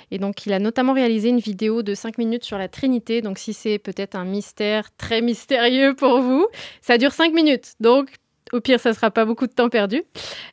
Et 0.09 0.19
donc 0.19 0.45
il 0.45 0.53
a 0.53 0.59
notamment 0.59 0.93
réalisé 0.93 1.27
une 1.27 1.41
vidéo 1.41 1.83
de 1.83 1.93
5 1.95 2.17
minutes 2.17 2.45
sur 2.45 2.57
la 2.57 2.69
Trinité. 2.69 3.21
Donc 3.21 3.37
si 3.37 3.51
c'est 3.51 3.77
peut-être 3.77 4.15
un 4.15 4.23
mystère 4.23 4.95
très 4.95 5.19
mystérieux 5.19 5.95
pour 5.95 6.21
vous, 6.21 6.47
ça 6.79 6.97
dure 6.97 7.11
5 7.11 7.33
minutes. 7.33 7.73
Donc 7.81 8.07
au 8.55 8.61
pire, 8.61 8.79
ça 8.79 8.93
sera 8.93 9.11
pas 9.11 9.25
beaucoup 9.25 9.47
de 9.47 9.51
temps 9.51 9.69
perdu. 9.69 10.03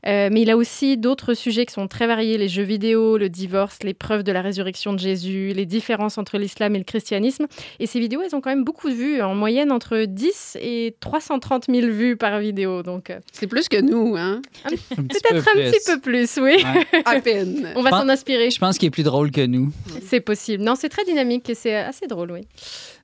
Euh, 0.06 0.28
mais 0.30 0.42
il 0.42 0.50
a 0.50 0.56
aussi 0.56 0.96
d'autres 0.96 1.34
sujets 1.34 1.64
qui 1.66 1.72
sont 1.72 1.88
très 1.88 2.06
variés 2.06 2.36
les 2.36 2.48
jeux 2.48 2.62
vidéo, 2.62 3.16
le 3.16 3.28
divorce, 3.28 3.78
les 3.82 3.94
preuves 3.94 4.22
de 4.22 4.32
la 4.32 4.42
résurrection 4.42 4.92
de 4.92 4.98
Jésus, 4.98 5.52
les 5.54 5.66
différences 5.66 6.18
entre 6.18 6.38
l'islam 6.38 6.74
et 6.74 6.78
le 6.78 6.84
christianisme. 6.84 7.46
Et 7.78 7.86
ces 7.86 8.00
vidéos, 8.00 8.22
elles 8.22 8.34
ont 8.34 8.40
quand 8.40 8.50
même 8.50 8.64
beaucoup 8.64 8.88
de 8.90 8.94
vues, 8.94 9.22
en 9.22 9.34
moyenne 9.34 9.72
entre 9.72 10.04
10 10.04 10.58
et 10.60 10.96
330 11.00 11.66
000 11.68 11.86
vues 11.88 12.16
par 12.16 12.38
vidéo. 12.40 12.82
Donc 12.82 13.10
euh, 13.10 13.18
C'est 13.32 13.46
plus 13.46 13.68
que 13.68 13.80
nous, 13.80 14.16
hein? 14.16 14.42
Peut-être 14.64 15.28
peu 15.28 15.36
un 15.38 15.70
petit 15.70 15.80
peu 15.86 16.00
plus, 16.00 16.36
oui. 16.38 16.56
Ouais. 16.62 17.02
À 17.04 17.20
peine. 17.20 17.68
On 17.76 17.82
va 17.82 17.90
s'en 17.90 18.08
inspirer. 18.08 18.50
Je 18.50 18.58
pense 18.58 18.78
qu'il 18.78 18.88
est 18.88 18.90
plus 18.90 19.02
drôle 19.02 19.30
que 19.30 19.44
nous. 19.44 19.72
C'est 20.06 20.20
possible. 20.20 20.62
Non, 20.64 20.74
c'est 20.74 20.88
très 20.88 21.04
dynamique 21.04 21.48
et 21.48 21.54
c'est 21.54 21.74
assez 21.74 22.06
drôle, 22.06 22.32
oui. 22.32 22.40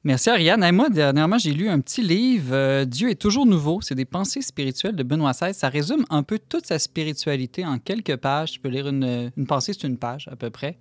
Merci 0.04 0.30
Ariane. 0.30 0.62
Et 0.62 0.72
moi, 0.72 0.88
dernièrement, 0.88 1.38
j'ai 1.38 1.52
lu 1.52 1.68
un 1.68 1.80
petit 1.80 2.02
livre, 2.02 2.54
euh, 2.54 2.84
Dieu 2.84 3.10
est 3.10 3.20
toujours 3.20 3.46
nouveau. 3.46 3.80
C'est 3.80 3.94
des 3.94 4.04
pensées 4.04 4.42
spirituelles 4.42 4.96
de 4.96 5.02
Benoît 5.02 5.32
XVI. 5.32 5.54
Ça 5.54 5.68
résume 5.68 6.04
un 6.10 6.22
peu 6.22 6.38
toute 6.38 6.66
sa 6.66 6.78
spiritualité 6.78 7.64
en 7.64 7.78
quelques 7.78 8.16
pages. 8.16 8.52
Tu 8.52 8.60
peux 8.60 8.68
lire 8.68 8.88
une, 8.88 9.30
une 9.36 9.46
pensée, 9.46 9.72
c'est 9.72 9.86
une 9.86 9.98
page 9.98 10.28
à 10.30 10.36
peu 10.36 10.50
près. 10.50 10.78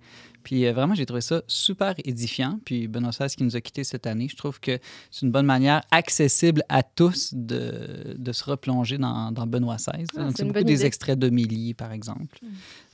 Puis 0.48 0.66
euh, 0.66 0.72
vraiment, 0.72 0.94
j'ai 0.94 1.04
trouvé 1.04 1.20
ça 1.20 1.42
super 1.46 1.94
édifiant. 2.04 2.58
Puis 2.64 2.88
Benoît 2.88 3.10
XVI 3.10 3.28
qui 3.28 3.44
nous 3.44 3.54
a 3.54 3.60
quittés 3.60 3.84
cette 3.84 4.06
année, 4.06 4.28
je 4.30 4.36
trouve 4.36 4.60
que 4.60 4.78
c'est 5.10 5.26
une 5.26 5.30
bonne 5.30 5.46
manière 5.46 5.82
accessible 5.90 6.62
à 6.70 6.82
tous 6.82 7.34
de, 7.34 8.14
de 8.16 8.32
se 8.32 8.44
replonger 8.44 8.98
dans, 8.98 9.30
dans 9.32 9.46
Benoît 9.46 9.76
XVI. 9.76 10.06
Ah, 10.16 10.24
donc, 10.24 10.32
c'est 10.36 10.44
beaucoup 10.44 10.64
des. 10.64 10.84
Mm. 10.84 10.86
extraits 10.86 11.18
d'homélie, 11.18 11.74
par 11.74 11.92
exemple. 11.92 12.38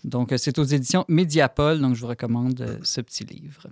Donc, 0.02 0.32
euh, 0.32 0.36
c'est 0.36 0.58
aux 0.58 0.64
éditions 0.64 1.04
Mediapol. 1.06 1.80
Donc, 1.80 1.94
je 1.94 2.00
vous 2.00 2.08
recommande 2.08 2.60
euh, 2.60 2.78
ce 2.82 3.00
petit 3.00 3.24
livre. 3.24 3.68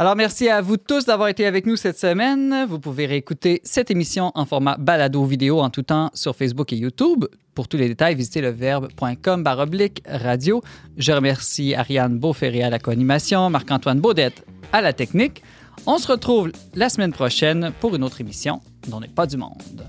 Alors, 0.00 0.14
merci 0.14 0.48
à 0.48 0.60
vous 0.60 0.76
tous 0.76 1.06
d'avoir 1.06 1.28
été 1.28 1.44
avec 1.44 1.66
nous 1.66 1.74
cette 1.74 1.98
semaine. 1.98 2.66
Vous 2.68 2.78
pouvez 2.78 3.06
réécouter 3.06 3.60
cette 3.64 3.90
émission 3.90 4.30
en 4.36 4.46
format 4.46 4.76
balado 4.76 5.24
vidéo 5.24 5.58
en 5.58 5.70
tout 5.70 5.82
temps 5.82 6.10
sur 6.14 6.36
Facebook 6.36 6.72
et 6.72 6.76
YouTube. 6.76 7.24
Pour 7.52 7.66
tous 7.66 7.78
les 7.78 7.88
détails, 7.88 8.14
visitez 8.14 8.40
leverbe.com 8.40 9.42
baroblique 9.42 10.04
radio. 10.06 10.62
Je 10.96 11.10
remercie 11.10 11.74
Ariane 11.74 12.16
Beauferré 12.16 12.62
à 12.62 12.70
la 12.70 12.78
co-animation, 12.78 13.50
Marc-Antoine 13.50 13.98
Baudette 13.98 14.46
à 14.72 14.82
la 14.82 14.92
technique. 14.92 15.42
On 15.84 15.98
se 15.98 16.06
retrouve 16.06 16.52
la 16.76 16.90
semaine 16.90 17.12
prochaine 17.12 17.72
pour 17.80 17.96
une 17.96 18.04
autre 18.04 18.20
émission 18.20 18.60
dont 18.86 19.00
n'est 19.00 19.08
pas 19.08 19.26
du 19.26 19.36
monde. 19.36 19.84